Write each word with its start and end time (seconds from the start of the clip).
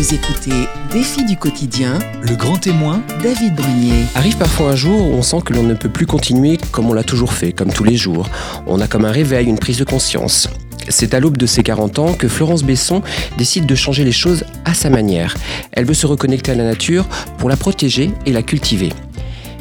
Vous 0.00 0.14
écoutez 0.14 0.66
Défi 0.90 1.26
du 1.26 1.36
quotidien, 1.36 1.98
Le 2.22 2.34
grand 2.34 2.56
témoin, 2.56 3.02
David 3.22 3.54
Brunier. 3.54 4.06
Arrive 4.14 4.38
parfois 4.38 4.70
un 4.70 4.74
jour 4.74 4.98
où 4.98 5.12
on 5.12 5.20
sent 5.20 5.42
que 5.44 5.52
l'on 5.52 5.62
ne 5.62 5.74
peut 5.74 5.90
plus 5.90 6.06
continuer 6.06 6.56
comme 6.72 6.88
on 6.88 6.94
l'a 6.94 7.04
toujours 7.04 7.34
fait, 7.34 7.52
comme 7.52 7.70
tous 7.70 7.84
les 7.84 7.96
jours. 7.96 8.26
On 8.66 8.80
a 8.80 8.86
comme 8.86 9.04
un 9.04 9.12
réveil, 9.12 9.46
une 9.46 9.58
prise 9.58 9.76
de 9.76 9.84
conscience. 9.84 10.48
C'est 10.88 11.12
à 11.12 11.20
l'aube 11.20 11.36
de 11.36 11.44
ses 11.44 11.62
40 11.62 11.98
ans 11.98 12.14
que 12.14 12.28
Florence 12.28 12.62
Besson 12.62 13.02
décide 13.36 13.66
de 13.66 13.74
changer 13.74 14.04
les 14.04 14.10
choses 14.10 14.44
à 14.64 14.72
sa 14.72 14.88
manière. 14.88 15.36
Elle 15.72 15.84
veut 15.84 15.92
se 15.92 16.06
reconnecter 16.06 16.52
à 16.52 16.54
la 16.54 16.64
nature 16.64 17.06
pour 17.36 17.50
la 17.50 17.58
protéger 17.58 18.10
et 18.24 18.32
la 18.32 18.42
cultiver. 18.42 18.94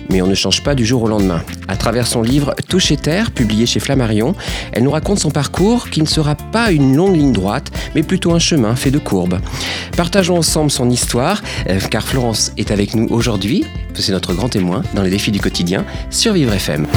Mais 0.10 0.22
on 0.22 0.28
ne 0.28 0.36
change 0.36 0.64
pas 0.64 0.76
du 0.76 0.86
jour 0.86 1.04
au 1.04 1.08
lendemain. 1.08 1.44
À 1.68 1.76
travers 1.76 2.08
son 2.08 2.22
livre 2.22 2.56
Toucher 2.68 2.98
Terre, 2.98 3.32
publié 3.32 3.66
chez 3.66 3.80
Flammarion, 3.80 4.36
elle 4.72 4.84
nous 4.84 4.92
raconte 4.92 5.20
son 5.20 5.32
parcours 5.32 5.90
qui 5.90 6.02
ne 6.02 6.08
sera 6.08 6.36
pas 6.36 6.72
une 6.72 6.96
longue 6.96 7.16
ligne 7.16 7.34
droite, 7.34 7.72
mais 7.96 8.04
plutôt 8.04 8.34
un 8.34 8.40
chemin 8.40 8.76
fait 8.76 8.92
de 8.92 9.00
courbes. 9.00 9.40
Partageons 9.96 10.38
ensemble 10.38 10.72
son 10.72 10.90
histoire, 10.90 11.42
euh, 11.70 11.80
car 11.90 12.04
Florence 12.04 12.52
est 12.58 12.72
avec 12.72 12.96
nous 12.96 13.08
aujourd'hui. 13.10 13.66
C'est 13.94 14.12
notre 14.12 14.34
grand 14.34 14.50
témoin 14.50 14.82
dans 14.94 15.04
les 15.04 15.10
défis 15.10 15.32
du 15.32 15.40
quotidien 15.40 15.86
sur 16.10 16.34
Vivre 16.34 16.54
FM. 16.54 16.88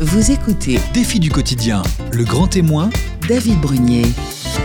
Vous 0.00 0.30
écoutez 0.30 0.78
défi 0.94 1.18
du 1.18 1.30
quotidien, 1.30 1.82
le 2.12 2.24
grand 2.24 2.46
témoin, 2.46 2.90
David 3.28 3.60
Brunier. 3.60 4.06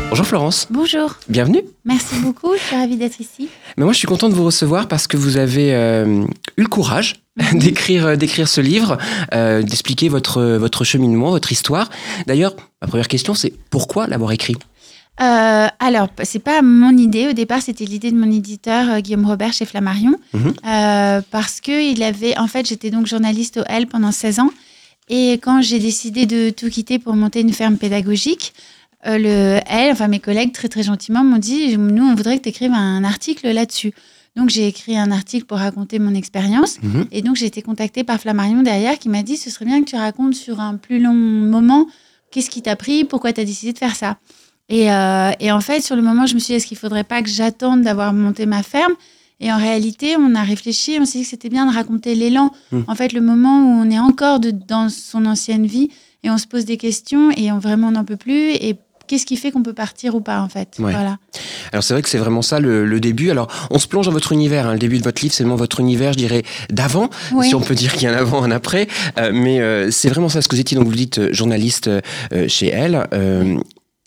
Bonjour 0.09 0.25
Florence, 0.27 0.67
Bonjour, 0.69 1.15
bienvenue. 1.27 1.61
merci 1.85 2.15
beaucoup, 2.19 2.53
je 2.55 2.61
suis 2.61 2.75
ravie 2.75 2.97
d'être 2.97 3.19
ici. 3.19 3.49
Mais 3.77 3.83
moi, 3.83 3.93
je 3.93 3.97
suis 3.97 4.07
content 4.07 4.29
de 4.29 4.35
vous 4.35 4.45
recevoir 4.45 4.87
parce 4.87 5.07
que 5.07 5.17
vous 5.17 5.37
avez 5.37 5.73
euh, 5.73 6.23
eu 6.57 6.61
le 6.61 6.67
courage 6.67 7.23
d'écrire 7.53 8.05
euh, 8.05 8.15
d'écrire 8.15 8.47
ce 8.47 8.61
livre, 8.61 8.97
euh, 9.33 9.63
d'expliquer 9.63 10.09
votre 10.09 10.43
votre 10.57 10.83
cheminement, 10.83 11.31
votre 11.31 11.51
histoire. 11.51 11.89
D'ailleurs, 12.27 12.55
ma 12.81 12.87
première 12.87 13.07
question, 13.07 13.33
c'est 13.33 13.53
pourquoi 13.71 14.05
l'avoir 14.07 14.31
écrit? 14.31 14.55
Euh, 15.21 15.67
alors, 15.79 16.07
c'est 16.23 16.39
pas 16.39 16.61
mon 16.61 16.95
idée, 16.97 17.27
au 17.27 17.33
départ 17.33 17.61
c'était 17.61 17.85
l'idée 17.85 18.11
de 18.11 18.17
mon 18.17 18.31
éditeur 18.31 18.99
Guillaume 19.01 19.25
Robert 19.25 19.53
chez 19.53 19.65
Flammarion, 19.65 20.13
Mhm. 20.33 20.53
Parce 21.31 21.59
que 21.61 21.91
il 21.91 22.03
avait, 22.03 22.37
en 22.37 22.47
fait 22.47 22.67
j'étais 22.67 22.91
donc 22.91 23.07
journaliste 23.07 23.57
au 23.57 23.63
L 23.67 23.87
pendant 23.87 24.11
16 24.11 24.39
ans, 24.39 24.49
et 25.09 25.33
quand 25.33 25.61
j'ai 25.63 25.79
décidé 25.79 26.25
de 26.27 26.49
tout 26.51 26.69
quitter 26.69 26.97
pour 26.99 27.15
monter 27.15 27.41
une 27.41 27.53
ferme 27.53 27.77
pédagogique, 27.77 28.53
euh, 29.05 29.17
le 29.17 29.59
L, 29.65 29.91
enfin 29.91 30.07
mes 30.07 30.19
collègues 30.19 30.51
très 30.53 30.69
très 30.69 30.83
gentiment 30.83 31.23
m'ont 31.23 31.37
dit, 31.37 31.77
nous 31.77 32.03
on 32.05 32.15
voudrait 32.15 32.37
que 32.37 32.43
tu 32.43 32.49
écrives 32.49 32.71
un 32.73 33.03
article 33.03 33.49
là-dessus. 33.51 33.93
Donc 34.35 34.49
j'ai 34.49 34.67
écrit 34.67 34.97
un 34.97 35.11
article 35.11 35.45
pour 35.45 35.59
raconter 35.59 35.99
mon 35.99 36.15
expérience. 36.15 36.81
Mhm. 36.81 37.05
Et 37.11 37.21
donc, 37.21 37.35
j'ai 37.35 37.45
été 37.45 37.61
contactée 37.61 38.03
par 38.03 38.19
Flammarion 38.19 38.63
derrière 38.63 38.97
qui 38.97 39.09
m'a 39.09 39.21
dit 39.21 39.37
ce 39.37 39.49
serait 39.51 39.65
bien 39.65 39.83
que 39.83 39.89
tu 39.89 39.95
racontes 39.95 40.33
sur 40.33 40.59
un 40.59 40.75
plus 40.75 40.99
long 40.99 41.13
moment 41.13 41.87
qu'est-ce 42.31 42.49
qui 42.49 42.63
t'a 42.63 42.75
pris, 42.75 43.03
pourquoi 43.03 43.31
tu 43.31 43.41
as 43.41 43.45
décidé 43.45 43.73
de 43.73 43.77
faire 43.77 43.95
ça. 43.95 44.17
Et, 44.69 44.91
euh, 44.91 45.31
et 45.39 45.51
en 45.51 45.61
fait, 45.61 45.81
sur 45.81 45.95
le 45.95 46.01
moment, 46.01 46.25
je 46.25 46.33
me 46.33 46.39
suis 46.39 46.53
dit 46.53 46.55
est-ce 46.55 46.65
qu'il 46.65 46.77
faudrait 46.77 47.03
pas 47.03 47.21
que 47.21 47.29
j'attende 47.29 47.81
d'avoir 47.83 48.11
monté 48.11 48.47
ma 48.47 48.63
ferme? 48.63 48.93
Et 49.39 49.51
en 49.51 49.57
réalité, 49.57 50.15
on 50.17 50.33
a 50.33 50.41
réfléchi, 50.41 50.97
on 50.99 51.05
s'est 51.05 51.19
dit 51.19 51.23
que 51.25 51.29
c'était 51.29 51.49
bien 51.49 51.67
de 51.67 51.73
raconter 51.73 52.15
l'élan. 52.15 52.51
Mm. 52.71 52.79
En 52.87 52.95
fait, 52.95 53.13
le 53.13 53.21
moment 53.21 53.59
où 53.59 53.67
on 53.85 53.89
est 53.91 53.99
encore 53.99 54.39
de- 54.39 54.51
dans 54.51 54.89
son 54.89 55.25
ancienne 55.27 55.67
vie 55.67 55.89
et 56.23 56.31
on 56.31 56.37
se 56.39 56.47
pose 56.47 56.65
des 56.65 56.77
questions 56.77 57.29
et 57.31 57.51
on 57.51 57.59
vraiment 57.59 57.91
n'en 57.91 58.03
peut 58.05 58.15
plus. 58.17 58.51
Et 58.53 58.77
qu'est-ce 59.13 59.27
qui 59.27 59.37
fait 59.37 59.51
qu'on 59.51 59.61
peut 59.61 59.73
partir 59.73 60.15
ou 60.15 60.21
pas, 60.21 60.41
en 60.41 60.49
fait 60.49 60.69
Ouais. 60.79 60.91
Voilà. 60.91 61.17
Alors 61.71 61.83
c'est 61.83 61.93
vrai 61.93 62.01
que 62.01 62.09
c'est 62.09 62.17
vraiment 62.17 62.41
ça 62.41 62.59
le, 62.59 62.83
le 62.85 62.99
début. 62.99 63.29
Alors 63.29 63.47
on 63.69 63.77
se 63.77 63.87
plonge 63.87 64.07
dans 64.07 64.11
votre 64.11 64.31
univers. 64.31 64.67
hein. 64.67 64.73
Le 64.73 64.79
début 64.79 64.97
de 64.97 65.03
votre 65.03 65.21
livre, 65.21 65.33
c'est 65.35 65.43
vraiment 65.43 65.55
votre 65.55 65.79
univers, 65.79 66.13
je 66.13 66.17
dirais, 66.17 66.41
d'avant, 66.71 67.09
Oui. 67.31 67.47
si 67.49 67.53
on 67.55 67.61
peut 67.61 67.75
dire 67.75 67.93
qu'il 67.93 68.03
y 68.03 68.05
a 68.07 68.11
un 68.11 68.17
avant, 68.17 68.41
un 68.43 68.49
après. 68.49 68.87
Euh, 69.19 69.31
mais 69.31 69.61
euh, 69.61 69.91
c'est 69.91 70.09
vraiment 70.09 70.29
ça 70.29 70.41
ce 70.41 70.47
que 70.47 70.55
vous 70.55 70.61
étiez. 70.61 70.75
Donc 70.75 70.87
vous 70.87 70.95
dites 70.95 71.19
euh, 71.19 71.31
journaliste 71.31 71.89
chez 72.47 72.69
elle. 72.69 73.07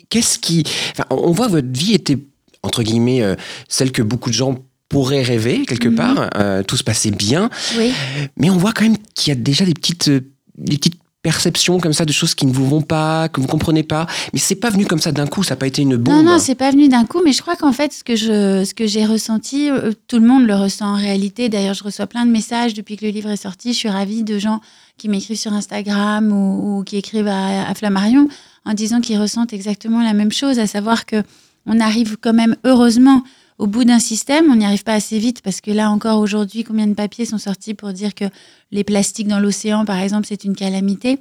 Qu'est-ce 0.08 0.38
qui, 0.38 0.64
enfin, 0.92 1.04
on 1.10 1.30
voit 1.32 1.48
votre 1.48 1.68
vie 1.70 1.94
était 1.94 2.18
entre 2.62 2.82
guillemets 2.82 3.22
celle 3.68 3.92
que 3.92 4.02
beaucoup 4.02 4.30
de 4.30 4.34
gens 4.34 4.56
pourraient 4.88 5.22
rêver 5.22 5.64
quelque 5.66 5.88
Mhm. 5.88 5.94
part. 5.96 6.30
Euh, 6.36 6.62
tout 6.62 6.76
se 6.76 6.84
passait 6.84 7.10
bien, 7.10 7.50
Oui. 7.78 7.92
mais 8.36 8.50
on 8.50 8.56
voit 8.56 8.72
quand 8.72 8.82
même 8.84 8.96
qu'il 9.14 9.32
y 9.32 9.36
a 9.36 9.40
déjà 9.40 9.64
des 9.64 9.74
petites, 9.74 10.08
euh, 10.08 10.20
des 10.58 10.76
petites 10.76 10.94
perceptions 11.26 11.80
comme 11.80 11.92
ça 11.92 12.04
de 12.04 12.12
choses 12.12 12.36
qui 12.36 12.46
ne 12.46 12.52
vous 12.52 12.68
vont 12.68 12.82
pas, 12.82 13.28
que 13.28 13.40
vous 13.40 13.48
comprenez 13.48 13.82
pas. 13.82 14.06
Mais 14.32 14.38
c'est 14.38 14.54
pas 14.54 14.70
venu 14.70 14.86
comme 14.86 15.00
ça 15.00 15.10
d'un 15.10 15.26
coup. 15.26 15.42
Ça 15.42 15.54
n'a 15.54 15.56
pas 15.56 15.66
été 15.66 15.82
une 15.82 15.96
bombe. 15.96 16.14
Non, 16.14 16.22
non, 16.22 16.38
c'est 16.38 16.54
pas 16.54 16.70
venu 16.70 16.88
d'un 16.88 17.04
coup, 17.04 17.20
mais 17.24 17.32
je 17.32 17.42
crois 17.42 17.56
qu'en 17.56 17.72
fait, 17.72 17.92
ce 17.92 18.04
que 18.04 18.14
je, 18.14 18.62
ce 18.64 18.72
que 18.74 18.86
j'ai 18.86 19.04
ressenti, 19.04 19.68
euh, 19.68 19.90
tout 20.06 20.20
le 20.20 20.26
monde 20.28 20.46
le 20.46 20.54
ressent 20.54 20.86
en 20.86 20.94
réalité. 20.94 21.48
D'ailleurs, 21.48 21.74
je 21.74 21.82
reçois 21.82 22.06
plein 22.06 22.26
de 22.26 22.30
messages 22.30 22.74
depuis 22.74 22.96
que 22.96 23.04
le 23.04 23.10
livre 23.10 23.28
est 23.30 23.42
sorti. 23.42 23.72
Je 23.72 23.78
suis 23.78 23.88
ravie 23.88 24.22
de 24.22 24.38
gens 24.38 24.60
qui 24.98 25.08
m'écrivent 25.08 25.36
sur 25.36 25.52
Instagram 25.52 26.30
ou, 26.30 26.84
qui 26.84 26.96
écrivent 26.96 27.26
à, 27.26 27.68
à 27.68 27.74
Flammarion 27.74 28.28
en 28.64 28.74
disant 28.74 29.00
qu'ils 29.00 29.18
ressentent 29.18 29.52
exactement 29.52 30.04
la 30.04 30.12
même 30.12 30.30
chose, 30.30 30.60
à 30.60 30.68
savoir 30.68 31.06
que 31.06 31.24
on 31.66 31.80
arrive 31.80 32.18
quand 32.20 32.34
même 32.34 32.54
heureusement 32.62 33.24
au 33.58 33.66
bout 33.66 33.84
d'un 33.84 33.98
système. 33.98 34.50
On 34.50 34.56
n'y 34.56 34.64
arrive 34.64 34.84
pas 34.84 34.94
assez 34.94 35.18
vite 35.18 35.42
parce 35.42 35.60
que 35.60 35.70
là 35.70 35.90
encore 35.90 36.20
aujourd'hui, 36.20 36.64
combien 36.64 36.86
de 36.86 36.94
papiers 36.94 37.24
sont 37.24 37.38
sortis 37.38 37.74
pour 37.74 37.92
dire 37.92 38.14
que 38.14 38.24
les 38.72 38.84
plastiques 38.84 39.28
dans 39.28 39.40
l'océan, 39.40 39.84
par 39.84 39.98
exemple, 39.98 40.26
c'est 40.28 40.44
une 40.44 40.54
calamité? 40.56 41.18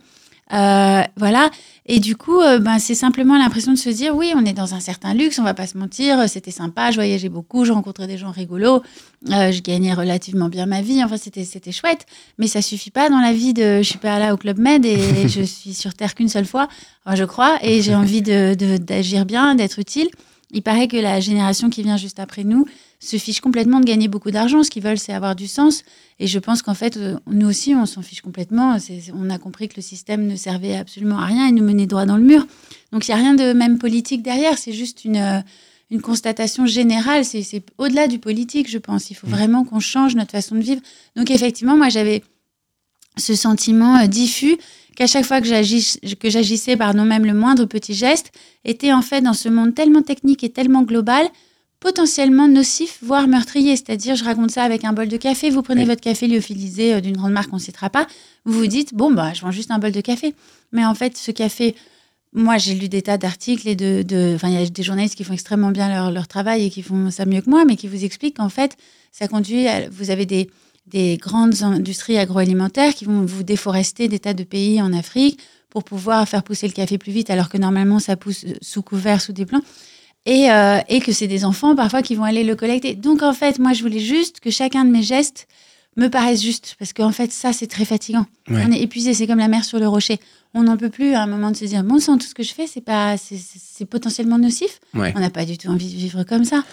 Euh, 0.53 1.01
voilà. 1.17 1.49
Et 1.87 1.99
du 1.99 2.15
coup, 2.15 2.39
euh, 2.39 2.59
ben, 2.59 2.77
c'est 2.77 2.93
simplement 2.93 3.37
l'impression 3.37 3.71
de 3.73 3.77
se 3.77 3.89
dire, 3.89 4.15
oui, 4.15 4.31
on 4.35 4.45
est 4.45 4.53
dans 4.53 4.75
un 4.75 4.79
certain 4.79 5.13
luxe, 5.15 5.39
on 5.39 5.43
va 5.43 5.55
pas 5.55 5.65
se 5.65 5.77
mentir, 5.77 6.29
c'était 6.29 6.51
sympa, 6.51 6.91
je 6.91 6.95
voyageais 6.97 7.29
beaucoup, 7.29 7.65
je 7.65 7.71
rencontrais 7.71 8.05
des 8.05 8.17
gens 8.17 8.29
rigolos, 8.29 8.83
euh, 9.31 9.51
je 9.51 9.61
gagnais 9.61 9.93
relativement 9.93 10.47
bien 10.49 10.67
ma 10.67 10.81
vie, 10.81 11.03
enfin, 11.03 11.17
c'était, 11.17 11.45
c'était 11.45 11.71
chouette. 11.71 12.05
Mais 12.37 12.47
ça 12.47 12.61
suffit 12.61 12.91
pas 12.91 13.09
dans 13.09 13.21
la 13.21 13.33
vie 13.33 13.53
de, 13.53 13.77
je 13.77 13.89
suis 13.89 13.97
pas 13.97 14.19
là 14.19 14.33
au 14.33 14.37
Club 14.37 14.59
Med 14.59 14.85
et 14.85 15.27
je 15.27 15.41
suis 15.41 15.73
sur 15.73 15.95
Terre 15.95 16.13
qu'une 16.13 16.29
seule 16.29 16.45
fois, 16.45 16.67
enfin, 17.05 17.15
je 17.15 17.23
crois, 17.23 17.57
et 17.63 17.81
j'ai 17.81 17.95
envie 17.95 18.21
de- 18.21 18.55
d'agir 18.77 19.25
bien, 19.25 19.55
d'être 19.55 19.79
utile. 19.79 20.09
Il 20.55 20.61
paraît 20.61 20.87
que 20.87 20.95
la 20.95 21.19
génération 21.19 21.69
qui 21.69 21.83
vient 21.83 21.97
juste 21.97 22.17
après 22.17 22.45
nous 22.45 22.65
se 23.01 23.17
fiche 23.17 23.41
complètement 23.41 23.81
de 23.81 23.85
gagner 23.85 24.07
beaucoup 24.07 24.31
d'argent. 24.31 24.63
Ce 24.63 24.71
qu'ils 24.71 24.81
veulent, 24.81 24.97
c'est 24.97 25.11
avoir 25.11 25.35
du 25.35 25.47
sens. 25.47 25.83
Et 26.17 26.27
je 26.27 26.39
pense 26.39 26.61
qu'en 26.61 26.73
fait, 26.73 26.95
euh, 26.95 27.17
nous 27.27 27.45
aussi, 27.45 27.75
on 27.75 27.85
s'en 27.85 28.01
fiche 28.01 28.21
complètement. 28.21 28.77
On 29.13 29.29
a 29.29 29.37
compris 29.37 29.67
que 29.67 29.73
le 29.75 29.81
système 29.81 30.25
ne 30.25 30.35
servait 30.37 30.77
absolument 30.77 31.19
à 31.19 31.25
rien 31.25 31.49
et 31.49 31.51
nous 31.51 31.63
menait 31.63 31.87
droit 31.87 32.05
dans 32.05 32.15
le 32.15 32.23
mur. 32.23 32.47
Donc 32.93 33.05
il 33.05 33.11
n'y 33.11 33.19
a 33.19 33.21
rien 33.21 33.35
de 33.35 33.51
même 33.51 33.77
politique 33.77 34.23
derrière. 34.23 34.57
C'est 34.57 34.71
juste 34.71 35.03
une, 35.03 35.17
euh, 35.17 35.41
une 35.91 36.01
constatation 36.01 36.65
générale. 36.65 37.25
C'est 37.25 37.61
au-delà 37.77 38.07
du 38.07 38.19
politique, 38.19 38.69
je 38.71 38.77
pense. 38.77 39.11
Il 39.11 39.15
faut 39.15 39.27
vraiment 39.27 39.65
qu'on 39.65 39.81
change 39.81 40.15
notre 40.15 40.31
façon 40.31 40.55
de 40.55 40.61
vivre. 40.61 40.81
Donc 41.17 41.31
effectivement, 41.31 41.75
moi, 41.75 41.89
j'avais 41.89 42.23
ce 43.17 43.35
sentiment 43.35 43.97
euh, 43.97 44.07
diffus 44.07 44.57
qu'à 44.95 45.07
chaque 45.07 45.25
fois 45.25 45.41
que 45.41 45.47
j'agis- 45.47 45.99
que 46.19 46.29
j'agissais, 46.29 46.75
pardon, 46.77 47.03
même 47.05 47.25
le 47.25 47.33
moindre 47.33 47.65
petit 47.65 47.93
geste, 47.93 48.31
était 48.63 48.93
en 48.93 49.01
fait 49.01 49.21
dans 49.21 49.33
ce 49.33 49.49
monde 49.49 49.75
tellement 49.75 50.01
technique 50.01 50.43
et 50.43 50.49
tellement 50.49 50.83
global, 50.83 51.27
potentiellement 51.79 52.47
nocif, 52.47 52.97
voire 53.03 53.27
meurtrier. 53.27 53.75
C'est-à-dire, 53.75 54.15
je 54.15 54.23
raconte 54.23 54.49
ça 54.51 54.63
avec 54.63 54.83
un 54.85 54.93
bol 54.93 55.07
de 55.07 55.17
café, 55.17 55.49
vous 55.49 55.61
prenez 55.61 55.81
Oui. 55.81 55.87
votre 55.87 56.01
café 56.01 56.27
lyophilisé 56.27 56.93
euh, 56.95 57.01
d'une 57.01 57.15
grande 57.17 57.33
marque, 57.33 57.51
on 57.53 57.57
ne 57.57 57.61
citera 57.61 57.89
pas, 57.89 58.07
vous 58.45 58.57
vous 58.59 58.67
dites, 58.67 58.93
bon, 58.93 59.11
bah, 59.11 59.33
je 59.33 59.41
vends 59.41 59.51
juste 59.51 59.71
un 59.71 59.77
bol 59.79 59.91
de 59.91 60.01
café. 60.01 60.33
Mais 60.71 60.83
en 60.85 60.95
fait, 60.95 61.17
ce 61.17 61.31
café, 61.31 61.75
moi, 62.33 62.57
j'ai 62.57 62.73
lu 62.73 62.89
des 62.89 63.01
tas 63.01 63.17
d'articles 63.17 63.67
et 63.67 63.75
de... 63.75 64.01
de- 64.03 64.33
Enfin, 64.35 64.47
il 64.49 64.55
y 64.55 64.57
a 64.57 64.65
des 64.67 64.83
journalistes 64.83 65.15
qui 65.15 65.23
font 65.23 65.33
extrêmement 65.33 65.71
bien 65.71 65.89
leur, 65.89 66.11
leur 66.11 66.27
travail 66.27 66.65
et 66.65 66.69
qui 66.69 66.81
font 66.81 67.11
ça 67.11 67.25
mieux 67.25 67.41
que 67.41 67.49
moi, 67.49 67.65
mais 67.65 67.75
qui 67.75 67.87
vous 67.87 68.03
expliquent 68.03 68.37
qu'en 68.37 68.49
fait, 68.49 68.77
ça 69.11 69.27
conduit 69.27 69.67
à... 69.67 69.87
Vous 69.89 70.09
avez 70.09 70.25
des, 70.25 70.49
des 70.87 71.17
grandes 71.17 71.63
industries 71.63 72.17
agroalimentaires 72.17 72.93
qui 72.93 73.05
vont 73.05 73.25
vous 73.25 73.43
déforester 73.43 74.07
des 74.07 74.19
tas 74.19 74.33
de 74.33 74.43
pays 74.43 74.81
en 74.81 74.93
Afrique 74.93 75.39
pour 75.69 75.83
pouvoir 75.83 76.27
faire 76.29 76.43
pousser 76.43 76.67
le 76.67 76.73
café 76.73 76.97
plus 76.97 77.11
vite, 77.11 77.29
alors 77.29 77.49
que 77.49 77.57
normalement, 77.57 77.99
ça 77.99 78.15
pousse 78.15 78.45
sous 78.61 78.81
couvert, 78.81 79.19
sous 79.21 79.33
des 79.33 79.45
plants. 79.45 79.61
Et, 80.27 80.49
euh, 80.51 80.79
et 80.89 81.01
que 81.01 81.11
c'est 81.11 81.27
des 81.27 81.45
enfants 81.45 81.75
parfois 81.75 82.01
qui 82.01 82.15
vont 82.15 82.23
aller 82.23 82.43
le 82.43 82.55
collecter. 82.55 82.95
Donc 82.95 83.21
en 83.21 83.33
fait, 83.33 83.59
moi, 83.59 83.73
je 83.73 83.81
voulais 83.83 83.99
juste 83.99 84.39
que 84.39 84.49
chacun 84.49 84.83
de 84.85 84.89
mes 84.89 85.03
gestes 85.03 85.47
me 85.97 86.07
paraisse 86.07 86.41
juste, 86.41 86.75
parce 86.79 86.93
qu'en 86.93 87.11
fait, 87.11 87.31
ça, 87.31 87.53
c'est 87.53 87.67
très 87.67 87.85
fatigant. 87.85 88.25
Ouais. 88.49 88.63
On 88.67 88.71
est 88.71 88.79
épuisé, 88.81 89.13
c'est 89.13 89.27
comme 89.27 89.37
la 89.39 89.47
mer 89.47 89.63
sur 89.63 89.79
le 89.79 89.87
rocher. 89.87 90.19
On 90.53 90.63
n'en 90.63 90.77
peut 90.77 90.89
plus 90.89 91.13
à 91.13 91.21
un 91.21 91.27
moment 91.27 91.51
de 91.51 91.55
se 91.57 91.65
dire, 91.65 91.83
bon 91.83 91.99
sang, 91.99 92.17
tout 92.17 92.25
ce 92.27 92.33
que 92.33 92.43
je 92.43 92.53
fais, 92.53 92.67
c'est 92.67 92.81
pas, 92.81 93.17
c'est- 93.17 93.85
potentiellement 93.85 94.37
nocif. 94.37 94.79
Ouais. 94.93 95.13
On 95.15 95.19
n'a 95.19 95.29
pas 95.29 95.45
du 95.45 95.57
tout 95.57 95.67
envie 95.69 95.89
de 95.93 95.95
vivre 95.97 96.23
comme 96.23 96.43
ça. 96.45 96.63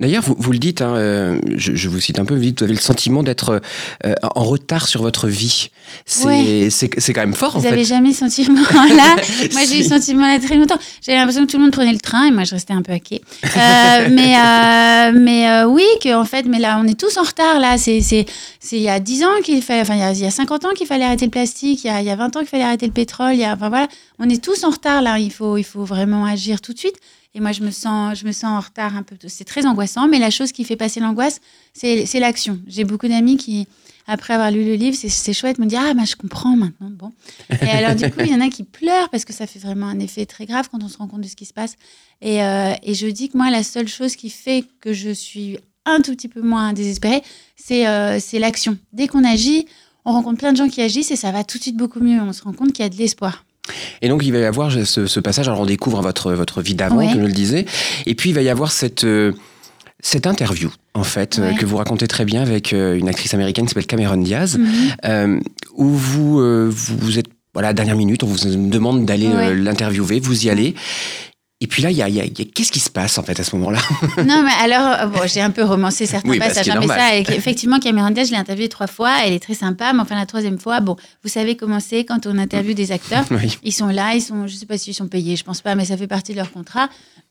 D'ailleurs, 0.00 0.22
vous, 0.22 0.34
vous 0.38 0.52
le 0.52 0.58
dites, 0.58 0.80
hein, 0.82 0.94
euh, 0.96 1.38
je, 1.56 1.74
je 1.74 1.88
vous 1.88 2.00
cite 2.00 2.18
un 2.18 2.24
peu, 2.24 2.34
vous 2.34 2.40
dites 2.40 2.58
vous 2.60 2.64
avez 2.64 2.74
le 2.74 2.80
sentiment 2.80 3.22
d'être 3.22 3.60
euh, 4.06 4.14
en 4.34 4.44
retard 4.44 4.88
sur 4.88 5.02
votre 5.02 5.28
vie. 5.28 5.68
C'est 6.06 6.24
Ouais. 6.26 6.68
quand 7.14 7.20
même 7.20 7.34
fort, 7.34 7.56
en 7.56 7.60
Vous 7.60 7.66
avez 7.66 7.78
fait. 7.78 7.84
jamais 7.84 8.12
ce 8.12 8.20
sentiment-là 8.20 9.16
Moi, 9.52 9.60
j'ai 9.68 9.80
eu 9.80 9.82
ce 9.82 9.90
sentiment-là 9.90 10.38
très 10.38 10.56
longtemps. 10.56 10.78
J'avais 11.02 11.18
l'impression 11.18 11.44
que 11.46 11.50
tout 11.50 11.58
le 11.58 11.64
monde 11.64 11.72
prenait 11.72 11.92
le 11.92 11.98
train 12.00 12.26
et 12.26 12.30
moi, 12.30 12.44
je 12.44 12.52
restais 12.54 12.72
un 12.72 12.82
peu 12.82 12.92
à 12.92 12.98
quai. 12.98 13.20
Euh, 13.44 13.48
mais 14.10 14.36
euh, 14.36 15.12
mais 15.14 15.48
euh, 15.50 15.66
oui, 15.66 15.84
que 16.02 16.14
en 16.14 16.24
fait, 16.24 16.44
mais 16.46 16.58
là, 16.58 16.80
on 16.82 16.86
est 16.88 16.98
tous 16.98 17.16
en 17.18 17.22
retard. 17.22 17.58
Là, 17.60 17.76
c'est 17.78 17.98
il 18.72 18.78
y 18.80 18.88
a 18.88 19.00
10 19.00 19.24
ans 19.24 19.28
qu'il 19.44 19.62
fallait, 19.62 19.82
enfin 19.82 19.94
il 19.94 20.00
y 20.00 20.02
a, 20.02 20.12
il 20.12 20.18
y 20.20 20.26
a 20.26 20.30
50 20.30 20.64
ans 20.64 20.70
qu'il 20.74 20.86
fallait 20.86 21.04
arrêter 21.04 21.26
le 21.26 21.30
plastique. 21.30 21.84
Il 21.84 21.88
y 21.88 21.90
a, 21.90 22.00
il 22.00 22.06
y 22.06 22.10
a 22.10 22.16
20 22.16 22.36
ans 22.36 22.40
qu'il 22.40 22.48
fallait 22.48 22.64
arrêter 22.64 22.86
le 22.86 22.92
pétrole. 22.92 23.34
Il 23.34 23.40
y 23.40 23.44
a, 23.44 23.52
enfin 23.54 23.68
voilà, 23.68 23.88
on 24.18 24.28
est 24.28 24.42
tous 24.42 24.64
en 24.64 24.70
retard 24.70 25.02
là. 25.02 25.18
Il 25.18 25.30
faut 25.32 25.56
il 25.58 25.64
faut 25.64 25.84
vraiment 25.84 26.24
agir 26.24 26.60
tout 26.60 26.72
de 26.72 26.78
suite. 26.78 26.96
Et 27.34 27.40
moi, 27.40 27.52
je 27.52 27.62
me 27.62 27.70
sens, 27.70 28.18
je 28.18 28.26
me 28.26 28.32
sens 28.32 28.44
en 28.44 28.60
retard 28.60 28.96
un 28.96 29.02
peu. 29.04 29.14
C'est 29.28 29.44
très 29.44 29.64
angoissant, 29.66 30.08
mais 30.08 30.18
la 30.18 30.30
chose 30.30 30.50
qui 30.50 30.64
fait 30.64 30.76
passer 30.76 30.98
l'angoisse, 31.00 31.40
c'est 31.72 32.18
l'action. 32.18 32.60
J'ai 32.66 32.82
beaucoup 32.84 33.06
d'amis 33.06 33.36
qui, 33.36 33.68
après 34.08 34.34
avoir 34.34 34.50
lu 34.50 34.64
le 34.64 34.74
livre, 34.74 34.96
c'est- 35.00 35.32
chouette, 35.32 35.58
me 35.60 35.66
dire 35.66 35.80
Ah, 35.80 35.94
bah, 35.94 36.02
je 36.04 36.16
comprends 36.16 36.56
maintenant. 36.56 36.90
Bon. 36.90 37.12
Et 37.62 37.68
alors, 37.68 37.94
du 37.94 38.10
coup, 38.10 38.20
il 38.20 38.32
y 38.32 38.34
en 38.34 38.40
a 38.40 38.48
qui 38.48 38.64
pleurent 38.64 39.08
parce 39.10 39.24
que 39.24 39.32
ça 39.32 39.46
fait 39.46 39.60
vraiment 39.60 39.86
un 39.86 40.00
effet 40.00 40.26
très 40.26 40.44
grave 40.44 40.68
quand 40.72 40.82
on 40.82 40.88
se 40.88 40.98
rend 40.98 41.06
compte 41.06 41.20
de 41.20 41.28
ce 41.28 41.36
qui 41.36 41.44
se 41.46 41.52
passe. 41.52 41.76
Et, 42.20 42.42
euh, 42.42 42.72
et 42.82 42.94
je 42.94 43.06
dis 43.06 43.28
que 43.28 43.36
moi, 43.36 43.48
la 43.50 43.62
seule 43.62 43.86
chose 43.88 44.16
qui 44.16 44.28
fait 44.28 44.64
que 44.80 44.92
je 44.92 45.10
suis 45.10 45.56
un 45.86 46.00
tout 46.00 46.12
petit 46.16 46.28
peu 46.28 46.42
moins 46.42 46.72
désespérée, 46.72 47.22
c'est 47.54 47.86
euh, 47.86 48.18
c'est 48.20 48.40
l'action. 48.40 48.76
Dès 48.92 49.06
qu'on 49.06 49.22
agit, 49.24 49.66
on 50.04 50.12
rencontre 50.12 50.38
plein 50.38 50.52
de 50.52 50.56
gens 50.56 50.68
qui 50.68 50.82
agissent 50.82 51.12
et 51.12 51.16
ça 51.16 51.30
va 51.30 51.44
tout 51.44 51.58
de 51.58 51.62
suite 51.62 51.76
beaucoup 51.76 52.00
mieux. 52.00 52.20
On 52.20 52.32
se 52.32 52.42
rend 52.42 52.52
compte 52.52 52.72
qu'il 52.72 52.82
y 52.82 52.86
a 52.86 52.88
de 52.90 52.96
l'espoir. 52.96 53.44
Et 54.02 54.08
donc, 54.08 54.24
il 54.24 54.32
va 54.32 54.38
y 54.38 54.44
avoir 54.44 54.70
ce, 54.72 55.06
ce 55.06 55.20
passage. 55.20 55.48
Alors, 55.48 55.60
on 55.60 55.66
découvre 55.66 56.00
votre, 56.02 56.32
votre 56.32 56.60
vie 56.62 56.74
d'avant, 56.74 56.96
Ouais. 56.96 57.06
comme 57.12 57.20
je 57.22 57.26
le 57.26 57.32
disais. 57.32 57.66
Et 58.06 58.14
puis, 58.14 58.30
il 58.30 58.32
va 58.34 58.42
y 58.42 58.48
avoir 58.48 58.72
cette, 58.72 59.04
euh, 59.04 59.32
cette 60.00 60.26
interview, 60.26 60.70
en 60.94 61.04
fait, 61.04 61.38
euh, 61.38 61.52
que 61.54 61.66
vous 61.66 61.76
racontez 61.76 62.08
très 62.08 62.24
bien 62.24 62.42
avec 62.42 62.72
euh, 62.72 62.96
une 62.98 63.08
actrice 63.08 63.34
américaine 63.34 63.64
qui 63.66 63.70
s'appelle 63.70 63.86
Cameron 63.86 64.16
Diaz, 64.16 64.58
Mhm. 64.58 65.40
où 65.74 65.86
vous, 65.88 66.38
vous, 66.70 66.96
vous 66.98 67.18
êtes, 67.18 67.26
voilà, 67.54 67.72
dernière 67.72 67.96
minute, 67.96 68.22
on 68.22 68.26
vous 68.26 68.38
demande 68.68 69.04
d'aller 69.04 69.28
Ouais. 69.28 69.54
l'interviewer, 69.54 70.20
vous 70.20 70.46
y 70.46 70.50
allez. 70.50 70.74
Et 71.62 71.66
puis 71.66 71.82
là, 71.82 71.90
il 71.90 71.96
y 71.98 72.02
a, 72.02 72.08
il 72.08 72.14
y 72.14 72.20
a- 72.20 72.24
il 72.24 72.38
y 72.38 72.42
a- 72.42 72.44
qu'est-ce 72.46 72.72
qui 72.72 72.80
se 72.80 72.88
passe, 72.88 73.18
en 73.18 73.22
fait, 73.22 73.38
à 73.38 73.44
ce 73.44 73.54
moment-là? 73.56 73.80
Non, 74.24 74.42
mais 74.42 74.50
alors, 74.62 74.98
euh, 75.00 75.06
bon, 75.08 75.20
j'ai 75.26 75.42
un 75.42 75.50
peu 75.50 75.62
romancé 75.62 76.06
certains 76.06 76.30
Oui, 76.30 76.38
bah, 76.38 76.46
passages. 76.48 76.68
est 76.68 76.70
hein, 76.70 76.80
mais 76.80 76.86
ça, 76.86 77.16
effectivement, 77.36 77.78
Cameron 77.78 78.10
Diaz, 78.10 78.28
je 78.28 78.32
l'ai 78.32 78.38
interviewée 78.38 78.70
trois 78.70 78.86
fois. 78.86 79.12
Elle 79.26 79.34
est 79.34 79.40
très 79.40 79.52
sympa, 79.54 79.92
mais 79.92 80.00
enfin, 80.00 80.14
la 80.16 80.24
troisième 80.24 80.58
fois, 80.58 80.80
bon, 80.80 80.96
vous 81.22 81.28
savez 81.28 81.56
comment 81.56 81.78
c'est 81.80 82.04
quand 82.06 82.26
on 82.26 82.38
interviewe 82.38 82.74
des 82.74 82.92
acteurs. 82.92 83.24
Oui. 83.30 83.58
Ils 83.62 83.72
sont 83.72 83.88
là, 83.88 84.14
ils 84.14 84.22
sont, 84.22 84.46
je 84.46 84.54
sais 84.54 84.64
pas 84.66 84.78
s'ils 84.78 84.94
sont 84.94 85.06
payés, 85.08 85.36
je 85.36 85.44
pense 85.44 85.60
pas, 85.60 85.74
mais 85.74 85.84
ça 85.84 85.96
fait 85.98 86.06
partie 86.06 86.32
de 86.32 86.38
leur 86.38 86.50
contrat. 86.50 86.88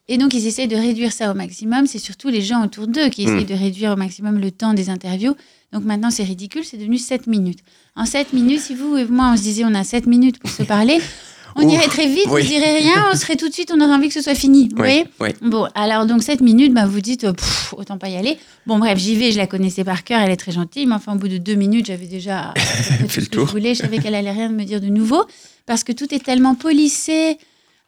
Et 0.07 0.17
donc, 0.17 0.33
ils 0.35 0.45
essayent 0.47 0.67
de 0.67 0.75
réduire 0.75 1.11
ça 1.11 1.31
au 1.31 1.33
maximum. 1.35 1.87
C'est 1.87 1.99
surtout 1.99 2.29
les 2.29 2.41
gens 2.41 2.63
autour 2.63 2.85
d'eux 2.87 3.09
qui 3.09 3.25
Mm. 3.25 3.29
essayent 3.35 3.45
de 3.45 3.53
réduire 3.55 3.91
au 3.93 3.95
maximum 3.95 4.39
le 4.39 4.51
temps 4.51 4.73
des 4.75 4.89
interviews. 4.91 5.35
Donc 5.73 5.83
maintenant, 5.85 6.09
c'est 6.11 6.23
ridicule, 6.23 6.63
c'est 6.65 6.77
devenu 6.77 6.97
7 6.99 7.25
minutes. 7.27 7.59
En 7.95 8.05
7 8.05 8.33
minutes, 8.33 8.61
si 8.61 8.75
vous 8.75 8.95
et 8.97 9.05
moi, 9.05 9.31
on 9.33 9.37
se 9.37 9.41
disait 9.41 9.63
on 9.65 9.73
a 9.75 9.83
7 9.83 10.05
minutes 10.07 10.39
pour 10.39 10.49
se 10.49 10.63
parler, 10.63 10.99
on 11.56 11.63
Ouf, 11.66 11.74
irait 11.74 11.88
très 11.88 12.07
vite, 12.07 12.25
oui. 12.28 12.42
on 12.44 12.48
dirait 12.48 12.78
rien, 12.80 13.06
on 13.12 13.16
serait 13.16 13.36
tout 13.36 13.48
de 13.50 13.54
suite, 13.54 13.72
on 13.75 13.80
aurait 13.81 13.94
envie 13.94 14.07
que 14.07 14.13
ce 14.13 14.22
soit 14.22 14.36
fini. 14.36 14.69
Vous 14.69 14.78
voyez 14.78 15.06
oui. 15.19 15.30
Bon, 15.42 15.68
alors 15.75 16.06
donc 16.06 16.24
7 16.24 16.42
minutes, 16.42 16.74
bah, 16.74 16.86
vous 16.86 17.01
dites, 17.01 17.24
euh, 17.24 17.34
pff, 17.34 17.74
autant 17.78 17.98
pas 17.98 18.10
y 18.10 18.16
aller. 18.16 18.38
Bon, 18.68 18.78
bref, 18.80 18.98
j'y 18.98 19.16
vais, 19.16 19.31
je 19.31 19.38
la 19.38 19.48
connaissais 19.48 19.84
par 19.84 20.04
cœur, 20.04 20.22
elle 20.22 20.31
est 20.31 20.36
très 20.38 20.51
gentille, 20.51 20.86
mais 20.86 20.96
enfin, 20.96 21.13
au 21.13 21.18
bout 21.18 21.28
de 21.28 21.38
deux 21.38 21.56
minutes, 21.56 21.86
j'avais 21.88 22.07
déjà 22.07 22.54
fait 23.07 23.22
le 23.22 23.28
tour. 23.28 23.48
je 23.48 23.51
voulais, 23.51 23.74
je 23.75 23.81
savais 23.81 23.98
qu'elle 24.00 24.16
allait 24.16 24.31
rien 24.31 24.50
me 24.50 24.63
dire 24.63 24.80
de 24.81 24.88
nouveau, 24.88 25.24
parce 25.66 25.84
que 25.84 25.92
tout 25.92 26.13
est 26.13 26.24
tellement 26.24 26.56
polissé. 26.56 27.38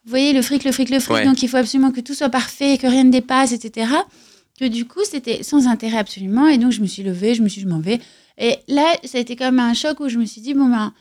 Vous 0.05 0.09
voyez, 0.09 0.33
le 0.33 0.41
fric, 0.41 0.63
le 0.63 0.71
fric, 0.71 0.89
le 0.89 0.99
fric, 0.99 1.15
Ouais. 1.17 1.25
donc 1.25 1.43
il 1.43 1.47
faut 1.49 1.57
absolument 1.57 1.91
que 1.91 2.01
tout 2.01 2.13
soit 2.15 2.29
parfait, 2.29 2.77
que 2.77 2.87
rien 2.87 3.03
ne 3.03 3.11
dépasse, 3.11 3.51
etc. 3.51 3.91
Que 4.59 4.65
du 4.65 4.85
coup, 4.85 5.01
c'était 5.09 5.43
sans 5.43 5.67
intérêt 5.67 5.97
absolument, 5.97 6.47
et 6.47 6.57
donc 6.57 6.71
je 6.71 6.81
me 6.81 6.87
suis 6.87 7.03
levée, 7.03 7.35
je 7.35 7.41
me 7.43 7.47
suis 7.49 7.61
dit, 7.61 7.67
je 7.69 7.73
m'en 7.73 7.79
vais. 7.79 7.99
Et 8.37 8.55
là, 8.67 8.95
ça 9.03 9.17
a 9.19 9.21
été 9.21 9.35
comme 9.35 9.59
un 9.59 9.73
choc 9.75 9.99
où 9.99 10.09
je 10.09 10.17
me 10.17 10.25
suis 10.25 10.41
dit, 10.41 10.53
bon 10.55 10.65
ben, 10.65 10.93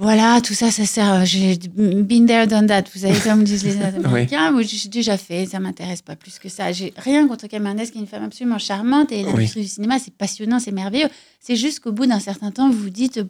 voilà, 0.00 0.40
tout 0.40 0.54
ça, 0.54 0.70
ça 0.70 0.86
sert. 0.86 1.26
J'ai 1.26 1.58
been 1.58 2.24
there, 2.24 2.46
done 2.46 2.66
that. 2.68 2.84
Vous 2.94 3.00
savez, 3.00 3.20
comme 3.20 3.44
disent 3.44 3.64
les 3.64 3.82
Américains, 3.82 4.50
moi, 4.52 4.62
j'ai 4.62 4.88
déjà 4.88 5.18
fait, 5.18 5.44
ça 5.44 5.60
m'intéresse 5.60 6.00
pas 6.00 6.16
plus 6.16 6.38
que 6.38 6.48
ça. 6.48 6.72
J'ai 6.72 6.94
rien 6.96 7.28
contre 7.28 7.46
Cameron 7.48 7.74
Diaz, 7.74 7.90
qui 7.90 7.98
est 7.98 8.00
une 8.00 8.06
femme 8.06 8.24
absolument 8.24 8.56
charmante, 8.56 9.12
et 9.12 9.22
l'industrie 9.22 9.60
du 9.60 9.68
cinéma, 9.68 9.98
c'est 9.98 10.14
passionnant, 10.14 10.58
c'est 10.58 10.72
merveilleux. 10.72 11.08
C'est 11.38 11.54
juste 11.54 11.80
qu'au 11.80 11.92
bout 11.92 12.06
d'un 12.06 12.18
certain 12.18 12.50
temps, 12.50 12.70
vous 12.70 12.78
vous 12.78 12.88
dites, 12.88 13.18
euh, 13.18 13.24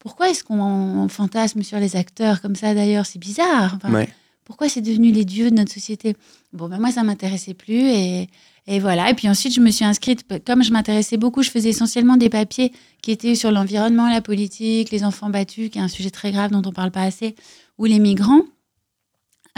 pourquoi 0.00 0.28
est-ce 0.28 0.42
qu'on 0.42 1.06
fantasme 1.08 1.62
sur 1.62 1.78
les 1.78 1.94
acteurs 1.94 2.42
comme 2.42 2.56
ça 2.56 2.74
d'ailleurs? 2.74 3.06
C'est 3.06 3.20
bizarre. 3.20 3.76
Enfin, 3.76 3.92
Ouais. 3.92 4.08
Pourquoi 4.44 4.68
c'est 4.68 4.80
devenu 4.80 5.12
les 5.12 5.24
dieux 5.24 5.50
de 5.50 5.56
notre 5.56 5.72
société? 5.72 6.16
Bon, 6.52 6.68
ben 6.68 6.78
moi, 6.78 6.90
ça 6.90 7.04
m'intéressait 7.04 7.54
plus, 7.54 7.88
et, 7.88 8.28
et 8.66 8.80
voilà. 8.80 9.10
Et 9.10 9.14
puis 9.14 9.28
ensuite, 9.28 9.54
je 9.54 9.60
me 9.60 9.70
suis 9.70 9.84
inscrite, 9.84 10.24
comme 10.46 10.62
je 10.64 10.72
m'intéressais 10.72 11.16
beaucoup, 11.16 11.42
je 11.42 11.50
faisais 11.50 11.68
essentiellement 11.70 12.16
des 12.16 12.28
papiers 12.28 12.72
qui 13.02 13.10
étaient 13.12 13.34
sur 13.34 13.50
l'environnement, 13.52 14.08
la 14.10 14.20
politique, 14.20 14.90
les 14.90 15.04
enfants 15.04 15.30
battus, 15.30 15.70
qui 15.70 15.78
est 15.78 15.82
un 15.82 15.88
sujet 15.88 16.10
très 16.10 16.32
grave 16.32 16.50
dont 16.50 16.62
on 16.64 16.72
parle 16.72 16.90
pas 16.90 17.02
assez, 17.02 17.34
ou 17.78 17.84
les 17.84 17.98
migrants. 17.98 18.42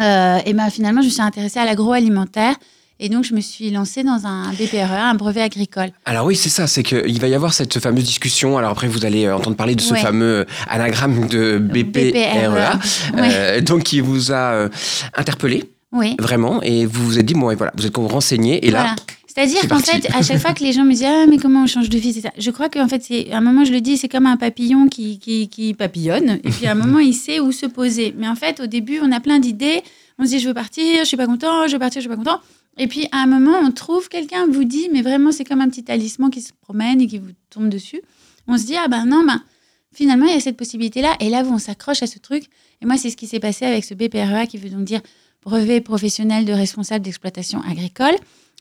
Euh, 0.00 0.38
et 0.46 0.52
ben 0.52 0.70
finalement, 0.70 1.00
je 1.02 1.06
me 1.06 1.12
suis 1.12 1.22
intéressée 1.22 1.58
à 1.58 1.64
l'agroalimentaire. 1.64 2.54
Et 3.00 3.08
donc, 3.08 3.22
je 3.22 3.32
me 3.32 3.40
suis 3.40 3.70
lancée 3.70 4.02
dans 4.02 4.26
un 4.26 4.52
BPRE, 4.52 4.90
un 4.92 5.14
brevet 5.14 5.40
agricole. 5.40 5.90
Alors 6.04 6.26
oui, 6.26 6.34
c'est 6.34 6.48
ça, 6.48 6.66
c'est 6.66 6.82
qu'il 6.82 7.20
va 7.20 7.28
y 7.28 7.34
avoir 7.34 7.52
cette 7.54 7.78
fameuse 7.78 8.02
discussion. 8.02 8.58
Alors 8.58 8.72
après, 8.72 8.88
vous 8.88 9.04
allez 9.04 9.24
euh, 9.26 9.36
entendre 9.36 9.56
parler 9.56 9.76
de 9.76 9.80
ce 9.80 9.92
Ouais. 9.94 10.00
fameux 10.00 10.46
anagramme 10.68 11.28
de 11.28 11.58
BPREA, 11.58 12.48
Ouais. 13.14 13.30
euh, 13.32 13.60
donc 13.60 13.84
qui 13.84 14.00
vous 14.00 14.32
a 14.32 14.52
euh, 14.52 14.68
interpellé 15.14 15.62
Oui. 15.92 16.16
vraiment, 16.18 16.62
et 16.62 16.84
vous 16.84 17.04
vous 17.04 17.18
êtes 17.18 17.26
dit 17.26 17.34
bon, 17.34 17.50
et 17.50 17.54
voilà, 17.54 17.72
vous 17.76 17.86
êtes 17.86 17.96
renseigné, 17.96 18.66
et 18.66 18.70
là, 18.70 18.80
Voilà. 18.80 18.96
C'est-à-dire 19.38 19.58
c'est 19.60 19.68
qu'en 19.68 19.78
fait, 19.78 20.08
à 20.14 20.22
chaque 20.22 20.40
fois 20.40 20.52
que 20.54 20.64
les 20.64 20.72
gens 20.72 20.84
me 20.84 20.90
disent 20.90 21.04
Ah, 21.04 21.26
mais 21.28 21.36
comment 21.36 21.62
on 21.62 21.66
change 21.66 21.88
de 21.88 21.98
vie 21.98 22.12
c'est 22.12 22.22
ça. 22.22 22.32
Je 22.36 22.50
crois 22.50 22.68
qu'en 22.68 22.88
fait, 22.88 23.04
c'est, 23.04 23.30
à 23.30 23.38
un 23.38 23.40
moment, 23.40 23.64
je 23.64 23.72
le 23.72 23.80
dis, 23.80 23.96
c'est 23.96 24.08
comme 24.08 24.26
un 24.26 24.36
papillon 24.36 24.88
qui, 24.88 25.20
qui, 25.20 25.48
qui 25.48 25.74
papillonne. 25.74 26.40
Et 26.42 26.50
puis 26.50 26.66
à 26.66 26.72
un 26.72 26.74
moment, 26.86 26.98
il 26.98 27.14
sait 27.14 27.38
où 27.38 27.52
se 27.52 27.66
poser. 27.66 28.12
Mais 28.18 28.26
en 28.26 28.34
fait, 28.34 28.58
au 28.58 28.66
début, 28.66 28.98
on 29.00 29.12
a 29.12 29.20
plein 29.20 29.38
d'idées. 29.38 29.82
On 30.18 30.24
se 30.24 30.30
dit 30.30 30.40
Je 30.40 30.48
veux 30.48 30.54
partir, 30.54 31.00
je 31.00 31.04
suis 31.04 31.16
pas 31.16 31.26
content, 31.26 31.68
je 31.68 31.74
veux 31.74 31.78
partir, 31.78 32.00
je 32.00 32.08
suis 32.08 32.16
pas 32.16 32.16
content. 32.16 32.40
Et 32.78 32.88
puis 32.88 33.06
à 33.12 33.18
un 33.18 33.26
moment, 33.26 33.58
on 33.62 33.70
trouve 33.70 34.08
quelqu'un 34.08 34.46
vous 34.50 34.64
dit 34.64 34.88
Mais 34.92 35.02
vraiment, 35.02 35.30
c'est 35.30 35.44
comme 35.44 35.60
un 35.60 35.68
petit 35.68 35.84
talisman 35.84 36.30
qui 36.30 36.40
se 36.40 36.50
promène 36.60 37.00
et 37.00 37.06
qui 37.06 37.18
vous 37.18 37.30
tombe 37.50 37.68
dessus. 37.68 38.00
On 38.48 38.58
se 38.58 38.64
dit 38.64 38.74
Ah 38.76 38.88
ben 38.88 39.04
non, 39.06 39.24
ben 39.24 39.40
finalement, 39.92 40.26
il 40.26 40.32
y 40.32 40.36
a 40.36 40.40
cette 40.40 40.56
possibilité-là. 40.56 41.14
Et 41.20 41.30
là, 41.30 41.44
on 41.48 41.58
s'accroche 41.58 42.02
à 42.02 42.08
ce 42.08 42.18
truc. 42.18 42.44
Et 42.82 42.86
moi, 42.86 42.96
c'est 42.96 43.10
ce 43.10 43.16
qui 43.16 43.28
s'est 43.28 43.40
passé 43.40 43.66
avec 43.66 43.84
ce 43.84 43.94
BPREA 43.94 44.46
qui 44.48 44.58
veut 44.58 44.70
donc 44.70 44.82
dire 44.82 45.00
brevet 45.48 45.80
professionnel 45.80 46.44
de 46.44 46.52
responsable 46.52 47.04
d'exploitation 47.04 47.62
agricole 47.62 48.14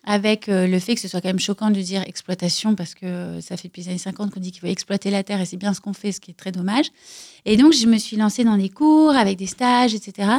avec 0.05 0.47
euh, 0.47 0.67
le 0.67 0.79
fait 0.79 0.95
que 0.95 1.01
ce 1.01 1.09
soit 1.09 1.19
quand 1.19 1.27
même 1.27 1.39
choquant 1.39 1.69
de 1.69 1.81
dire 1.81 2.01
exploitation 2.07 2.75
parce 2.75 2.95
que 2.95 3.41
ça 3.41 3.57
fait 3.57 3.67
depuis 3.67 3.81
les 3.81 3.89
années 3.89 3.97
50 3.97 4.31
qu'on 4.31 4.39
dit 4.39 4.51
qu'il 4.51 4.61
faut 4.61 4.67
exploiter 4.67 5.11
la 5.11 5.21
terre 5.21 5.41
et 5.41 5.45
c'est 5.45 5.57
bien 5.57 5.73
ce 5.73 5.81
qu'on 5.81 5.91
fait, 5.91 6.13
ce 6.13 6.21
qui 6.21 6.31
est 6.31 6.33
très 6.33 6.53
dommage. 6.53 6.85
Et 7.43 7.57
donc, 7.57 7.73
je 7.73 7.87
me 7.87 7.97
suis 7.97 8.15
lancée 8.15 8.45
dans 8.45 8.55
des 8.55 8.69
cours 8.69 9.11
avec 9.11 9.37
des 9.37 9.47
stages, 9.47 9.93
etc. 9.93 10.29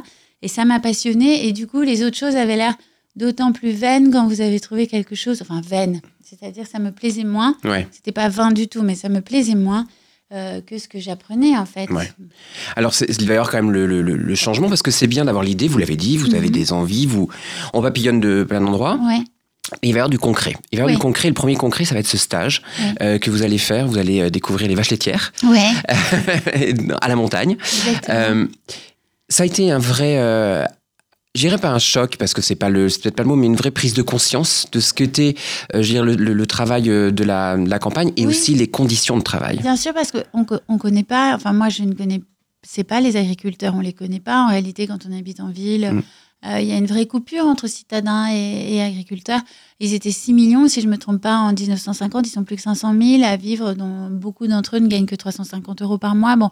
Et 0.41 0.49
ça 0.49 0.65
m'a 0.65 0.81
passionnée. 0.81 1.47
Et 1.47 1.53
du 1.53 1.67
coup, 1.67 1.83
les 1.83 2.03
autres 2.03 2.17
choses 2.17 2.35
avaient 2.35 2.57
l'air 2.57 2.75
d'autant 3.15 3.53
plus 3.53 3.73
vaines 3.73 4.11
quand 4.11 4.27
vous 4.27 4.41
avez 4.41 4.59
trouvé 4.59 4.87
quelque 4.87 5.15
chose, 5.15 5.43
enfin 5.43 5.61
vaine, 5.61 6.01
c'est-à-dire 6.23 6.67
ça 6.67 6.79
me 6.79 6.91
plaisait 6.91 7.25
moins. 7.25 7.57
ouais. 7.65 7.87
C'était 7.91 8.13
pas 8.13 8.29
vain 8.31 8.53
du 8.53 8.69
tout, 8.69 8.83
mais 8.83 8.95
ça 8.95 9.11
me 9.11 9.21
plaisait 9.21 9.57
moins 9.57 9.87
euh, 10.33 10.61
que 10.61 10.79
ce 10.79 10.89
que 10.89 10.99
j'apprenais 11.01 11.57
en 11.57 11.65
fait. 11.67 11.89
Ouais. 11.91 12.11
Alors, 12.77 12.93
il 13.09 13.27
va 13.27 13.35
y 13.35 13.37
avoir 13.37 13.51
quand 13.51 13.59
même 13.59 13.71
le, 13.73 13.87
le- 13.87 14.03
le- 14.03 14.17
le 14.17 14.35
changement 14.35 14.69
parce 14.69 14.83
que 14.83 14.91
c'est 14.91 15.07
bien 15.07 15.25
d'avoir 15.25 15.43
l'idée, 15.45 15.69
vous 15.69 15.79
l'avez 15.79 15.97
dit, 15.97 16.17
vous 16.19 16.35
avez 16.35 16.47
Mhm. 16.49 16.53
des 16.53 16.73
envies, 16.73 17.07
vous, 17.07 17.29
on 17.73 17.81
papillonne 17.83 18.21
de 18.21 18.45
plein 18.45 18.61
d'endroits. 18.61 18.99
Ouais. 19.03 19.21
Il 19.83 19.93
va 19.93 19.99
y 19.99 20.01
avoir 20.01 20.09
du 20.09 20.19
concret. 20.19 20.55
Il 20.73 20.77
va 20.77 20.81
y 20.81 20.81
avoir 20.81 20.87
Oui. 20.89 20.95
du 20.97 20.99
concret. 21.03 21.29
Le 21.29 21.35
premier 21.35 21.55
concret, 21.55 21.85
ça 21.85 21.93
va 21.95 22.01
être 22.01 22.07
ce 22.07 22.17
stage 22.17 22.63
Oui. 22.81 22.85
euh, 23.03 23.19
que 23.19 23.31
vous 23.31 23.43
allez 23.43 23.59
faire. 23.59 23.87
Vous 23.87 23.99
allez 23.99 24.21
euh, 24.23 24.31
découvrir 24.31 24.67
les 24.69 24.75
vaches 24.75 24.91
laitières 24.91 25.33
Ouais. 25.45 25.71
à 27.01 27.09
la 27.09 27.17
montagne. 27.17 27.57
Euh, 28.09 28.47
ça 29.29 29.43
a 29.43 29.47
été 29.47 29.71
un 29.71 29.79
vrai, 29.79 30.17
je 31.39 31.47
dirais 31.47 31.59
pas 31.59 31.71
un 31.71 31.79
choc 31.79 32.17
parce 32.19 32.35
que 32.35 32.43
c'est 32.43 32.57
pas 32.57 32.69
le, 32.69 32.89
c'est 32.89 33.01
peut-être 33.03 33.15
pas 33.17 33.23
le 33.23 33.29
mot, 33.29 33.37
mais 33.37 33.47
une 33.47 33.55
vraie 33.57 33.71
prise 33.71 33.95
de 33.95 34.03
conscience 34.03 34.67
de 34.73 34.81
ce 34.81 34.93
qu'était, 34.93 35.37
euh, 35.75 35.83
je 35.83 35.89
veux 35.89 35.95
dire, 35.95 36.05
le, 36.05 36.15
le- 36.17 36.33
le 36.35 36.47
travail 36.47 36.91
euh, 36.91 37.11
de 37.13 37.23
la, 37.25 37.57
de 37.57 37.69
la 37.71 37.79
campagne 37.79 38.11
et 38.17 38.23
Oui. 38.27 38.31
aussi 38.35 38.55
les 38.55 38.67
conditions 38.67 39.17
de 39.17 39.23
travail. 39.23 39.59
Bien 39.59 39.77
sûr, 39.77 39.95
parce 39.95 40.11
qu'on 40.11 40.45
ne 40.69 40.79
connaît 40.79 41.05
pas, 41.05 41.35
enfin 41.37 41.53
moi 41.53 41.69
je 41.69 41.83
ne 41.85 41.95
connais 41.95 42.21
c'est 42.65 42.83
pas 42.85 43.01
les 43.01 43.17
agriculteurs, 43.17 43.75
on 43.77 43.81
les 43.81 43.93
connaît 43.93 44.19
pas 44.21 44.43
en 44.43 44.49
réalité 44.49 44.89
quand 44.89 45.07
on 45.09 45.17
habite 45.17 45.39
en 45.41 45.49
ville. 45.49 45.93
Mm. 45.93 46.03
Euh, 46.47 46.61
Il 46.61 46.67
y 46.69 46.73
a 46.73 46.77
une 46.77 46.87
vraie 46.87 47.07
coupure 47.07 47.45
entre 47.47 47.67
citadins 47.69 48.27
et, 48.33 48.75
et 48.77 48.83
agriculteurs. 48.83 49.41
Ils 49.81 49.95
étaient 49.95 50.11
6 50.13 50.33
millions, 50.35 50.67
si 50.69 50.81
je 50.81 50.89
me 50.89 50.97
trompe 50.99 51.21
pas, 51.21 51.37
en 51.37 51.53
1950. 51.53 52.27
Ils 52.27 52.31
sont 52.31 52.45
plus 52.45 52.57
que 52.57 52.63
500 52.63 52.95
000 53.01 53.23
à 53.25 53.37
vivre, 53.37 53.75
dont 53.75 54.09
beaucoup 54.11 54.47
d'entre 54.49 54.77
eux 54.77 54.81
ne 54.81 54.89
gagnent 54.89 55.07
que 55.07 55.15
350 55.17 55.83
euros 55.83 55.99
par 55.99 56.15
mois. 56.17 56.37
Bon, 56.37 56.51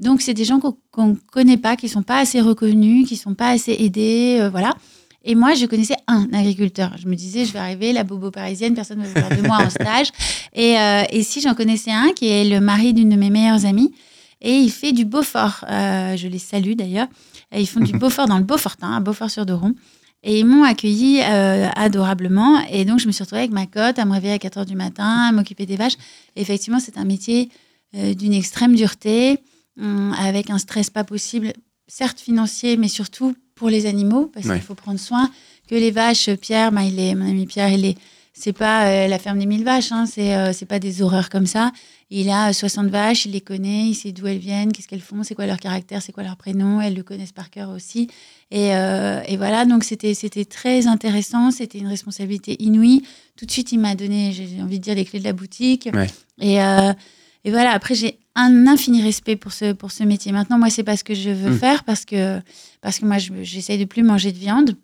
donc 0.00 0.22
c'est 0.22 0.34
des 0.34 0.44
gens 0.44 0.58
qu'on 0.58 0.76
qu'on 0.90 1.16
connaît 1.30 1.56
pas, 1.56 1.76
qui 1.76 1.88
sont 1.88 2.02
pas 2.02 2.18
assez 2.18 2.40
reconnus, 2.40 3.06
qui 3.08 3.16
sont 3.16 3.34
pas 3.34 3.50
assez 3.50 3.76
aidés, 3.78 4.38
euh, 4.40 4.50
voilà. 4.50 4.74
Et 5.22 5.34
moi, 5.34 5.54
je 5.54 5.66
connaissais 5.66 5.96
un 6.06 6.28
agriculteur. 6.32 6.96
Je 6.98 7.06
me 7.06 7.14
disais, 7.14 7.44
je 7.44 7.52
vais 7.52 7.58
arriver, 7.58 7.92
la 7.92 8.04
bobo 8.04 8.30
parisienne, 8.30 8.74
personne 8.74 9.00
ne 9.00 9.04
va 9.04 9.20
vouloir 9.20 9.36
de 9.36 9.46
moi 9.46 9.58
en 9.58 9.70
stage. 9.70 10.08
Et, 10.54 10.78
euh, 10.78 11.02
et 11.10 11.22
si 11.22 11.42
j'en 11.42 11.54
connaissais 11.54 11.90
un, 11.90 12.12
qui 12.12 12.28
est 12.28 12.44
le 12.44 12.60
mari 12.60 12.94
d'une 12.94 13.10
de 13.10 13.16
mes 13.16 13.28
meilleures 13.28 13.66
amies, 13.66 13.92
et 14.40 14.54
il 14.54 14.70
fait 14.70 14.92
du 14.92 15.04
Beaufort. 15.04 15.66
Euh, 15.68 16.16
je 16.16 16.26
les 16.26 16.38
salue 16.38 16.72
d'ailleurs. 16.72 17.08
Ils 17.54 17.68
font 17.68 17.80
du 17.80 17.92
Beaufort 17.98 18.26
dans 18.26 18.38
le 18.38 18.44
Beaufortin, 18.44 18.96
à 18.96 19.00
Beaufort-sur-Doron. 19.00 19.74
Et 20.22 20.40
ils 20.40 20.46
m'ont 20.46 20.64
accueilli 20.64 21.20
euh, 21.22 21.68
adorablement. 21.76 22.58
Et 22.70 22.86
donc, 22.86 23.00
je 23.00 23.06
me 23.06 23.12
suis 23.12 23.22
retrouvée 23.22 23.42
avec 23.42 23.52
ma 23.52 23.66
cote 23.66 23.98
à 23.98 24.06
me 24.06 24.12
réveiller 24.12 24.34
à 24.34 24.38
4 24.38 24.60
h 24.60 24.66
du 24.66 24.76
matin, 24.76 25.28
à 25.28 25.32
m'occuper 25.32 25.66
des 25.66 25.76
vaches. 25.76 25.96
Et 26.36 26.40
effectivement, 26.40 26.80
c'est 26.80 26.96
un 26.96 27.04
métier 27.04 27.50
d'une 27.92 28.32
extrême 28.32 28.76
dureté, 28.76 29.40
avec 29.78 30.50
un 30.50 30.58
stress 30.58 30.90
pas 30.90 31.04
possible, 31.04 31.52
certes 31.88 32.20
financier, 32.20 32.76
mais 32.76 32.88
surtout 32.88 33.34
pour 33.54 33.68
les 33.70 33.86
animaux, 33.86 34.26
parce 34.32 34.46
Ouais. 34.46 34.54
qu'il 34.56 34.64
faut 34.64 34.74
prendre 34.74 35.00
soin 35.00 35.30
que 35.68 35.74
les 35.74 35.90
vaches, 35.90 36.30
Pierre, 36.36 36.72
bah, 36.72 36.82
il 36.82 36.98
est, 36.98 37.14
mon 37.14 37.28
ami 37.28 37.46
Pierre, 37.46 37.70
il 37.70 37.82
les 37.82 37.96
c'est 38.32 38.52
pas 38.54 38.86
euh, 38.86 39.06
la 39.08 39.18
ferme 39.18 39.38
des 39.38 39.44
mille 39.44 39.64
vaches, 39.64 39.92
hein, 39.92 40.06
c'est 40.06 40.34
euh, 40.34 40.52
c'est 40.54 40.64
pas 40.64 40.78
des 40.78 41.02
horreurs 41.02 41.28
comme 41.28 41.46
ça. 41.46 41.72
Il 42.10 42.30
a 42.30 42.52
60 42.54 42.86
vaches, 42.88 43.26
il 43.26 43.32
les 43.32 43.40
connaît, 43.42 43.88
il 43.88 43.94
sait 43.94 44.12
d'où 44.12 44.26
elles 44.28 44.38
viennent, 44.38 44.72
qu'est-ce 44.72 44.88
qu'elles 44.88 45.00
font, 45.02 45.22
c'est 45.24 45.34
quoi 45.34 45.46
leur 45.46 45.58
caractère, 45.58 46.00
c'est 46.00 46.12
quoi 46.12 46.22
leur 46.22 46.36
prénom, 46.36 46.80
elles 46.80 46.94
le 46.94 47.02
connaissent 47.02 47.32
par 47.32 47.50
cœur 47.50 47.68
aussi. 47.70 48.08
Et, 48.50 48.74
euh, 48.74 49.20
et 49.26 49.36
voilà, 49.36 49.66
donc 49.66 49.84
c'était 49.84 50.14
c'était 50.14 50.44
très 50.46 50.86
intéressant, 50.86 51.50
c'était 51.50 51.78
une 51.78 51.88
responsabilité 51.88 52.56
inouïe. 52.62 53.02
Tout 53.36 53.44
de 53.46 53.50
suite, 53.50 53.72
il 53.72 53.78
m'a 53.80 53.94
donné, 53.94 54.32
j'ai 54.32 54.62
envie 54.62 54.78
de 54.78 54.84
dire, 54.84 54.94
les 54.94 55.04
clés 55.04 55.18
de 55.18 55.24
la 55.24 55.32
boutique. 55.34 55.88
Ouais. 55.92 56.06
Et, 56.40 56.62
euh, 56.62 56.92
et 57.44 57.50
voilà, 57.50 57.72
après, 57.72 57.94
j'ai 57.94 58.18
un 58.36 58.66
infini 58.66 59.02
respect 59.02 59.36
pour 59.36 59.52
ce, 59.52 59.72
pour 59.72 59.90
ce 59.92 60.04
métier. 60.04 60.32
Maintenant, 60.32 60.58
moi, 60.58 60.70
c'est 60.70 60.84
pas 60.84 60.96
ce 60.96 61.04
que 61.04 61.14
je 61.14 61.30
veux 61.30 61.50
Mm. 61.54 61.58
faire 61.58 61.84
parce 61.84 62.04
que, 62.04 62.40
parce 62.80 62.98
que 62.98 63.04
moi, 63.06 63.18
je- 63.18 63.32
j'essaye 63.42 63.78
de 63.78 63.84
plus 63.84 64.02
manger 64.02 64.30
de 64.32 64.38
viande, 64.38 64.76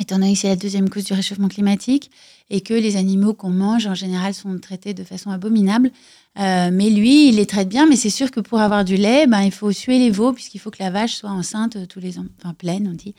étant 0.00 0.18
donné 0.18 0.32
que 0.32 0.38
c'est 0.38 0.48
la 0.48 0.56
deuxième 0.56 0.88
cause 0.88 1.04
du 1.04 1.12
réchauffement 1.12 1.48
climatique 1.48 2.10
et 2.50 2.60
que 2.60 2.72
les 2.74 2.96
animaux 2.96 3.34
qu'on 3.34 3.50
mange, 3.50 3.86
en 3.86 3.94
général, 3.94 4.32
sont 4.34 4.58
traités 4.58 4.94
de 4.94 5.04
façon 5.04 5.30
abominable. 5.30 5.90
Euh, 6.38 6.70
mais 6.72 6.88
lui, 6.88 7.28
il 7.28 7.36
les 7.36 7.46
traite 7.46 7.68
bien, 7.68 7.86
mais 7.86 7.96
c'est 7.96 8.10
sûr 8.10 8.30
que 8.30 8.40
pour 8.40 8.60
avoir 8.60 8.84
du 8.84 8.96
lait, 8.96 9.26
ben, 9.26 9.42
il 9.42 9.52
faut 9.52 9.70
suer 9.72 9.98
les 9.98 10.10
veaux, 10.10 10.32
puisqu'il 10.32 10.58
faut 10.60 10.70
que 10.70 10.82
la 10.82 10.90
vache 10.90 11.14
soit 11.14 11.30
enceinte 11.30 11.76
euh, 11.76 11.86
tous 11.86 12.00
les 12.00 12.18
ans, 12.18 12.24
enfin 12.38 12.54
pleine, 12.54 12.88
on 12.90 12.94
dit. 12.94 13.14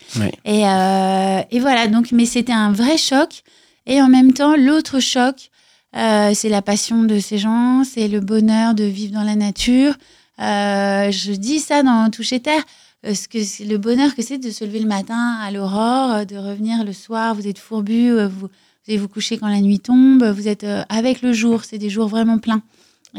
Et, 0.45 0.67
euh, 0.67 1.41
et 1.51 1.59
voilà, 1.59 1.87
donc, 1.87 2.11
mais 2.11 2.25
c'était 2.25 2.53
un 2.53 2.71
vrai 2.71 2.97
choc. 2.97 3.43
Et 3.85 4.01
en 4.01 4.07
même 4.07 4.33
temps, 4.33 4.55
l'autre 4.55 4.99
choc, 4.99 5.51
euh, 5.95 6.31
c'est 6.33 6.49
la 6.49 6.61
passion 6.61 7.03
de 7.03 7.19
ces 7.19 7.37
gens, 7.37 7.83
c'est 7.83 8.07
le 8.07 8.19
bonheur 8.19 8.73
de 8.73 8.83
vivre 8.83 9.13
dans 9.13 9.23
la 9.23 9.35
nature. 9.35 9.93
Euh, 10.39 11.11
je 11.11 11.33
dis 11.33 11.59
ça 11.59 11.83
dans 11.83 12.09
Toucher 12.09 12.39
Terre, 12.39 12.63
ce 13.03 13.27
que 13.27 13.43
c'est 13.43 13.65
le 13.65 13.77
bonheur 13.77 14.15
que 14.15 14.21
c'est 14.21 14.37
de 14.37 14.49
se 14.49 14.65
lever 14.65 14.79
le 14.79 14.87
matin 14.87 15.37
à 15.41 15.51
l'aurore, 15.51 16.11
euh, 16.11 16.25
de 16.25 16.37
revenir 16.37 16.83
le 16.83 16.93
soir, 16.93 17.35
vous 17.35 17.47
êtes 17.47 17.59
fourbu, 17.59 18.11
euh, 18.11 18.27
vous, 18.27 18.47
vous 18.47 18.49
allez 18.87 18.97
vous 18.97 19.07
coucher 19.07 19.37
quand 19.37 19.47
la 19.47 19.61
nuit 19.61 19.79
tombe, 19.79 20.23
vous 20.23 20.47
êtes 20.47 20.65
avec 20.89 21.21
le 21.21 21.31
jour, 21.31 21.63
c'est 21.63 21.77
des 21.77 21.89
jours 21.89 22.07
vraiment 22.07 22.37
pleins. 22.37 22.61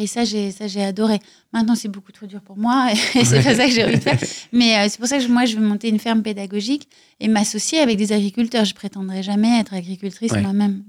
Et 0.00 0.08
ça, 0.08 0.24
j'ai 0.24 0.50
ça 0.50 0.66
j'ai 0.66 0.82
adoré. 0.82 1.20
Maintenant, 1.52 1.76
c'est 1.76 1.86
beaucoup 1.88 2.10
trop 2.10 2.26
dur 2.26 2.40
pour 2.40 2.56
moi 2.58 2.88
et 3.14 3.24
c'est 3.24 3.42
pas 3.44 3.54
ça 3.54 3.66
que 3.66 3.70
j'ai 3.72 3.84
envie 3.84 3.94
de 3.94 4.00
faire. 4.00 4.18
Mais 4.52 4.76
euh, 4.76 4.86
c'est 4.88 4.98
pour 4.98 5.06
ça 5.06 5.18
que 5.18 5.26
moi, 5.28 5.44
je 5.44 5.54
veux 5.56 5.64
monter 5.64 5.88
une 5.88 6.00
ferme 6.00 6.22
pédagogique 6.22 6.88
et 7.20 7.28
m'associer 7.28 7.78
avec 7.78 7.96
des 7.96 8.10
agriculteurs. 8.12 8.64
Je 8.64 8.74
prétendrai 8.74 9.22
jamais 9.22 9.60
être 9.60 9.72
agricultrice 9.72 10.32
Ouais. 10.32 10.40
moi-même. 10.42 10.82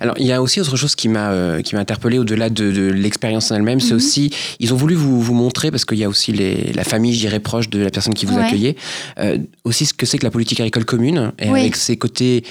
Alors, 0.00 0.16
il 0.18 0.26
y 0.26 0.32
a 0.32 0.42
aussi 0.42 0.60
autre 0.60 0.74
chose 0.76 0.96
qui 0.96 1.08
m'a 1.08 1.30
euh, 1.30 1.62
qui 1.62 1.76
m'a 1.76 1.80
interpellé 1.82 2.18
au-delà 2.18 2.50
de, 2.50 2.72
de 2.72 2.90
l'expérience 2.90 3.50
en 3.52 3.54
elle-même, 3.56 3.78
c'est 3.78 3.90
Mhm. 3.92 3.96
aussi 3.96 4.30
ils 4.58 4.74
ont 4.74 4.76
voulu 4.76 4.96
vous, 4.96 5.20
vous 5.22 5.34
montrer 5.34 5.70
parce 5.70 5.84
qu'il 5.84 5.98
y 5.98 6.04
a 6.04 6.08
aussi 6.08 6.32
les, 6.32 6.72
la 6.72 6.82
famille, 6.82 7.14
je 7.14 7.20
dirais 7.20 7.38
proche 7.40 7.70
de 7.70 7.78
la 7.78 7.90
personne 7.90 8.14
qui 8.14 8.26
vous 8.26 8.36
Ouais. 8.38 8.44
accueillait, 8.44 8.74
euh, 9.20 9.38
aussi 9.62 9.86
ce 9.86 9.94
que 9.94 10.04
c'est 10.04 10.18
que 10.18 10.24
la 10.24 10.32
politique 10.32 10.58
agricole 10.58 10.84
commune 10.84 11.32
et 11.38 11.48
Oui. 11.48 11.60
avec 11.60 11.76
ses 11.76 11.96
côtés 11.96 12.42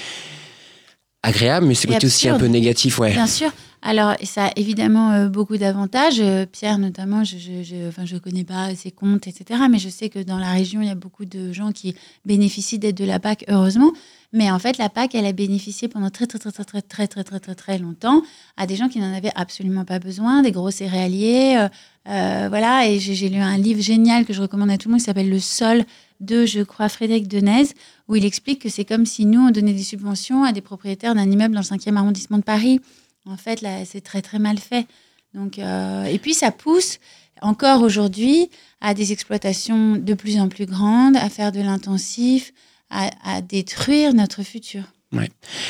agréables, 1.23 1.65
mais 1.67 1.75
ses 1.75 1.87
côtés 1.87 2.07
aussi 2.07 2.29
un 2.29 2.37
peu 2.37 2.45
négatifs, 2.45 2.97
ouais. 2.99 3.11
Bien 3.11 3.27
sûr. 3.27 3.51
Alors, 3.81 4.15
ça 4.23 4.47
a 4.47 4.51
évidemment 4.55 5.11
euh, 5.11 5.29
beaucoup 5.29 5.57
d'avantages. 5.57 6.19
Euh, 6.19 6.45
Pierre, 6.45 6.79
notamment, 6.79 7.23
je 7.23 7.37
je, 7.37 7.63
je, 7.63 7.87
enfin, 7.87 8.05
je 8.05 8.17
connais 8.17 8.43
pas 8.43 8.73
ses 8.75 8.91
comptes, 8.91 9.27
etc. 9.27 9.61
Mais 9.69 9.77
je 9.77 9.89
sais 9.89 10.09
que 10.09 10.19
dans 10.19 10.39
la 10.39 10.51
région, 10.51 10.81
il 10.81 10.87
y 10.87 10.91
a 10.91 10.95
beaucoup 10.95 11.25
de 11.25 11.53
gens 11.53 11.71
qui 11.71 11.95
bénéficient 12.25 12.79
d'aide 12.79 12.95
de 12.95 13.05
la 13.05 13.19
PAC, 13.19 13.45
heureusement. 13.47 13.91
Mais 14.33 14.51
en 14.51 14.59
fait, 14.59 14.77
la 14.77 14.89
PAC, 14.89 15.15
elle 15.15 15.25
a 15.25 15.31
bénéficié 15.31 15.87
pendant 15.87 16.09
très, 16.09 16.25
très, 16.27 16.39
très, 16.39 16.51
très, 16.51 16.63
très, 16.63 16.81
très, 16.81 17.07
très, 17.07 17.23
très, 17.23 17.39
très, 17.39 17.55
très 17.55 17.77
longtemps 17.77 18.23
à 18.57 18.65
des 18.67 18.75
gens 18.75 18.89
qui 18.89 18.99
n'en 18.99 19.13
avaient 19.13 19.31
absolument 19.35 19.85
pas 19.85 19.99
besoin, 19.99 20.41
des 20.41 20.51
gros 20.51 20.71
céréaliers. 20.71 21.67
euh, 22.09 22.47
voilà. 22.49 22.89
Et 22.89 22.99
j'ai 22.99 23.29
lu 23.29 23.37
un 23.37 23.57
livre 23.57 23.81
génial 23.81 24.25
que 24.25 24.33
je 24.33 24.41
recommande 24.41 24.71
à 24.71 24.77
tout 24.77 24.89
le 24.89 24.93
monde 24.93 25.01
qui 25.01 25.05
s'appelle 25.05 25.29
Le 25.29 25.39
sol 25.39 25.85
de, 26.19 26.45
je 26.45 26.61
crois, 26.61 26.89
Frédéric 26.89 27.27
Denez, 27.27 27.67
où 28.07 28.15
il 28.15 28.25
explique 28.25 28.59
que 28.59 28.69
c'est 28.69 28.85
comme 28.85 29.05
si 29.05 29.25
nous, 29.25 29.39
on 29.47 29.51
donnait 29.51 29.73
des 29.73 29.83
subventions 29.83 30.43
à 30.43 30.51
des 30.51 30.61
propriétaires 30.61 31.13
d'un 31.13 31.29
immeuble 31.29 31.53
dans 31.53 31.61
le 31.61 31.65
5e 31.65 31.95
arrondissement 31.95 32.39
de 32.39 32.43
Paris. 32.43 32.81
En 33.29 33.37
fait, 33.37 33.61
là, 33.61 33.85
c'est 33.85 34.01
très, 34.01 34.21
très 34.21 34.39
mal 34.39 34.57
fait. 34.57 34.85
Donc, 35.33 35.59
euh, 35.59 36.05
et 36.05 36.17
puis, 36.19 36.33
ça 36.33 36.51
pousse 36.51 36.99
encore 37.41 37.81
aujourd'hui 37.81 38.49
à 38.81 38.93
des 38.93 39.11
exploitations 39.11 39.95
de 39.95 40.13
plus 40.13 40.39
en 40.39 40.47
plus 40.49 40.65
grandes, 40.65 41.17
à 41.17 41.29
faire 41.29 41.51
de 41.51 41.61
l'intensif, 41.61 42.53
à, 42.89 43.09
à 43.23 43.41
détruire 43.41 44.13
notre 44.13 44.43
futur. 44.43 44.83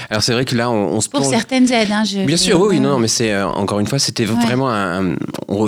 Alors 0.09 0.23
c'est 0.23 0.33
vrai 0.33 0.45
que 0.45 0.55
là, 0.55 0.69
on, 0.71 0.95
on 0.95 0.99
se 1.01 1.09
Pour 1.09 1.19
plonge- 1.21 1.29
certaines 1.31 1.71
aides. 1.71 1.91
Hein, 1.91 2.03
je, 2.03 2.19
Bien 2.25 2.37
sûr, 2.37 2.59
oui, 2.59 2.67
ouais, 2.69 2.79
non, 2.79 2.89
non, 2.89 2.95
ouais. 2.95 3.01
mais 3.03 3.07
c'est 3.07 3.31
euh, 3.31 3.47
encore 3.47 3.79
une 3.79 3.85
fois, 3.85 3.99
c'était 3.99 4.25
Ouais. 4.27 4.33
vraiment 4.33 4.69
un, 4.71 5.15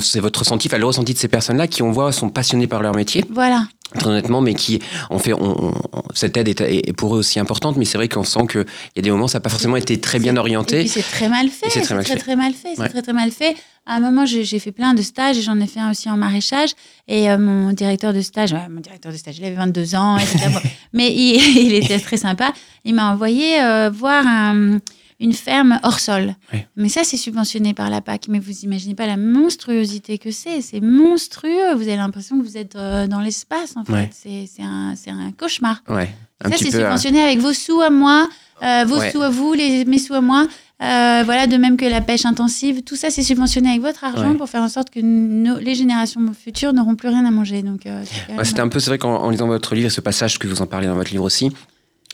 c'est 0.01 0.19
votre 0.19 0.39
ressenti, 0.39 0.67
enfin, 0.67 0.79
le 0.79 0.85
ressenti 0.87 1.13
de 1.13 1.19
ces 1.19 1.27
personnes-là 1.27 1.67
qui, 1.67 1.83
on 1.83 1.91
voit, 1.91 2.11
sont 2.11 2.29
passionnés 2.29 2.65
par 2.65 2.81
leur 2.81 2.95
métier, 2.95 3.23
Voilà. 3.29 3.67
Très 3.97 4.07
honnêtement, 4.09 4.41
mais 4.41 4.53
qui, 4.53 4.79
en 5.09 5.19
fait, 5.19 5.33
on, 5.33 5.57
on- 5.67 5.73
cette 6.13 6.35
aide 6.37 6.47
est, 6.47 6.61
est 6.61 6.93
pour 6.93 7.15
eux 7.15 7.19
aussi 7.19 7.39
importante, 7.39 7.77
mais 7.77 7.85
c'est 7.85 7.97
vrai 7.97 8.07
qu'on 8.07 8.23
sent 8.23 8.47
qu'il 8.51 8.65
y 8.95 8.99
a 8.99 9.01
des 9.01 9.11
moments, 9.11 9.27
ça 9.27 9.37
n'a 9.37 9.41
pas 9.41 9.49
forcément 9.49 9.75
été 9.77 9.99
très 9.99 10.19
bien 10.19 10.35
Et 10.35 10.39
orienté. 10.39 10.79
puis 10.79 10.89
c'est 10.89 11.01
très 11.01 11.29
mal 11.29 11.49
fait. 11.49 11.67
Et 11.67 11.69
c'est 11.69 11.81
très 11.81 11.95
très, 11.95 12.13
fait. 12.13 12.17
très 12.19 12.35
mal 12.35 12.53
fait. 12.53 12.69
C'est 12.75 12.81
Ouais. 12.81 12.89
très 12.89 13.01
très 13.01 13.13
mal 13.13 13.31
fait. 13.31 13.55
À 13.85 13.95
un 13.95 13.99
moment, 14.01 14.25
j'ai 14.25 14.43
fait 14.59 14.71
plein 14.71 14.93
de 14.93 15.01
stages 15.01 15.37
et 15.37 15.41
j'en 15.41 15.59
ai 15.59 15.65
fait 15.65 15.79
un 15.79 15.89
aussi 15.91 16.09
en 16.09 16.17
maraîchage. 16.17 16.69
Et 17.07 17.31
euh, 17.31 17.37
mon 17.39 17.71
directeur 17.73 18.13
de 18.13 18.21
stage, 18.21 18.51
ouais, 18.53 18.67
mon 18.69 18.81
directeur 18.81 19.11
de 19.11 19.17
stage, 19.17 19.39
il 19.39 19.45
avait 19.45 19.55
22 19.55 19.95
ans, 19.95 20.17
etc. 20.17 20.37
Mais 20.93 21.11
il, 21.11 21.35
il 21.67 21.73
était 21.73 21.97
très 21.99 22.17
sympa. 22.17 22.53
Il 22.85 22.93
m'a 22.93 23.11
envoyé 23.11 23.59
euh, 23.61 23.89
voir 23.89 24.23
un- 24.27 24.77
une 25.19 25.33
ferme 25.33 25.79
hors 25.83 25.99
sol. 25.99 26.35
Mais 26.77 26.89
ça, 26.89 27.03
c'est 27.03 27.17
subventionné 27.17 27.73
par 27.73 27.89
la 27.89 27.99
PAC. 28.01 28.27
Mais 28.29 28.39
vous 28.39 28.59
imaginez 28.61 28.95
pas 28.95 29.05
la 29.07 29.17
monstruosité 29.17 30.17
que 30.17 30.31
c'est. 30.31 30.61
C'est 30.61 30.79
monstrueux. 30.81 31.73
Vous 31.75 31.81
avez 31.83 31.97
l'impression 31.97 32.39
que 32.39 32.43
vous 32.45 32.57
êtes 32.57 32.75
euh, 32.75 33.07
dans 33.07 33.19
l'espace, 33.19 33.75
en 33.75 33.83
fait. 33.83 33.91
Ouais. 33.93 34.09
C'est 34.13 34.47
un, 34.63 34.93
un 35.07 35.31
cauchemar. 35.31 35.83
Ouais, 35.89 36.09
un 36.43 36.49
Ça, 36.51 36.57
c'est 36.57 36.67
euh, 36.75 36.79
subventionné 36.79 37.21
avec 37.21 37.39
vos 37.39 37.53
sous 37.53 37.81
à 37.81 37.89
moi, 37.89 38.29
euh, 38.63 38.85
vos 38.87 38.99
Ouais. 38.99 39.11
sous 39.11 39.21
à 39.21 39.29
vous, 39.29 39.53
les, 39.53 39.85
mes 39.85 39.99
sous 39.99 40.13
à 40.13 40.21
moi. 40.21 40.47
Euh, 40.81 41.23
voilà, 41.25 41.45
de 41.47 41.57
même 41.57 41.75
que 41.75 41.83
la 41.83 41.99
pêche 41.99 42.25
intensive. 42.25 42.83
Tout 42.83 42.95
ça, 42.95 43.09
c'est 43.09 43.21
subventionné 43.23 43.67
avec 43.71 43.81
votre 43.81 44.05
argent 44.05 44.31
Ouais. 44.31 44.37
pour 44.37 44.47
faire 44.47 44.61
en 44.61 44.69
sorte 44.69 44.89
que 44.89 45.01
nos- 45.01 45.59
les 45.59 45.75
générations 45.75 46.21
futures 46.33 46.71
n'auront 46.71 46.95
plus 46.95 47.09
rien 47.09 47.25
à 47.25 47.31
manger. 47.31 47.63
Donc, 47.63 47.85
euh, 47.85 48.01
Ouais, 48.37 48.45
c'était 48.45 48.61
un 48.61 48.69
peu, 48.69 48.79
c'est 48.79 48.89
vrai 48.91 48.97
qu'en 48.97 49.17
en 49.17 49.29
lisant 49.29 49.47
votre 49.47 49.75
livre 49.75 49.87
et 49.87 49.89
ce 49.89 49.99
passage 49.99 50.39
que 50.39 50.47
vous 50.47 50.61
en 50.61 50.67
parlez 50.67 50.87
dans 50.87 50.95
votre 50.95 51.11
livre 51.11 51.25
aussi, 51.25 51.51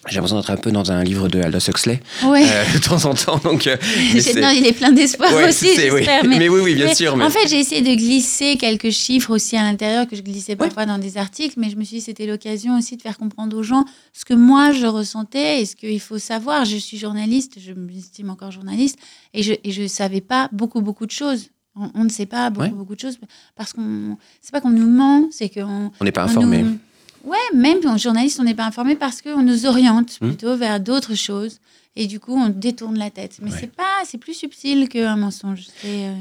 j'ai 0.07 0.15
l'impression 0.15 0.37
d'être 0.37 0.49
un 0.51 0.57
peu 0.57 0.71
dans 0.71 0.91
un 0.91 1.03
livre 1.03 1.27
de 1.27 1.39
Aldous 1.41 1.67
Huxley 1.69 1.99
Ouais. 2.25 2.43
euh, 2.45 2.63
de 2.73 2.77
temps 2.79 3.03
en 3.05 3.13
temps. 3.13 3.37
Donc, 3.43 3.65
euh, 3.67 3.75
mais 4.13 4.41
non, 4.41 4.49
il 4.49 4.65
est 4.67 4.73
plein 4.73 4.91
d'espoir 4.91 5.33
Ouais, 5.33 5.49
aussi, 5.49 5.67
c'est- 5.75 5.91
oui. 5.91 5.99
j'espère. 5.99 6.23
Mais 6.25 6.47
oui, 6.49 6.59
oui, 6.63 6.75
bien 6.75 6.93
sûr, 6.93 7.17
mais- 7.17 7.25
En 7.25 7.29
fait, 7.29 7.47
j'ai 7.47 7.59
essayé 7.59 7.81
de 7.81 7.95
glisser 7.95 8.57
quelques 8.57 8.91
chiffres 8.91 9.31
aussi 9.31 9.57
à 9.57 9.63
l'intérieur 9.63 10.07
que 10.07 10.15
je 10.15 10.21
glissais 10.21 10.55
parfois 10.55 10.85
dans 10.85 10.97
des 10.97 11.17
articles, 11.17 11.55
mais 11.57 11.69
je 11.69 11.75
me 11.75 11.83
suis 11.83 11.95
dit 11.97 12.01
que 12.01 12.05
c'était 12.05 12.27
l'occasion 12.27 12.77
aussi 12.77 12.97
de 12.97 13.01
faire 13.01 13.17
comprendre 13.17 13.57
aux 13.57 13.63
gens 13.63 13.85
ce 14.13 14.25
que 14.25 14.33
moi 14.33 14.71
je 14.71 14.85
ressentais 14.85 15.61
et 15.61 15.65
ce 15.65 15.75
qu'il 15.75 15.99
faut 15.99 16.19
savoir. 16.19 16.65
Je 16.65 16.77
suis 16.77 16.97
journaliste, 16.97 17.53
je 17.59 17.71
m'estime 17.73 18.29
encore 18.29 18.51
journaliste, 18.51 18.97
et 19.33 19.41
je 19.43 19.53
je 19.67 19.87
savais 19.87 20.21
pas 20.21 20.49
beaucoup 20.51 20.81
beaucoup 20.81 21.05
de 21.05 21.11
choses. 21.11 21.49
On, 21.77 21.89
on 21.93 22.03
ne 22.05 22.09
sait 22.09 22.25
pas 22.25 22.49
beaucoup 22.51 22.75
beaucoup 22.75 22.95
de 22.95 22.99
choses 23.01 23.17
parce 23.55 23.73
qu'on 23.73 24.17
c'est 24.41 24.51
pas 24.51 24.61
qu'on 24.61 24.69
nous 24.69 24.87
ment, 24.89 25.27
c'est 25.31 25.49
qu'on 25.49 25.91
on 25.99 26.03
n'est 26.05 26.11
pas 26.13 26.23
informé. 26.23 26.61
nous- 26.63 26.77
Ouais, 27.25 27.37
même 27.53 27.79
en 27.85 27.97
journaliste, 27.97 28.39
on 28.39 28.43
n'est 28.43 28.53
pas 28.55 28.65
informé 28.65 28.95
parce 28.95 29.21
qu'on 29.21 29.41
nous 29.41 29.65
oriente 29.65 30.17
Hmm. 30.21 30.27
plutôt 30.29 30.55
vers 30.55 30.79
d'autres 30.79 31.15
choses. 31.15 31.59
Et 31.95 32.07
du 32.07 32.19
coup, 32.19 32.33
on 32.35 32.49
détourne 32.49 32.97
la 32.97 33.09
tête. 33.09 33.39
Mais 33.41 33.51
Ouais. 33.51 33.57
c'est 33.59 33.71
pas, 33.73 34.03
c'est 34.05 34.17
plus 34.17 34.33
subtil 34.33 34.89
qu'un 34.89 35.15
mensonge. 35.15 35.65
C'est 35.81 36.07
euh, 36.07 36.13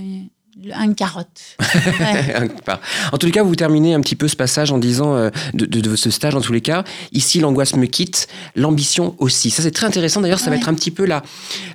une 0.82 0.94
carotte. 0.94 1.26
Ouais. 2.00 2.48
En 3.12 3.18
tous 3.18 3.26
les 3.26 3.32
cas, 3.32 3.42
vous 3.42 3.54
terminez 3.54 3.94
un 3.94 4.00
petit 4.00 4.16
peu 4.16 4.28
ce 4.28 4.36
passage 4.36 4.72
en 4.72 4.78
disant 4.78 5.14
euh, 5.14 5.30
de, 5.52 5.66
de- 5.66 5.80
de 5.80 5.96
ce 5.96 6.10
stage, 6.10 6.34
en 6.34 6.40
tous 6.40 6.52
les 6.52 6.60
cas, 6.60 6.84
ici 7.12 7.38
l'angoisse 7.40 7.74
me 7.76 7.86
quitte, 7.86 8.26
l'ambition 8.56 9.14
aussi. 9.18 9.50
Ça, 9.50 9.62
c'est 9.62 9.70
très 9.70 9.86
intéressant. 9.86 10.20
D'ailleurs, 10.20 10.40
ça 10.40 10.50
va 10.50 10.56
être 10.56 10.68
un 10.68 10.74
petit 10.74 10.90
peu 10.90 11.04
la, 11.04 11.22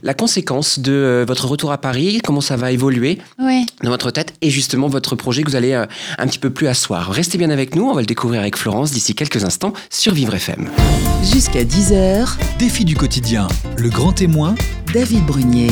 la 0.04 0.14
conséquence 0.14 0.80
de 0.80 0.92
euh, 0.92 1.26
votre 1.28 1.48
retour 1.48 1.72
à 1.72 1.78
Paris, 1.78 2.20
comment 2.24 2.42
ça 2.42 2.56
va 2.58 2.72
évoluer 2.72 3.20
ouais. 3.40 3.66
dans 3.84 3.90
votre 3.90 4.12
tête 4.12 4.34
et 4.42 4.50
justement 4.50 4.88
votre 4.88 5.16
projet 5.16 5.44
que 5.44 5.50
vous 5.50 5.56
allez 5.56 5.74
euh, 5.74 5.86
un 6.18 6.28
petit 6.28 6.40
peu 6.40 6.50
plus 6.50 6.68
asseoir. 6.68 7.10
Restez 7.12 7.38
bien 7.38 7.50
avec 7.50 7.76
nous, 7.76 7.84
on 7.90 7.94
va 7.94 8.02
le 8.02 8.08
découvrir 8.08 8.42
avec 8.42 8.58
Florence 8.58 8.92
d'ici 8.92 9.16
quelques 9.16 9.44
instants 9.44 9.74
sur 9.90 10.14
Vivre 10.14 10.34
FM. 10.36 10.70
Jusqu'à 11.24 11.64
10h, 11.64 12.28
Défi 12.58 12.86
du 12.86 12.96
quotidien, 12.96 13.48
le 13.78 13.90
grand 13.90 14.14
témoin, 14.14 14.56
David 14.94 15.26
Brunier. 15.26 15.72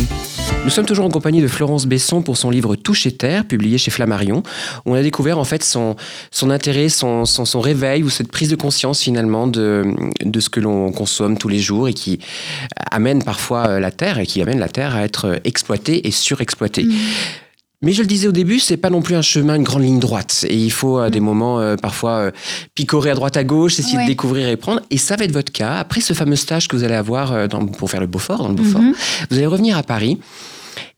Nous 0.63 0.69
sommes 0.69 0.85
toujours 0.85 1.05
en 1.05 1.09
compagnie 1.09 1.41
de 1.41 1.47
Florence 1.47 1.85
Besson 1.85 2.21
pour 2.21 2.35
son 2.35 2.49
livre 2.49 2.75
Toucher 2.75 3.11
Terre, 3.11 3.45
publié 3.45 3.77
chez 3.77 3.89
Flammarion, 3.89 4.43
où 4.85 4.91
on 4.91 4.95
a 4.95 5.01
découvert 5.01 5.39
en 5.39 5.45
fait 5.45 5.63
son, 5.63 5.95
intérêt, 6.41 6.89
son, 6.89 7.25
réveil 7.61 8.03
ou 8.03 8.09
cette 8.09 8.31
prise 8.31 8.49
de 8.49 8.55
conscience 8.55 9.01
finalement 9.01 9.47
de, 9.47 9.83
ce 10.39 10.49
que 10.49 10.59
l'on 10.59 10.91
consomme 10.91 11.37
tous 11.37 11.47
les 11.47 11.59
jours 11.59 11.87
et 11.87 11.93
qui 11.93 12.19
amène 12.91 13.23
parfois 13.23 13.67
euh, 13.67 13.79
la 13.79 13.91
Terre 13.91 14.19
et 14.19 14.25
qui 14.25 14.41
amène 14.41 14.59
la 14.59 14.69
Terre 14.69 14.95
à 14.95 15.03
être 15.03 15.25
euh, 15.25 15.35
exploitée 15.45 16.07
et 16.07 16.11
surexploitée. 16.11 16.83
Mm. 16.83 16.93
Mais 17.83 17.91
je 17.93 18.01
le 18.01 18.07
disais 18.07 18.27
au 18.27 18.31
début, 18.31 18.59
c'est 18.59 18.75
pas 18.77 18.89
non 18.89 19.03
plus 19.03 19.15
un 19.15 19.21
chemin, 19.21 19.53
une 19.55 19.63
grande 19.63 19.83
ligne 19.83 19.99
droite. 19.99 20.45
Et 20.49 20.55
il 20.57 20.71
faut 20.71 20.97
à 20.97 21.11
des 21.11 21.19
moments 21.19 21.59
euh, 21.59 21.75
parfois 21.75 22.11
euh, 22.17 22.31
picorer 22.73 23.11
à 23.11 23.13
droite 23.15 23.37
à 23.37 23.43
gauche, 23.43 23.77
essayer 23.79 23.97
Ouais. 23.97 24.03
de 24.03 24.07
découvrir 24.09 24.47
et 24.49 24.57
prendre. 24.57 24.81
Et 24.89 24.97
ça 24.97 25.15
va 25.15 25.25
être 25.25 25.31
votre 25.31 25.51
cas. 25.51 25.75
Après 25.75 26.01
ce 26.01 26.13
fameux 26.13 26.35
stage 26.35 26.67
que 26.67 26.75
vous 26.75 26.83
allez 26.83 26.95
avoir 26.95 27.31
euh, 27.33 27.47
dans- 27.47 27.65
pour 27.67 27.91
faire 27.91 27.99
le 28.01 28.07
Beaufort, 28.07 28.39
dans 28.39 28.47
le 28.49 28.55
Beaufort, 28.55 28.81
Mhm. 28.81 28.93
vous 29.29 29.37
allez 29.37 29.45
revenir 29.45 29.77
à 29.77 29.83
Paris. 29.83 30.17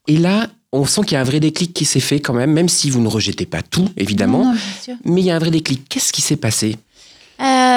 Et 0.07 0.17
là, 0.17 0.47
on 0.71 0.85
sent 0.85 1.01
qu'il 1.01 1.13
y 1.13 1.15
a 1.17 1.21
un 1.21 1.25
vrai 1.25 1.41
déclic 1.41 1.73
qui 1.73 1.83
s'est 1.83 1.99
fait 1.99 2.21
quand 2.21 2.33
même, 2.33 2.53
même 2.53 2.69
si 2.69 2.89
vous 2.89 3.01
ne 3.01 3.07
rejetez 3.09 3.45
pas 3.45 3.61
tout, 3.61 3.89
évidemment. 3.97 4.45
Non, 4.45 4.53
non. 4.53 4.97
Mais 5.03 5.19
il 5.21 5.25
y 5.25 5.31
a 5.31 5.35
un 5.35 5.39
vrai 5.39 5.51
déclic. 5.51 5.81
Qu'est-ce 5.89 6.13
qui 6.13 6.21
s'est 6.21 6.37
passé? 6.37 6.77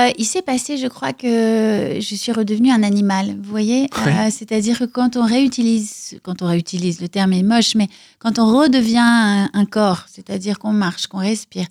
Euh, 0.03 0.11
il 0.19 0.25
s'est 0.25 0.43
passé, 0.43 0.77
je 0.79 0.87
crois 0.87 1.13
que 1.13 1.99
je 2.01 2.15
suis 2.15 2.33
redevenue 2.33 2.71
un 2.71 2.83
animal. 2.83 3.37
Vous 3.43 3.51
voyez? 3.51 3.89
Euh, 4.07 4.31
c'est-à-dire 4.31 4.79
que 4.79 4.85
quand 4.85 5.17
on 5.17 5.25
réutilise, 5.25 6.19
quand 6.23 6.43
on 6.43 6.47
réutilise, 6.47 7.01
le 7.01 7.09
terme 7.09 7.33
est 7.33 7.43
moche, 7.43 7.75
mais 7.75 7.89
quand 8.19 8.39
on 8.39 8.47
redevient 8.47 8.99
un, 8.99 9.51
un 9.53 9.65
corps, 9.65 10.07
c'est-à-dire 10.11 10.59
qu'on 10.59 10.73
marche, 10.73 11.07
qu'on 11.07 11.19
respire, 11.19 11.67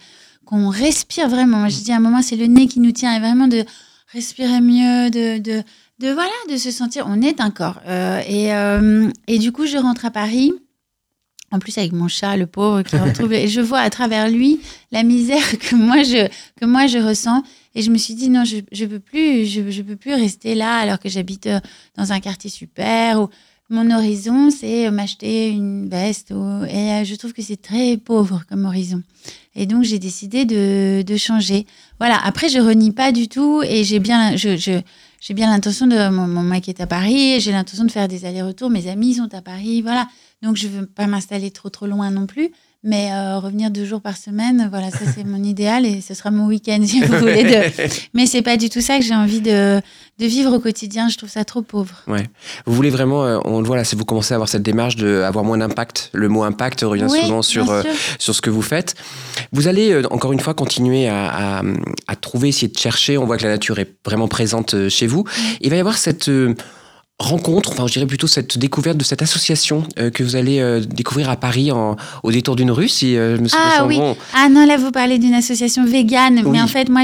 qu'on 0.46 0.70
respire 0.70 1.30
vraiment. 1.30 1.58
Moi, 1.58 1.70
je 1.70 1.80
dis 1.80 1.92
à 1.92 1.98
un 1.98 2.00
moment, 2.00 2.22
c'est 2.22 2.36
le 2.36 2.46
nez 2.46 2.68
qui 2.68 2.80
nous 2.80 2.92
tient, 2.92 3.16
et 3.16 3.20
vraiment 3.20 3.48
de 3.48 3.64
respirer 4.14 4.62
mieux, 4.62 5.10
de, 5.10 5.40
de, 5.40 5.64
de 6.00 6.14
voilà, 6.14 6.32
de 6.50 6.58
se 6.58 6.72
sentir. 6.72 7.06
On 7.08 7.22
est 7.22 7.42
un 7.42 7.50
corps. 7.50 7.82
Euh, 7.88 8.22
et, 8.28 9.34
et 9.34 9.40
du 9.40 9.52
coup, 9.52 9.66
je 9.66 9.78
rentre 9.78 10.06
à 10.06 10.12
Paris. 10.12 10.52
En 11.54 11.60
plus, 11.60 11.78
avec 11.78 11.92
mon 11.92 12.08
chat, 12.08 12.38
le 12.38 12.48
pauvre, 12.48 12.82
qui 12.82 12.96
retrouve. 12.98 13.34
et 13.34 13.50
je 13.50 13.60
vois 13.60 13.80
à 13.80 13.90
travers 13.90 14.30
lui 14.30 14.62
la 14.92 15.04
misère 15.04 15.60
que 15.60 15.76
moi 15.76 16.02
je, 16.02 16.30
que 16.60 16.66
moi 16.66 16.88
je 16.88 16.98
ressens. 16.98 17.44
Et 17.76 17.82
je 17.82 17.90
me 17.92 17.98
suis 17.98 18.16
dit, 18.16 18.30
non, 18.30 18.44
je 18.44 18.58
ne 18.58 18.86
peux, 18.88 19.00
plus, 19.00 19.46
je, 19.46 19.70
je 19.72 19.82
peux 19.82 19.96
plus 19.96 20.14
rester 20.14 20.56
là 20.56 20.78
alors 20.78 21.00
que 21.00 21.10
j'habite 21.10 21.48
euh, 21.48 21.60
dans 21.98 22.12
un 22.12 22.20
quartier 22.20 22.50
super. 22.50 23.22
Où 23.22 23.30
mon 23.70 23.90
horizon, 23.90 24.50
c'est 24.52 24.88
euh, 24.88 24.92
m'acheter 24.92 25.50
une 25.50 25.88
veste. 25.88 26.32
ou- 26.32 26.66
et 26.66 26.92
euh, 26.92 27.04
je 27.06 27.16
trouve 27.16 27.32
que 27.32 27.42
c'est 27.42 27.62
très 27.62 27.96
pauvre 27.96 28.44
comme 28.50 28.66
horizon. 28.66 29.02
Et 29.56 29.66
donc, 29.66 29.84
j'ai 29.84 30.00
décidé 30.00 30.44
de, 30.46 31.02
de 31.06 31.18
changer. 31.18 31.66
Voilà. 32.00 32.20
Après, 32.26 32.50
je 32.50 32.60
renie 32.60 32.92
pas 32.92 33.12
du 33.14 33.30
tout. 33.30 33.62
Et 33.64 33.84
j'ai 33.86 34.00
bien, 34.00 34.36
je, 34.36 34.58
je, 34.58 34.82
j'ai 35.22 35.34
bien 35.34 35.50
l'intention 35.50 35.88
de. 35.88 36.10
Mon, 36.10 36.28
mon 36.28 36.52
est 36.54 36.82
à 36.82 36.88
Paris. 36.88 37.40
J'ai 37.40 37.52
l'intention 37.54 37.86
de 37.86 37.92
faire 37.92 38.10
des 38.10 38.26
allers-retours. 38.26 38.70
Mes 38.70 38.88
amis 38.88 39.14
sont 39.16 39.34
à 39.34 39.42
Paris. 39.42 39.82
Voilà. 39.82 40.08
Donc, 40.42 40.58
je 40.58 40.68
veux 40.68 40.86
pas 40.86 41.08
m'installer 41.08 41.52
trop, 41.52 41.70
trop 41.70 41.86
loin 41.88 42.12
non 42.12 42.28
plus. 42.28 42.52
Mais 42.84 43.12
euh, 43.12 43.38
revenir 43.38 43.70
deux 43.70 43.86
jours 43.86 44.02
par 44.02 44.18
semaine, 44.18 44.68
voilà, 44.72 44.90
ça 44.90 45.06
c'est 45.14 45.24
mon 45.24 45.44
idéal 45.44 45.86
et 45.86 46.02
ce 46.02 46.16
sera 46.16 46.32
mon 46.32 46.48
week-end 46.48 46.80
si 46.86 47.00
vous 47.02 47.16
voulez. 47.18 47.44
De... 47.44 47.86
Mais 48.16 48.26
c'est 48.26 48.42
pas 48.42 48.58
du 48.58 48.70
tout 48.72 48.82
ça 48.82 48.98
que 48.98 49.04
j'ai 49.06 49.14
envie 49.14 49.40
de, 49.40 49.80
de 50.20 50.26
vivre 50.26 50.52
au 50.56 50.60
quotidien. 50.60 51.08
Je 51.08 51.16
trouve 51.18 51.30
ça 51.30 51.46
trop 51.46 51.62
pauvre. 51.62 51.94
Vous 52.66 52.74
voulez 52.74 52.90
vraiment, 52.90 53.24
euh, 53.24 53.38
on 53.46 53.62
le 53.62 53.68
voit 53.68 53.76
là, 53.78 53.84
c'est 53.84 53.96
vous 53.96 54.04
commencez 54.06 54.34
à 54.34 54.36
avoir 54.38 54.50
cette 54.50 54.64
démarche 54.64 54.96
de 54.96 55.22
avoir 55.22 55.46
moins 55.46 55.60
d'impact. 55.60 56.10
Le 56.14 56.28
mot 56.28 56.42
impact 56.42 56.82
revient 56.82 57.06
Oui, 57.08 57.22
souvent 57.22 57.44
sur, 57.44 57.70
euh, 57.70 57.84
sur 58.18 58.34
ce 58.34 58.42
que 58.42 58.50
vous 58.50 58.64
faites. 58.64 58.96
Vous 59.52 59.68
allez 59.68 60.04
encore 60.10 60.34
une 60.34 60.40
fois 60.40 60.56
continuer 60.56 61.08
à, 61.08 61.60
à- 61.60 61.64
à 62.08 62.16
trouver, 62.16 62.48
essayer 62.50 62.68
de 62.68 62.78
chercher. 62.80 63.18
On 63.20 63.26
voit 63.26 63.38
que 63.38 63.44
la 63.44 63.50
nature 63.52 63.78
est 63.78 63.94
vraiment 64.04 64.28
présente 64.28 64.90
chez 64.90 65.06
vous. 65.06 65.24
Il 65.62 65.70
va 65.70 65.76
y 65.76 65.80
avoir 65.80 65.98
cette 65.98 66.30
rencontre, 67.22 67.72
enfin 67.72 67.88
je 67.88 67.94
dirais 67.94 68.06
plutôt 68.06 68.28
cette 68.28 68.58
découverte 68.58 68.98
de 68.98 69.04
cette 69.04 69.22
association 69.22 69.84
euh, 70.00 70.10
que 70.10 70.24
vous 70.24 70.36
allez 70.36 70.60
euh, 70.60 70.80
découvrir 70.82 71.30
à 71.30 71.36
Paris 71.38 71.72
en- 71.72 71.96
au 72.24 72.32
détour 72.32 72.56
d'une 72.56 72.72
rue, 72.72 72.88
si 72.90 73.16
euh, 73.16 73.38
je 73.38 73.42
me 73.42 73.48
souviens 73.48 73.66
Ah 73.80 73.86
oui. 73.86 73.98
bon. 73.98 74.18
Ah 74.34 74.50
non, 74.50 74.66
là, 74.66 74.78
vous 74.78 74.92
parlez 74.92 75.18
d'une 75.20 75.34
association 75.34 75.86
végane. 75.86 76.42
Oui. 76.44 76.52
Mais 76.52 76.62
en 76.62 76.68
fait, 76.68 76.90
moi, 76.90 77.04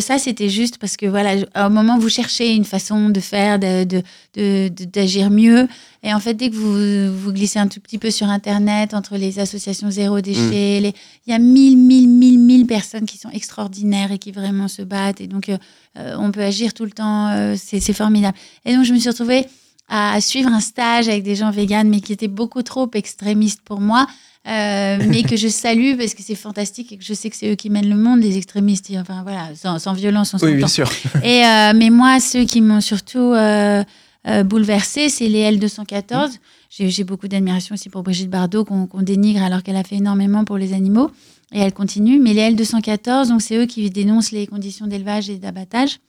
ça, 0.00 0.18
c'était 0.18 0.48
juste 0.48 0.78
parce 0.78 0.96
que, 0.96 1.06
voilà, 1.06 1.34
au 1.66 1.70
moment 1.70 1.96
où 1.96 2.00
vous 2.00 2.08
cherchez 2.08 2.54
une 2.54 2.64
façon 2.64 3.10
de 3.10 3.20
faire, 3.20 3.58
de- 3.58 3.84
de- 3.84 4.02
de- 4.36 4.68
de- 4.68 4.84
d'agir 4.84 5.30
mieux, 5.30 5.68
et 6.02 6.12
en 6.14 6.20
fait, 6.20 6.34
dès 6.34 6.50
que 6.50 6.54
vous, 6.54 7.18
vous 7.18 7.32
glissez 7.32 7.58
un 7.58 7.68
tout 7.68 7.80
petit 7.80 7.98
peu 7.98 8.10
sur 8.10 8.28
Internet, 8.28 8.94
entre 8.94 9.16
les 9.16 9.38
associations 9.38 9.90
zéro 9.90 10.20
déchet, 10.20 10.80
les- 10.80 10.94
il 11.26 11.30
y 11.30 11.32
a 11.32 11.38
mille, 11.38 11.76
mille, 11.76 12.08
mille, 12.08 12.38
mille 12.38 12.66
personnes 12.66 13.06
qui 13.06 13.18
sont 13.18 13.30
extraordinaires 13.30 14.12
et 14.12 14.18
qui 14.18 14.30
vraiment 14.32 14.68
se 14.68 14.82
battent. 14.82 15.20
Et 15.20 15.26
donc, 15.26 15.48
euh, 15.48 15.58
euh, 15.98 16.14
on 16.18 16.30
peut 16.30 16.42
agir 16.42 16.74
tout 16.74 16.84
le 16.84 16.90
temps. 16.92 17.28
euh, 17.28 17.54
c'est 17.56 17.92
formidable. 17.92 18.36
Et 18.64 18.74
donc, 18.74 18.84
je 18.84 18.92
me 18.92 18.98
suis 18.98 19.08
retrouvée 19.08 19.46
à 19.88 20.20
suivre 20.20 20.50
un 20.52 20.60
stage 20.60 21.08
avec 21.08 21.22
des 21.22 21.36
gens 21.36 21.50
véganes, 21.50 21.88
mais 21.88 22.00
qui 22.00 22.12
étaient 22.12 22.28
beaucoup 22.28 22.62
trop 22.62 22.88
extrémistes 22.94 23.60
pour 23.64 23.80
moi. 23.80 24.06
Euh, 24.48 24.98
mais 25.08 25.22
que 25.24 25.36
je 25.36 25.48
salue 25.48 25.96
parce 25.98 26.14
que 26.14 26.22
c'est 26.22 26.36
fantastique 26.36 26.92
et 26.92 26.96
que 26.98 27.04
je 27.04 27.14
sais 27.14 27.30
que 27.30 27.36
c'est 27.36 27.50
eux 27.50 27.56
qui 27.56 27.68
mènent 27.68 27.88
le 27.88 27.96
monde, 27.96 28.20
les 28.20 28.36
extrémistes. 28.36 28.92
Enfin 29.00 29.22
voilà, 29.24 29.48
sans, 29.56 29.78
sans 29.80 29.92
violence, 29.92 30.34
on 30.34 30.38
Oui, 30.46 30.54
bien 30.54 30.68
sûr. 30.68 30.88
Et 31.24 31.44
euh, 31.44 31.72
mais 31.74 31.90
moi, 31.90 32.20
ceux 32.20 32.44
qui 32.44 32.60
m'ont 32.60 32.80
surtout 32.80 33.18
euh, 33.32 33.82
euh, 34.26 34.42
bouleversée, 34.42 35.08
c'est 35.08 35.28
les 35.28 35.50
L214. 35.52 36.38
J'ai 36.70 36.90
j'ai 36.90 37.04
beaucoup 37.04 37.28
d'admiration 37.28 37.74
aussi 37.74 37.88
pour 37.88 38.02
Brigitte 38.02 38.30
Bardot 38.30 38.64
qu'on 38.64 39.02
dénigre 39.02 39.42
alors 39.42 39.62
qu'elle 39.62 39.76
a 39.76 39.84
fait 39.84 39.96
énormément 39.96 40.44
pour 40.44 40.58
les 40.58 40.72
animaux 40.72 41.10
et 41.52 41.60
elle 41.60 41.72
continue. 41.72 42.18
Mais 42.18 42.34
les 42.34 42.50
L214, 42.50 43.28
donc 43.28 43.42
c'est 43.42 43.56
eux 43.56 43.66
qui 43.66 43.88
dénoncent 43.90 44.32
les 44.32 44.46
conditions 44.46 44.86
d'élevage 44.86 45.30
et 45.30 45.36
d'abattage. 45.36 46.00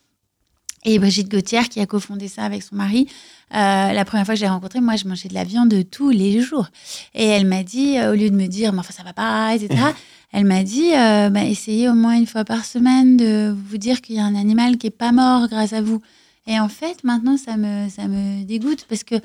Et 0.85 0.99
Brigitte 0.99 1.29
Gauthier 1.29 1.63
qui 1.69 1.79
a 1.79 1.85
cofondé 1.85 2.27
ça 2.27 2.43
avec 2.43 2.63
son 2.63 2.75
mari. 2.75 3.07
Euh, 3.53 3.91
la 3.91 4.05
première 4.05 4.25
fois 4.25 4.35
que 4.35 4.39
je 4.39 4.45
l'ai 4.45 4.49
rencontrée, 4.49 4.79
moi, 4.79 4.95
je 4.95 5.07
mangeais 5.07 5.27
de 5.27 5.33
la 5.33 5.43
viande 5.43 5.73
tous 5.91 6.11
les 6.11 6.39
jours. 6.39 6.67
Et 7.13 7.25
elle 7.25 7.45
m'a 7.45 7.63
dit, 7.63 7.97
euh, 7.97 8.11
au 8.11 8.15
lieu 8.15 8.29
de 8.29 8.35
me 8.35 8.47
dire, 8.47 8.73
mais 8.73 8.79
enfin, 8.79 8.93
ça 8.93 9.03
va 9.03 9.13
pas, 9.13 9.55
etc., 9.55 9.81
elle 10.31 10.45
m'a 10.45 10.63
dit, 10.63 10.91
euh, 10.93 11.29
bah, 11.29 11.43
essayez 11.43 11.89
au 11.89 11.93
moins 11.93 12.17
une 12.17 12.27
fois 12.27 12.45
par 12.45 12.63
semaine 12.63 13.17
de 13.17 13.55
vous 13.69 13.77
dire 13.77 14.01
qu'il 14.01 14.15
y 14.15 14.19
a 14.19 14.25
un 14.25 14.35
animal 14.35 14.77
qui 14.77 14.87
est 14.87 14.91
pas 14.91 15.11
mort 15.11 15.47
grâce 15.47 15.73
à 15.73 15.81
vous. 15.81 16.01
Et 16.47 16.59
en 16.59 16.69
fait, 16.69 17.03
maintenant, 17.03 17.37
ça 17.37 17.57
me, 17.57 17.89
ça 17.89 18.07
me 18.07 18.43
dégoûte 18.43 18.85
parce 18.89 19.03
que 19.03 19.15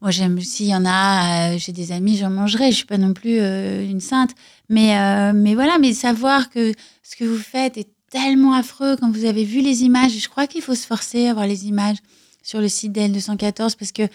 moi, 0.00 0.10
j'aime, 0.10 0.40
s'il 0.40 0.66
y 0.66 0.74
en 0.74 0.86
a, 0.86 1.52
euh, 1.52 1.58
j'ai 1.58 1.72
des 1.72 1.92
amis, 1.92 2.16
j'en 2.16 2.30
mangerai. 2.30 2.70
Je 2.70 2.76
suis 2.78 2.86
pas 2.86 2.96
non 2.96 3.12
plus 3.12 3.38
euh, 3.38 3.84
une 3.86 4.00
sainte. 4.00 4.30
Mais, 4.70 4.96
euh, 4.98 5.32
mais 5.34 5.54
voilà, 5.54 5.78
mais 5.78 5.92
savoir 5.92 6.48
que 6.48 6.72
ce 7.02 7.16
que 7.16 7.24
vous 7.24 7.36
faites 7.38 7.76
est 7.76 7.88
tellement 8.10 8.54
affreux 8.54 8.96
quand 8.98 9.10
vous 9.10 9.26
avez 9.26 9.44
vu 9.44 9.60
les 9.60 9.82
images. 9.82 10.12
Je 10.18 10.28
crois 10.28 10.46
qu'il 10.46 10.62
faut 10.62 10.74
se 10.74 10.86
forcer 10.86 11.28
à 11.28 11.34
voir 11.34 11.46
les 11.46 11.66
images 11.66 11.98
sur 12.42 12.60
le 12.60 12.68
site 12.68 12.92
d'L214 12.92 13.76
parce 13.78 13.92
que 13.92 14.08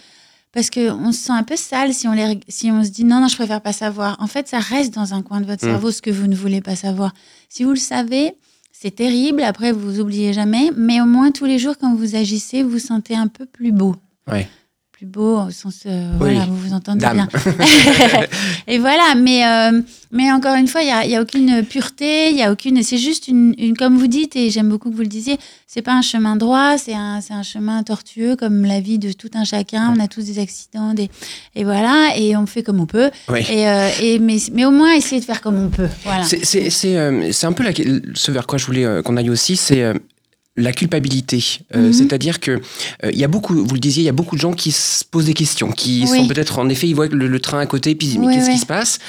parce 0.52 0.70
que 0.70 0.90
on 0.90 1.12
se 1.12 1.20
sent 1.20 1.34
un 1.34 1.44
peu 1.44 1.56
sale 1.58 1.94
si 1.94 2.08
on 2.08 2.14
les 2.14 2.40
si 2.48 2.72
on 2.72 2.84
se 2.84 2.90
dit 2.90 3.04
non 3.04 3.20
non 3.20 3.28
je 3.28 3.36
préfère 3.36 3.62
pas 3.62 3.74
savoir. 3.74 4.16
En 4.20 4.28
fait, 4.28 4.48
ça 4.48 4.60
reste 4.60 4.94
dans 4.94 5.14
un 5.14 5.22
coin 5.22 5.40
de 5.40 5.46
votre 5.46 5.64
Mm. 5.66 5.70
cerveau 5.70 5.92
ce 5.92 6.02
que 6.02 6.10
vous 6.10 6.28
ne 6.28 6.36
voulez 6.36 6.62
pas 6.62 6.76
savoir. 6.76 7.14
Si 7.50 7.64
vous 7.64 7.72
le 7.72 7.76
savez, 7.78 8.34
c'est 8.78 8.92
terrible. 8.92 9.42
Après, 9.42 9.72
vous 9.72 10.00
oubliez 10.00 10.34
jamais. 10.34 10.70
Mais 10.76 11.00
au 11.02 11.06
moins 11.06 11.32
tous 11.32 11.46
les 11.46 11.60
jours 11.60 11.78
quand 11.80 11.96
vous 11.96 12.16
agissez, 12.16 12.62
vous 12.62 12.72
vous 12.72 12.80
sentez 12.80 13.16
un 13.16 13.28
peu 13.28 13.46
plus 13.46 13.72
beau. 13.72 13.96
Ouais. 14.30 14.48
Plus 14.98 15.08
beau 15.08 15.40
au 15.42 15.52
sens 15.52 15.80
euh, 15.88 16.10
Oui. 16.22 16.32
voilà 16.36 16.46
vous 16.46 16.56
vous 16.56 16.74
entendez 16.74 17.02
Dame. 17.02 17.28
bien. 17.28 17.28
Et 18.68 18.80
voilà, 18.80 19.14
mais, 19.18 19.46
euh, 19.46 19.82
mais 20.12 20.32
encore 20.32 20.56
une 20.56 20.70
fois, 20.70 20.84
il 20.84 20.86
n'y 20.86 20.92
a, 20.94 21.04
il 21.04 21.12
y 21.12 21.16
a 21.18 21.22
aucune 21.22 21.66
pureté, 21.66 22.30
il 22.32 22.38
y 22.38 22.42
a 22.44 22.50
aucune. 22.50 22.82
C'est 22.82 22.98
juste 22.98 23.28
une, 23.28 23.54
une- 23.58 23.76
Comme 23.76 23.98
vous 23.98 24.08
dites, 24.08 24.38
et 24.38 24.50
j'aime 24.50 24.70
beaucoup 24.70 24.90
que 24.90 24.96
vous 24.96 25.02
le 25.02 25.08
disiez, 25.10 25.38
c'est 25.68 25.82
pas 25.82 25.92
un 25.94 26.02
chemin 26.02 26.38
droit, 26.38 26.78
c'est 26.78 26.94
un, 26.94 27.20
c'est 27.20 27.34
un 27.34 27.44
chemin 27.44 27.84
tortueux, 27.84 28.38
comme 28.38 28.64
la 28.64 28.80
vie 28.80 28.98
de 28.98 29.12
tout 29.12 29.30
un 29.36 29.44
chacun. 29.44 29.94
On 29.96 30.00
a 30.02 30.08
tous 30.08 30.24
des 30.24 30.40
accidents, 30.40 30.94
des, 30.94 31.10
et 31.56 31.66
voilà, 31.66 32.14
et 32.16 32.38
on 32.38 32.46
fait 32.46 32.64
comme 32.64 32.80
on 32.80 32.86
peut. 32.86 33.12
Oui. 33.28 33.40
Et, 33.50 33.68
euh, 33.68 33.90
et, 34.02 34.18
mais, 34.20 34.38
mais 34.54 34.64
au 34.64 34.72
moins, 34.72 34.94
essayer 34.94 35.20
de 35.20 35.26
faire 35.26 35.42
comme 35.42 35.58
on 35.62 35.68
peut. 35.70 35.90
Voilà. 36.06 36.24
C'est- 36.24 36.46
C'est 36.46 36.70
c'est, 36.70 36.96
euh, 36.98 37.32
un 37.44 37.52
peu 37.52 37.64
la- 37.64 37.74
ce 38.14 38.32
vers 38.32 38.48
quoi 38.48 38.58
je 38.58 38.66
voulais 38.66 38.86
qu'on 39.04 39.18
aille 39.18 39.30
aussi, 39.30 39.58
c'est 39.58 39.94
la 40.58 40.72
culpabilité. 40.72 41.44
Euh, 41.76 41.88
Mhm. 41.88 41.94
C'est-à-dire 41.94 42.40
que 42.40 42.52
euh, 42.52 43.12
il 43.12 43.20
y 43.20 43.24
a 43.24 43.28
beaucoup, 43.28 43.56
vous 43.66 43.74
le 43.74 43.80
disiez, 43.80 44.04
il 44.04 44.06
y 44.06 44.10
a 44.10 44.14
beaucoup 44.14 44.36
de 44.36 44.42
gens 44.42 44.54
qui 44.54 44.72
se 44.72 45.04
posent 45.04 45.26
des 45.26 45.34
questions, 45.34 45.72
qui 45.72 46.06
Oui. 46.10 46.18
sont 46.18 46.28
peut-être 46.28 46.60
en 46.60 46.70
effet, 46.70 46.88
ils 46.88 46.96
voient 46.96 47.08
le, 47.08 47.28
le 47.28 47.40
train 47.40 47.60
à 47.60 47.66
côté, 47.66 47.94
puis 47.96 48.08
ils 48.08 48.12
disent 48.12 48.20
mais 48.20 48.28
Oui, 48.28 48.36
qu'est-ce 48.36 48.48
oui. 48.48 48.54
qui 48.54 48.60
se 48.60 48.66
passe? 48.66 49.00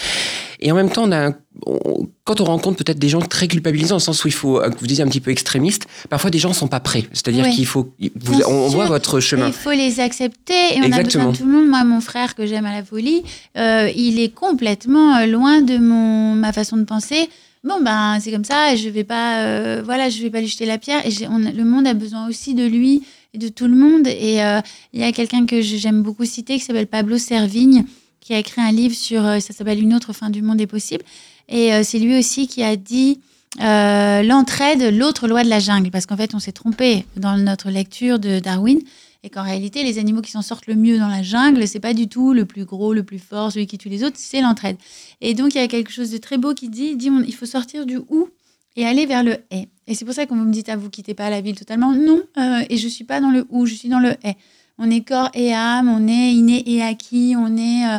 Et 0.59 0.73
en 0.73 0.75
même 0.75 0.91
temps, 0.91 1.05
on 1.05 1.13
a, 1.13 1.27
un- 1.29 1.35
on- 1.67 2.09
quand 2.25 2.41
on 2.41 2.45
rencontre 2.45 2.83
peut-être 2.83 2.99
des 2.99 3.11
gens 3.11 3.21
très 3.21 3.47
culpabilisants, 3.47 3.91
dans 3.91 3.97
le 3.97 4.03
sens 4.03 4.25
où 4.25 4.29
il 4.29 4.33
faut, 4.35 4.59
euh, 4.61 4.71
vous 4.81 4.87
disiez 4.87 5.05
un 5.05 5.07
petit 5.09 5.21
peu 5.21 5.31
extrémiste, 5.31 5.87
parfois 6.09 6.31
des 6.31 6.39
gens 6.39 6.53
sont 6.55 6.67
pas 6.67 6.81
prêts. 6.81 7.05
C'est-à-dire 7.13 7.49
qu'il 7.51 7.67
faut, 7.67 7.93
vous- 8.21 8.41
on, 8.49 8.69
voit 8.69 8.87
votre 8.87 9.21
chemin. 9.21 9.47
Il 9.49 9.53
faut 9.53 9.71
les 9.71 10.01
accepter 10.01 10.55
et 10.75 10.79
on 10.79 10.83
a 10.83 10.87
Exactement. 10.87 11.25
besoin 11.27 11.33
de 11.33 11.37
tout 11.37 11.47
le 11.47 11.53
monde. 11.53 11.69
Moi, 11.69 11.85
mon 11.85 12.01
frère 12.01 12.35
que 12.35 12.47
j'aime 12.47 12.65
à 12.67 12.73
la 12.73 12.83
folie, 12.83 13.23
euh, 13.57 13.91
il 13.95 14.19
est 14.19 14.35
complètement 14.35 15.25
loin 15.27 15.61
de 15.61 15.77
mon 15.79 16.35
ma 16.35 16.53
façon 16.53 16.77
de 16.79 16.85
penser. 16.85 17.29
Bon 17.67 17.81
ben 17.81 18.21
c'est 18.21 18.31
comme 18.31 18.45
ça, 18.45 18.77
je 18.77 18.89
vais 18.89 19.03
pas, 19.03 19.41
euh, 19.41 19.83
voilà, 19.85 20.09
je 20.09 20.23
vais 20.23 20.31
pas 20.31 20.41
lui 20.41 20.47
jeter 20.47 20.67
la 20.67 20.79
pierre. 20.79 21.05
Et 21.05 21.11
le 21.11 21.65
monde 21.65 21.85
a 21.89 21.95
besoin 21.95 22.29
aussi 22.29 22.55
de 22.55 22.65
lui 22.65 23.03
et 23.35 23.39
de 23.39 23.49
tout 23.49 23.67
le 23.67 23.75
monde. 23.75 24.07
Et 24.07 24.41
euh, 24.41 24.61
il 24.93 25.01
y 25.01 25.03
a 25.03 25.11
quelqu'un 25.11 25.47
que 25.47 25.61
j'aime 25.61 26.03
beaucoup 26.03 26.25
citer 26.25 26.59
qui 26.59 26.65
s'appelle 26.65 26.87
Pablo 26.87 27.19
Servigne, 27.19 27.85
qui 28.21 28.35
a 28.35 28.39
écrit 28.39 28.61
un 28.61 28.71
livre 28.71 28.95
sur, 28.95 29.27
euh, 29.27 29.41
ça 29.41 29.53
s'appelle 29.53 29.83
Une 29.83 29.95
autre 29.95 30.13
fin 30.13 30.31
du 30.31 30.43
monde 30.43 30.61
est 30.61 30.69
possible. 30.69 31.03
Et 31.49 31.71
c'est 31.85 32.01
lui 32.01 32.19
aussi 32.19 32.49
qui 32.49 32.65
a 32.65 32.75
dit 32.75 33.21
l'entraide, 33.59 34.95
l'autre 34.97 35.29
loi 35.29 35.45
de 35.45 35.49
la 35.49 35.61
jungle, 35.61 35.91
parce 35.91 36.07
qu'en 36.07 36.17
fait, 36.17 36.35
on 36.35 36.41
s'est 36.41 36.53
trompé 36.53 37.05
dans 37.17 37.37
notre 37.37 37.71
lecture 37.71 38.19
de 38.19 38.41
Darwin, 38.41 38.79
et 39.27 39.29
qu'en 39.29 39.43
réalité, 39.43 39.83
les 39.83 39.99
animaux 39.99 40.23
qui 40.23 40.31
s'en 40.31 40.41
sortent 40.41 40.69
le 40.69 40.77
mieux 40.77 40.99
dans 41.01 41.09
la 41.09 41.21
jungle, 41.25 41.67
c'est 41.67 41.81
pas 41.81 41.95
du 41.95 42.07
tout 42.09 42.33
le 42.33 42.45
plus 42.45 42.65
gros, 42.65 42.95
le 42.95 43.03
plus 43.03 43.19
fort, 43.19 43.51
celui 43.51 43.67
qui 43.67 43.77
tue 43.77 43.89
les 43.89 44.05
autres, 44.05 44.15
c'est 44.19 44.41
l'entraide. 44.41 44.77
Et 45.21 45.35
donc, 45.35 45.55
il 45.57 45.59
y 45.59 45.61
a 45.61 45.67
quelque 45.67 45.91
chose 45.91 46.11
de 46.13 46.19
très 46.19 46.39
beau 46.39 46.55
qui 46.55 46.69
dit, 46.69 46.91
il 46.93 46.97
dit, 46.97 47.11
on- 47.11 47.25
il 47.27 47.35
faut 47.35 47.45
sortir 47.45 47.87
du 47.87 47.97
ou 48.09 48.29
et 48.77 48.87
aller 48.87 49.05
vers 49.05 49.25
le 49.25 49.39
et. 49.51 49.69
Et 49.89 49.95
c'est 49.97 50.05
pour 50.05 50.15
ça 50.15 50.27
qu'on 50.27 50.37
vous 50.37 50.45
me 50.45 50.53
dit, 50.53 50.63
ah, 50.69 50.77
vous 50.77 50.91
quittez 50.91 51.15
pas 51.15 51.29
la 51.29 51.41
ville 51.41 51.57
totalement. 51.57 51.93
Non, 51.93 52.21
euh, 52.39 52.61
et 52.71 52.77
je 52.77 52.87
suis 52.87 53.03
pas 53.05 53.21
dans 53.21 53.31
le 53.31 53.47
ou, 53.51 53.67
je 53.67 53.75
suis 53.75 53.89
dans 53.89 53.99
le 53.99 54.13
et. 54.25 54.35
On 54.79 54.89
est 54.91 55.01
corps 55.01 55.31
et 55.35 55.53
âme, 55.53 55.89
on 55.89 56.07
est 56.07 56.33
inné 56.33 56.63
et 56.73 56.83
acquis, 56.83 57.35
on 57.37 57.57
est 57.57 57.85
euh, 57.89 57.99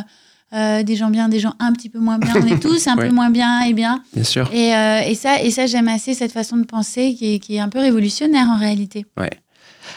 euh, 0.54 0.82
des 0.82 0.96
gens 0.96 1.10
bien, 1.10 1.28
des 1.28 1.40
gens 1.40 1.52
un 1.58 1.72
petit 1.74 1.90
peu 1.90 1.98
moins 1.98 2.18
bien. 2.18 2.32
On 2.36 2.46
est 2.46 2.58
tous 2.62 2.86
un 2.86 2.96
Ouais. 2.96 3.08
peu 3.08 3.14
moins 3.14 3.28
bien 3.28 3.60
et 3.64 3.74
bien. 3.74 4.02
Bien 4.14 4.24
sûr. 4.24 4.48
Et, 4.54 4.68
et 5.10 5.14
ça, 5.14 5.42
et 5.42 5.50
ça 5.50 5.66
j'aime 5.66 5.88
assez 5.88 6.14
cette 6.14 6.32
façon 6.32 6.56
de 6.56 6.64
penser 6.64 7.14
qui 7.14 7.34
est, 7.34 7.38
qui 7.38 7.56
est 7.56 7.60
un 7.60 7.68
peu 7.68 7.80
révolutionnaire 7.80 8.48
en 8.48 8.56
réalité. 8.58 9.04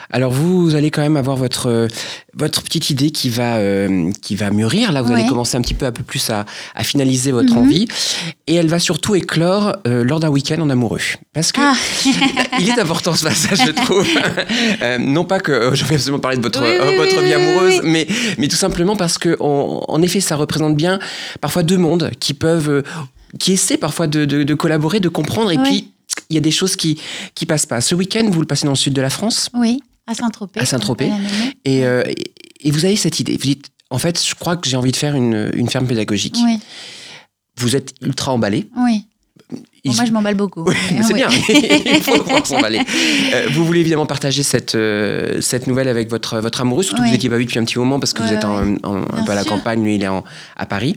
Alors 0.10 0.32
vous 0.32 0.76
allez 0.76 0.92
quand 0.92 1.02
même 1.02 1.18
avoir 1.18 1.36
votre 1.38 1.68
euh, 1.70 1.88
votre 2.34 2.62
petite 2.64 2.90
idée 2.90 3.12
qui 3.12 3.30
va 3.30 3.58
euh, 3.58 4.12
qui 4.22 4.36
va 4.36 4.52
mûrir. 4.52 4.92
Là, 4.92 5.02
vous 5.02 5.12
allez 5.12 5.26
commencer 5.28 5.58
un 5.58 5.62
petit 5.62 5.74
peu 5.74 5.86
un 5.86 5.92
peu 5.92 6.04
plus 6.04 6.30
à, 6.30 6.46
à 6.76 6.84
finaliser 6.84 7.32
votre 7.32 7.54
Mhm. 7.54 7.58
envie, 7.60 7.88
et 8.48 8.56
elle 8.56 8.68
va 8.68 8.80
surtout 8.80 9.16
éclore 9.16 9.76
euh, 9.88 10.04
lors 10.04 10.20
d'un 10.20 10.30
week-end 10.30 10.60
en 10.62 10.70
amoureux. 10.70 11.00
Parce 11.34 11.52
que 11.52 11.60
Ah, 11.62 11.74
il 12.60 12.70
est 12.70 12.80
important 12.80 13.14
ce 13.16 13.24
passage, 13.26 13.60
je 13.66 13.72
trouve. 13.72 14.08
Euh, 14.84 14.98
non 14.98 15.26
pas 15.26 15.40
que 15.40 15.52
euh, 15.52 15.76
je 15.76 15.84
vais 15.86 15.96
absolument 15.96 16.20
parler 16.20 16.38
de 16.38 16.42
votre 16.42 16.62
Oui, 16.62 16.68
oui, 16.70 16.78
euh, 16.82 16.98
votre 16.98 17.20
oui, 17.22 17.26
vie 17.28 17.34
amoureuse, 17.34 17.82
mais 17.84 18.08
mais 18.38 18.48
tout 18.48 18.56
simplement 18.56 18.96
parce 18.96 19.18
que 19.18 19.38
on- 19.40 19.82
en 19.88 20.02
effet, 20.02 20.20
ça 20.22 20.36
représente 20.36 20.76
bien 20.76 21.00
parfois 21.42 21.64
deux 21.64 21.78
mondes 21.78 22.12
qui 22.20 22.34
peuvent 22.34 22.70
euh, 22.70 22.82
qui 23.40 23.54
essaient 23.54 23.78
parfois 23.78 24.08
de, 24.08 24.26
de- 24.26 24.44
de 24.44 24.54
collaborer, 24.56 25.00
de 25.00 25.10
comprendre, 25.10 25.52
et 25.52 25.58
puis 25.58 25.92
il 26.32 26.36
y 26.36 26.38
a 26.38 26.42
des 26.42 26.52
choses 26.52 26.76
qui 26.76 27.00
qui 27.36 27.46
passent 27.46 27.66
pas. 27.66 27.82
Ce 27.82 27.94
week-end, 27.96 28.28
vous 28.32 28.40
le 28.40 28.48
passez 28.48 28.66
dans 28.66 28.72
le 28.72 28.78
sud 28.78 28.94
de 28.94 29.02
la 29.02 29.10
France. 29.10 29.50
oui, 29.54 29.82
à 30.08 30.16
Saint-Tropez. 30.16 30.60
À 30.60 30.66
Saint-Tropez. 30.66 31.12
Et, 31.66 31.86
euh, 31.86 32.04
et- 32.08 32.32
et 32.68 32.72
vous 32.72 32.86
avez 32.86 32.96
cette 32.96 33.20
idée. 33.20 33.34
Vous 33.34 33.44
dites, 33.46 33.68
en 33.90 33.98
fait, 33.98 34.24
je 34.26 34.36
crois 34.36 34.56
que 34.56 34.68
j'ai 34.70 34.78
envie 34.78 34.92
de 34.92 34.96
faire 34.98 35.16
une, 35.16 35.52
une 35.56 35.70
ferme 35.70 35.88
pédagogique. 35.88 36.38
Oui, 36.44 36.60
Vous 37.58 37.76
êtes 37.76 37.94
ultra 38.02 38.32
emballé. 38.34 38.68
oui. 38.78 39.06
Bon, 39.84 39.94
moi, 39.96 40.06
je 40.06 40.12
m'emballe 40.12 40.36
beaucoup. 40.36 40.64
Oui, 40.64 40.76
mais 40.94 41.02
c'est 41.04 41.14
oui. 41.14 41.20
bien. 41.22 41.30
Il 41.96 42.02
faut 42.04 42.46
s'emballer. 42.46 42.80
Euh, 43.34 43.48
vous 43.52 43.66
voulez 43.66 43.80
évidemment 43.80 44.06
partager 44.06 44.44
cette, 44.44 44.76
euh, 44.76 45.42
cette 45.42 45.66
nouvelle 45.66 45.88
avec 45.88 46.08
votre, 46.10 46.40
votre 46.40 46.62
amoureux, 46.62 46.84
surtout 46.84 47.02
que 47.02 47.08
vous 47.08 47.12
n'étiez 47.14 47.30
pas 47.32 47.38
vu 47.38 47.46
depuis 47.46 47.58
un 47.60 47.66
petit 47.66 47.80
moment 47.80 48.00
parce 48.00 48.14
que 48.14 48.22
vous 48.22 48.32
êtes 48.32 48.46
en- 48.46 48.76
en- 48.84 49.02
un 49.12 49.24
peu 49.26 49.32
à 49.32 49.36
la 49.36 49.44
campagne, 49.44 49.84
lui 49.84 49.96
il 49.96 50.04
est 50.04 50.08
en- 50.08 50.24
à 50.56 50.66
Paris. 50.68 50.96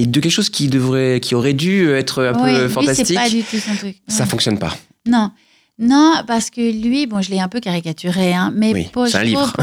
Et 0.00 0.06
de 0.06 0.20
quelque 0.20 0.32
chose 0.32 0.48
qui, 0.50 0.68
devrait, 0.68 1.20
qui 1.20 1.34
aurait 1.34 1.52
dû 1.52 1.90
être 1.90 2.22
un 2.24 2.32
Oui, 2.42 2.52
peu 2.52 2.64
lui, 2.64 2.72
fantastique, 2.72 3.16
pas 3.16 3.28
du 3.28 3.42
tout 3.42 3.58
son 3.58 3.74
truc. 3.76 3.96
ça 4.08 4.24
Ouais. 4.24 4.28
fonctionne 4.30 4.58
pas. 4.58 4.74
Non, 5.06 5.30
non, 5.78 6.14
parce 6.26 6.50
que 6.50 6.60
lui, 6.60 7.06
bon, 7.06 7.20
je 7.20 7.30
l'ai 7.30 7.40
un 7.40 7.48
peu 7.48 7.60
caricaturé, 7.60 8.32
hein, 8.32 8.52
mais 8.54 8.72
Oui, 8.72 8.86
pour, 8.92 9.06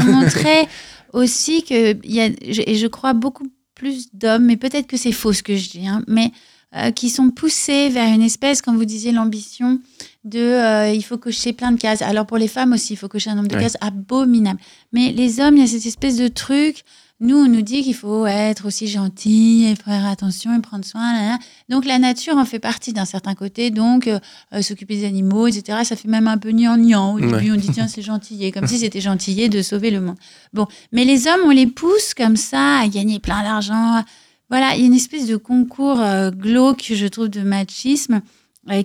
montrer 0.04 0.66
aussi 1.12 1.62
que 1.62 1.96
il 2.04 2.12
y 2.14 2.20
a, 2.20 2.28
et 2.42 2.74
je 2.76 2.86
crois 2.86 3.14
beaucoup 3.14 3.46
plus 3.74 4.08
d'hommes, 4.12 4.44
mais 4.44 4.56
peut-être 4.56 4.86
que 4.86 4.96
c'est 4.96 5.12
faux 5.12 5.32
ce 5.32 5.42
que 5.42 5.56
je 5.56 5.70
dis, 5.70 5.86
hein, 5.86 6.02
mais 6.08 6.32
euh, 6.76 6.90
qui 6.90 7.08
sont 7.08 7.30
poussés 7.30 7.88
vers 7.88 8.12
une 8.12 8.22
espèce, 8.22 8.60
comme 8.60 8.76
vous 8.76 8.84
disiez, 8.84 9.12
l'ambition 9.12 9.80
de 10.24 10.38
euh, 10.40 10.90
il 10.92 11.02
faut 11.02 11.16
cocher 11.16 11.52
plein 11.52 11.72
de 11.72 11.78
cases. 11.80 12.02
Alors 12.02 12.26
pour 12.26 12.36
les 12.38 12.48
femmes 12.48 12.72
aussi, 12.74 12.92
il 12.92 12.96
faut 12.96 13.08
cocher 13.08 13.30
un 13.30 13.36
nombre 13.36 13.48
de 13.48 13.56
Ouais. 13.56 13.62
cases 13.62 13.78
abominable. 13.80 14.60
Mais 14.92 15.12
les 15.12 15.40
hommes, 15.40 15.56
il 15.56 15.60
y 15.60 15.64
a 15.64 15.66
cette 15.66 15.86
espèce 15.86 16.16
de 16.16 16.28
truc. 16.28 16.82
Nous, 17.20 17.36
on 17.36 17.48
nous 17.48 17.62
dit 17.62 17.82
qu'il 17.82 17.94
faut 17.96 18.26
être 18.26 18.66
aussi 18.66 18.86
gentil 18.86 19.64
et 19.64 19.74
faire 19.74 20.06
attention 20.06 20.56
et 20.56 20.60
prendre 20.60 20.84
soin. 20.84 21.12
là, 21.14 21.22
là. 21.30 21.38
Donc 21.68 21.84
la 21.84 21.98
nature 21.98 22.36
en 22.36 22.44
fait 22.44 22.60
partie 22.60 22.92
d'un 22.92 23.04
certain 23.04 23.34
côté. 23.34 23.70
Donc 23.70 24.06
euh, 24.06 24.20
euh, 24.54 24.62
s'occuper 24.62 24.94
des 24.96 25.04
animaux, 25.04 25.48
etc. 25.48 25.78
Ça 25.82 25.96
fait 25.96 26.06
même 26.08 26.28
un 26.28 26.38
peu 26.38 26.52
gnangnan. 26.52 27.14
Au 27.14 27.18
Ouais. 27.18 27.26
début, 27.32 27.50
on 27.52 27.56
dit 27.56 27.70
tiens, 27.72 27.88
c'est 27.88 28.02
gentillet, 28.02 28.52
comme 28.52 28.66
si 28.68 28.78
c'était 28.78 29.00
gentillet 29.00 29.48
de 29.48 29.62
sauver 29.62 29.90
le 29.90 30.00
monde. 30.00 30.16
Bon, 30.52 30.66
mais 30.92 31.04
les 31.04 31.26
hommes, 31.26 31.40
on 31.44 31.50
les 31.50 31.66
pousse 31.66 32.14
comme 32.14 32.36
ça 32.36 32.78
à 32.78 32.88
gagner 32.88 33.18
plein 33.18 33.42
d'argent. 33.42 34.04
Voilà, 34.48 34.76
il 34.76 34.80
y 34.80 34.84
a 34.84 34.86
une 34.86 34.94
espèce 34.94 35.26
de 35.26 35.36
concours 35.36 36.00
euh, 36.00 36.30
glauque, 36.30 36.92
je 36.94 37.06
trouve, 37.06 37.28
de 37.28 37.40
machisme 37.40 38.20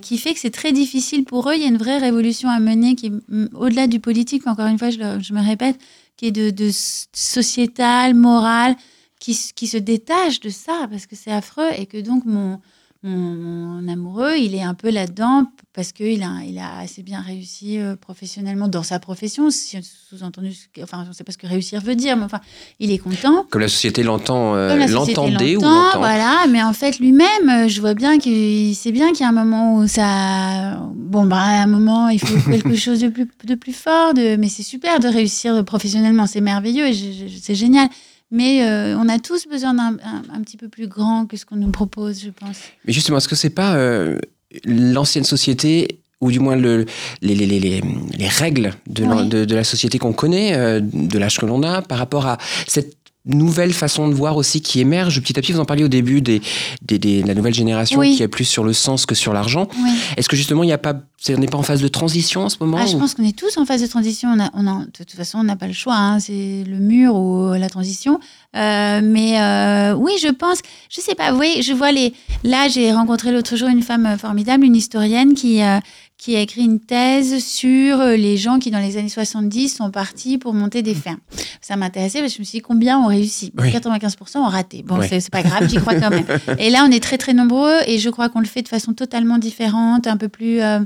qui 0.00 0.16
fait 0.16 0.32
que 0.32 0.40
c'est 0.40 0.50
très 0.50 0.72
difficile 0.72 1.24
pour 1.24 1.50
eux. 1.50 1.54
Il 1.56 1.60
y 1.60 1.64
a 1.66 1.68
une 1.68 1.76
vraie 1.76 1.98
révolution 1.98 2.48
à 2.48 2.58
mener 2.58 2.94
qui 2.94 3.06
est 3.08 3.12
mm, 3.28 3.48
au-delà 3.54 3.86
du 3.86 4.00
politique, 4.00 4.46
encore 4.46 4.66
une 4.66 4.78
fois, 4.78 4.88
je, 4.88 4.96
le- 4.98 5.20
je 5.22 5.34
me 5.34 5.42
répète, 5.42 5.78
qui 6.16 6.26
est 6.26 6.32
de, 6.32 6.70
sociétal, 6.72 8.14
moral, 8.14 8.76
qui, 9.20 9.38
qui 9.54 9.66
se 9.66 9.78
détache 9.78 10.40
de 10.40 10.50
ça 10.50 10.86
parce 10.90 11.06
que 11.06 11.16
c'est 11.16 11.32
affreux 11.32 11.70
et 11.76 11.86
que 11.86 11.98
donc 11.98 12.24
mon, 12.24 12.60
mon, 13.04 13.80
mon 13.82 13.88
amoureux, 13.92 14.36
il 14.38 14.54
est 14.54 14.62
un 14.62 14.74
peu 14.74 14.90
là-dedans 14.90 15.46
parce 15.74 15.92
qu'il 15.92 16.22
a, 16.22 16.42
il 16.48 16.58
a 16.58 16.78
assez 16.78 17.02
bien 17.02 17.20
réussi 17.20 17.78
euh, 17.78 17.96
professionnellement 17.96 18.66
dans 18.66 18.82
sa 18.82 18.98
profession, 18.98 19.50
si- 19.50 19.76
sous-entendu, 19.82 20.52
enfin, 20.82 21.02
je 21.04 21.10
ne 21.10 21.14
sais 21.14 21.22
pas 21.24 21.32
ce 21.32 21.36
que 21.38 21.46
réussir 21.46 21.80
veut 21.82 21.96
dire, 21.96 22.16
mais 22.16 22.24
enfin, 22.24 22.40
il 22.80 22.90
est 22.90 22.98
content. 22.98 23.44
Comme 23.50 23.60
la 23.60 23.68
société 23.68 24.02
l'entend, 24.02 24.54
euh, 24.54 24.86
l'entendait 24.86 25.56
ou 25.56 25.60
l'entend. 25.60 25.98
Voilà, 25.98 26.46
mais 26.48 26.62
en 26.62 26.72
fait 26.72 26.98
lui-même, 26.98 27.48
euh, 27.48 27.68
je 27.68 27.80
vois 27.80 27.94
bien 27.94 28.18
qu'il 28.18 28.74
sait 28.74 28.92
bien 28.92 29.10
qu'il 29.12 29.20
y 29.20 29.24
a 29.24 29.28
un 29.28 29.32
moment 29.32 29.76
où 29.76 29.86
ça, 29.86 30.78
bon 30.94 31.26
bah 31.26 31.36
à 31.40 31.62
un 31.62 31.66
moment 31.66 32.08
il 32.08 32.20
faut 32.20 32.50
quelque 32.50 32.74
chose 32.76 33.00
de 33.00 33.08
plus 33.08 33.28
de 33.44 33.54
plus 33.54 33.72
fort, 33.74 34.14
de... 34.14 34.36
mais 34.36 34.48
c'est 34.48 34.62
super 34.62 34.98
de 35.00 35.08
réussir 35.08 35.62
professionnellement, 35.64 36.26
c'est 36.26 36.40
merveilleux, 36.40 36.86
et 36.88 36.94
c'est 37.40 37.54
génial. 37.54 37.88
Mais 38.30 38.62
euh, 38.64 38.96
on 38.98 39.08
a 39.08 39.18
tous 39.18 39.46
besoin 39.46 39.74
d'un 39.74 39.96
un, 40.04 40.22
un 40.34 40.42
petit 40.42 40.56
peu 40.56 40.68
plus 40.68 40.88
grand 40.88 41.26
que 41.26 41.36
ce 41.36 41.44
qu'on 41.44 41.56
nous 41.56 41.70
propose, 41.70 42.20
je 42.22 42.30
pense. 42.30 42.56
Mais 42.86 42.92
justement, 42.92 43.18
est-ce 43.18 43.28
que 43.28 43.36
c'est 43.36 43.50
pas 43.50 43.76
euh, 43.76 44.18
l'ancienne 44.64 45.24
société 45.24 46.00
ou 46.20 46.30
du 46.32 46.40
moins 46.40 46.56
le, 46.56 46.86
les, 47.22 47.34
les, 47.34 47.46
les, 47.46 47.60
les, 47.60 47.82
les 48.16 48.28
règles 48.28 48.72
de, 48.86 49.04
l'en- 49.04 49.22
Oui. 49.22 49.28
de, 49.28 49.44
de 49.44 49.54
la 49.54 49.62
société 49.64 49.98
qu'on 49.98 50.12
connaît, 50.14 50.54
euh, 50.54 50.80
de 50.82 51.18
l'âge 51.18 51.38
que 51.38 51.44
l'on 51.46 51.62
a, 51.62 51.82
par 51.82 51.98
rapport 51.98 52.26
à 52.26 52.38
cette 52.66 52.96
nouvelle 53.26 53.72
façon 53.72 54.08
de 54.08 54.14
voir 54.14 54.36
aussi 54.36 54.60
qui 54.60 54.80
émerge 54.80 55.20
petit 55.22 55.38
à 55.38 55.42
petit. 55.42 55.52
Vous 55.52 55.60
en 55.60 55.64
parliez 55.64 55.84
au 55.84 55.88
début 55.88 56.20
des, 56.20 56.42
des, 56.82 56.98
des- 56.98 57.22
de 57.22 57.26
la 57.28 57.34
nouvelle 57.34 57.54
génération 57.54 58.00
Oui. 58.00 58.16
qui 58.16 58.22
est 58.22 58.28
plus 58.28 58.44
sur 58.44 58.64
le 58.64 58.72
sens 58.72 59.06
que 59.06 59.14
sur 59.14 59.32
l'argent. 59.32 59.66
Oui. 59.82 59.90
Est-ce 60.16 60.28
que 60.28 60.36
justement, 60.36 60.62
il 60.62 60.68
y 60.68 60.72
a 60.72 60.78
pas, 60.78 60.94
on 61.30 61.38
n'est 61.38 61.46
pas 61.46 61.56
en 61.58 61.62
phase 61.62 61.80
de 61.80 61.88
transition 61.88 62.42
en 62.42 62.48
ce 62.50 62.56
moment 62.60 62.78
Ah, 62.80 62.86
je 62.86 62.96
ou- 62.96 62.98
pense 62.98 63.14
qu'on 63.14 63.24
est 63.24 63.36
tous 63.36 63.56
en 63.56 63.64
phase 63.64 63.80
de 63.80 63.86
transition. 63.86 64.28
On 64.36 64.40
a, 64.40 64.50
on 64.54 64.66
a- 64.66 64.84
de 64.84 64.90
toute 64.90 65.12
façon, 65.12 65.38
on 65.38 65.44
n'a 65.44 65.56
pas 65.56 65.66
le 65.66 65.72
choix. 65.72 65.94
hein. 65.96 66.20
C'est 66.20 66.64
le 66.66 66.76
mur 66.78 67.14
ou 67.14 67.54
la 67.54 67.68
transition. 67.70 68.20
Euh, 68.56 69.00
mais 69.02 69.40
euh, 69.40 69.94
oui, 69.94 70.12
je 70.22 70.28
pense. 70.28 70.58
Je 70.90 71.00
sais 71.00 71.14
pas. 71.14 71.32
Voyez, 71.32 71.62
je 71.62 71.72
vois 71.72 71.92
les. 71.92 72.12
Là, 72.44 72.68
j'ai 72.68 72.92
rencontré 72.92 73.32
l'autre 73.32 73.56
jour 73.56 73.68
une 73.68 73.82
femme 73.82 74.06
euh, 74.06 74.18
formidable, 74.18 74.64
une 74.64 74.76
historienne 74.76 75.34
qui. 75.34 75.62
euh, 75.62 75.78
qui 76.16 76.36
a 76.36 76.40
écrit 76.40 76.62
une 76.62 76.80
thèse 76.80 77.44
sur 77.44 77.98
les 77.98 78.36
gens 78.36 78.58
qui, 78.58 78.70
dans 78.70 78.78
les 78.78 78.96
années 78.96 79.08
70, 79.08 79.68
sont 79.76 79.90
partis 79.90 80.38
pour 80.38 80.54
monter 80.54 80.82
des 80.82 80.94
fermes. 80.94 81.18
Ça 81.60 81.76
m'intéressait 81.76 82.20
parce 82.20 82.32
que 82.32 82.36
je 82.36 82.42
me 82.42 82.44
suis 82.44 82.58
dit 82.58 82.62
combien 82.62 82.98
ont 82.98 83.08
réussi? 83.08 83.52
Oui. 83.58 83.70
95% 83.70 84.38
ont 84.38 84.44
raté. 84.44 84.82
Bon, 84.82 85.00
c'est 85.02 85.20
c'est 85.20 85.32
pas 85.32 85.42
grave, 85.42 85.68
j'y 85.68 85.76
crois 85.76 85.94
quand 85.96 86.10
même. 86.10 86.26
Et 86.58 86.70
là, 86.70 86.84
on 86.88 86.90
est 86.90 87.02
très, 87.02 87.18
très 87.18 87.34
nombreux 87.34 87.78
et 87.86 87.98
je 87.98 88.10
crois 88.10 88.28
qu'on 88.28 88.40
le 88.40 88.46
fait 88.46 88.62
de 88.62 88.68
façon 88.68 88.92
totalement 88.92 89.38
différente, 89.38 90.06
un 90.06 90.16
peu 90.16 90.28
plus, 90.28 90.60
euh, 90.60 90.80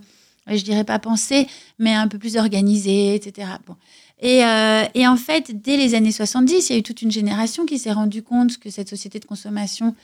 je 0.49 0.63
dirais 0.63 0.85
pas 0.85 0.99
pensée, 0.99 1.47
mais 1.79 1.95
un 1.95 2.09
peu 2.09 2.19
plus 2.19 2.37
organisée, 2.37 3.15
etc. 3.15 3.49
Bon. 3.67 3.77
Et, 4.21 4.45
euh, 4.45 4.85
et 4.95 5.07
en 5.07 5.17
fait, 5.17 5.63
dès 5.63 5.77
les 5.77 5.95
années 5.95 6.13
70, 6.13 6.69
il 6.69 6.73
y 6.73 6.77
a 6.77 6.79
eu 6.79 6.83
toute 6.83 7.03
une 7.03 7.11
génération 7.11 7.67
qui 7.67 7.79
s'est 7.79 7.93
rendue 7.93 8.23
compte 8.23 8.59
que 8.59 8.71
cette 8.71 8.89
société 8.89 9.21
de 9.21 9.25
consommation 9.25 9.95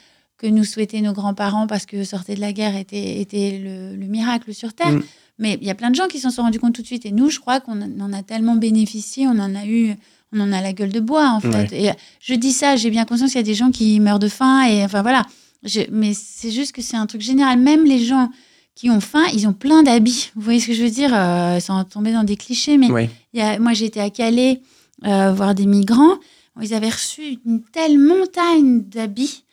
que 0.45 0.51
nous 0.53 0.63
souhaitaient 0.63 1.01
nos 1.01 1.13
grands-parents 1.13 1.67
parce 1.67 1.85
que 1.85 2.03
sortir 2.03 2.35
de 2.35 2.41
la 2.41 2.53
guerre 2.53 2.75
était, 2.75 3.19
était 3.19 3.59
le, 3.63 3.95
le 3.95 4.05
miracle 4.07 4.53
sur 4.53 4.73
Terre. 4.73 4.91
Mm. 4.91 5.03
Mais 5.39 5.57
il 5.61 5.67
y 5.67 5.71
a 5.71 5.75
plein 5.75 5.89
de 5.89 5.95
gens 5.95 6.07
qui 6.07 6.19
s'en 6.19 6.29
sont 6.29 6.43
rendus 6.43 6.59
compte 6.59 6.75
tout 6.75 6.81
de 6.81 6.87
suite. 6.87 7.05
Et 7.05 7.11
nous, 7.11 7.29
je 7.29 7.39
crois 7.39 7.59
qu'on 7.59 7.81
en 7.99 8.13
a 8.13 8.23
tellement 8.23 8.55
bénéficié, 8.55 9.27
on 9.27 9.31
en 9.39 9.53
a 9.55 9.65
eu, 9.65 9.93
on 10.31 10.39
en 10.39 10.51
a 10.53 10.61
la 10.61 10.71
gueule 10.71 10.91
de 10.91 10.99
bois, 10.99 11.29
en 11.31 11.39
fait. 11.41 11.71
Ouais. 11.71 11.85
Et 11.87 11.91
je 12.21 12.33
dis 12.35 12.51
ça, 12.53 12.75
j'ai 12.75 12.89
bien 12.89 13.05
conscience 13.05 13.31
qu'il 13.31 13.39
y 13.39 13.43
a 13.43 13.43
des 13.43 13.55
gens 13.55 13.71
qui 13.71 13.99
meurent 13.99 14.19
de 14.19 14.29
faim. 14.29 14.65
Et 14.69 14.83
enfin, 14.83 15.01
voilà. 15.01 15.23
Je- 15.63 15.81
mais 15.91 16.13
c'est 16.13 16.51
juste 16.51 16.71
que 16.73 16.81
c'est 16.81 16.95
un 16.97 17.05
truc 17.07 17.21
général. 17.21 17.59
Même 17.59 17.85
les 17.85 17.99
gens 18.05 18.29
qui 18.75 18.89
ont 18.89 18.99
faim, 19.01 19.23
ils 19.33 19.47
ont 19.47 19.53
plein 19.53 19.83
d'habits. 19.83 20.31
Vous 20.35 20.41
voyez 20.41 20.59
ce 20.59 20.67
que 20.67 20.73
je 20.73 20.83
veux 20.83 20.89
dire 20.91 21.11
euh, 21.13 21.59
Sans 21.59 21.83
tomber 21.85 22.11
dans 22.13 22.23
des 22.23 22.35
clichés, 22.37 22.77
mais 22.77 22.91
Ouais. 22.91 23.09
y 23.33 23.41
a- 23.41 23.57
moi, 23.59 23.73
j'étais 23.73 23.99
à 24.01 24.09
Calais 24.09 24.61
euh, 25.05 25.33
voir 25.33 25.55
des 25.55 25.65
migrants. 25.65 26.15
Ils 26.61 26.73
avaient 26.73 26.89
reçu 26.89 27.39
une 27.45 27.61
telle 27.73 27.97
montagne 27.99 28.83
d'habits 28.83 29.43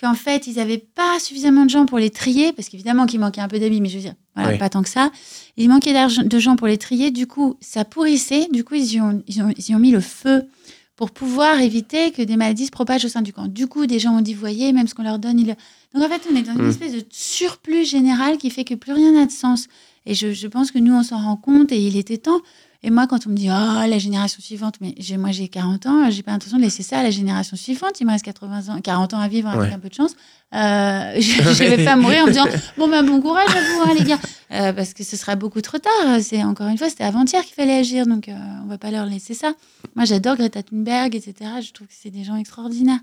qu'en 0.00 0.14
fait, 0.14 0.46
ils 0.46 0.56
n'avaient 0.56 0.78
pas 0.78 1.18
suffisamment 1.20 1.64
de 1.64 1.70
gens 1.70 1.84
pour 1.86 1.98
les 1.98 2.10
trier, 2.10 2.52
parce 2.52 2.68
qu'évidemment 2.68 3.06
qu'il 3.06 3.20
manquait 3.20 3.40
un 3.40 3.48
peu 3.48 3.58
d'habits, 3.58 3.80
mais 3.80 3.88
je 3.88 3.96
veux 3.96 4.02
dire, 4.02 4.14
voilà, 4.34 4.56
pas 4.56 4.68
tant 4.70 4.82
que 4.82 4.88
ça. 4.88 5.10
Il 5.56 5.68
manquait 5.68 5.92
de 6.24 6.38
gens 6.38 6.56
pour 6.56 6.66
les 6.66 6.78
trier, 6.78 7.10
du 7.10 7.26
coup, 7.26 7.56
ça 7.60 7.84
pourrissait, 7.84 8.48
du 8.52 8.64
coup, 8.64 8.74
ils 8.74 8.94
y 8.94 9.00
ont, 9.00 9.22
ils 9.26 9.42
ont, 9.42 9.52
ils 9.56 9.70
y 9.70 9.74
ont 9.74 9.78
mis 9.78 9.90
le 9.90 10.00
feu 10.00 10.44
pour 10.96 11.10
pouvoir 11.10 11.60
éviter 11.60 12.10
que 12.10 12.20
des 12.22 12.36
maladies 12.36 12.66
se 12.66 12.70
propagent 12.70 13.04
au 13.06 13.08
sein 13.08 13.22
du 13.22 13.32
camp. 13.32 13.46
Du 13.46 13.66
coup, 13.66 13.86
des 13.86 13.98
gens 13.98 14.16
ont 14.18 14.20
dit, 14.20 14.34
voyez, 14.34 14.72
même 14.72 14.86
ce 14.86 14.94
qu'on 14.94 15.02
leur 15.02 15.18
donne, 15.18 15.38
ils. 15.40 15.46
Donc 15.94 16.02
en 16.04 16.08
fait, 16.08 16.22
on 16.30 16.36
est 16.36 16.42
dans 16.42 16.52
une 16.54 16.66
Mm. 16.66 16.70
espèce 16.70 16.92
de 16.92 17.04
surplus 17.10 17.84
général 17.86 18.36
qui 18.38 18.50
fait 18.50 18.64
que 18.64 18.74
plus 18.74 18.92
rien 18.92 19.12
n'a 19.12 19.26
de 19.26 19.30
sens. 19.30 19.66
Et 20.06 20.14
je, 20.14 20.32
je 20.32 20.46
pense 20.46 20.70
que 20.70 20.78
nous, 20.78 20.94
on 20.94 21.02
s'en 21.02 21.18
rend 21.18 21.36
compte 21.36 21.72
et 21.72 21.78
il 21.78 21.96
était 21.96 22.18
temps. 22.18 22.40
Et 22.82 22.88
moi, 22.90 23.06
quand 23.06 23.26
on 23.26 23.30
me 23.30 23.36
dit, 23.36 23.48
oh, 23.50 23.86
la 23.86 23.98
génération 23.98 24.40
suivante, 24.40 24.76
mais 24.80 24.94
moi, 25.18 25.32
j'ai 25.32 25.48
40 25.48 25.84
ans, 25.86 26.10
j'ai 26.10 26.22
pas 26.22 26.30
l'intention 26.32 26.56
de 26.56 26.62
laisser 26.62 26.82
ça 26.82 27.00
à 27.00 27.02
la 27.02 27.10
génération 27.10 27.54
suivante. 27.56 28.00
Il 28.00 28.06
me 28.06 28.12
reste 28.12 28.24
80 28.24 28.72
ans, 28.74 28.80
40 28.80 29.12
ans 29.14 29.18
à 29.18 29.28
vivre 29.28 29.48
avec 29.48 29.60
Ouais. 29.60 29.74
un 29.74 29.78
peu 29.78 29.90
de 29.90 29.94
chance. 29.94 30.12
Euh, 30.54 31.12
je 31.20 31.62
ne 31.64 31.76
vais 31.76 31.84
pas 31.84 31.96
mourir 31.96 32.22
en 32.22 32.26
me 32.26 32.32
disant, 32.32 32.46
bon, 32.78 32.88
ben, 32.88 33.02
bon 33.04 33.20
courage 33.20 33.50
à 33.50 33.60
vous, 33.60 33.90
hein, 33.90 33.94
les 33.98 34.04
gars. 34.04 34.18
Euh, 34.52 34.72
parce 34.72 34.94
que 34.94 35.04
ce 35.04 35.16
sera 35.18 35.36
beaucoup 35.36 35.60
trop 35.60 35.76
tard. 35.78 36.20
C'est, 36.22 36.42
encore 36.42 36.68
une 36.68 36.78
fois, 36.78 36.88
c'était 36.88 37.04
avant-hier 37.04 37.44
qu'il 37.44 37.54
fallait 37.54 37.78
agir. 37.78 38.06
Donc, 38.06 38.28
euh, 38.30 38.34
on 38.64 38.66
va 38.66 38.78
pas 38.78 38.90
leur 38.90 39.04
laisser 39.04 39.34
ça. 39.34 39.52
Moi, 39.94 40.06
j'adore 40.06 40.36
Greta 40.36 40.62
Thunberg, 40.62 41.14
etc. 41.14 41.34
Je 41.62 41.72
trouve 41.72 41.86
que 41.86 41.92
c'est 41.94 42.10
des 42.10 42.24
gens 42.24 42.36
extraordinaires. 42.36 43.00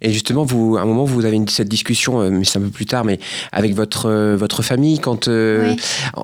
Et 0.00 0.12
justement, 0.12 0.44
vous, 0.44 0.76
à 0.76 0.82
un 0.82 0.84
moment, 0.86 1.04
vous 1.04 1.24
avez 1.24 1.36
une, 1.36 1.48
cette 1.48 1.68
discussion, 1.68 2.20
euh, 2.20 2.30
mais 2.30 2.44
c'est 2.44 2.58
un 2.58 2.62
peu 2.62 2.70
plus 2.70 2.86
tard, 2.86 3.04
mais 3.04 3.18
avec 3.52 3.74
votre, 3.74 4.06
euh, 4.06 4.36
votre 4.36 4.62
famille, 4.62 4.98
quand, 4.98 5.28
euh, 5.28 5.74
Oui. 5.74 5.76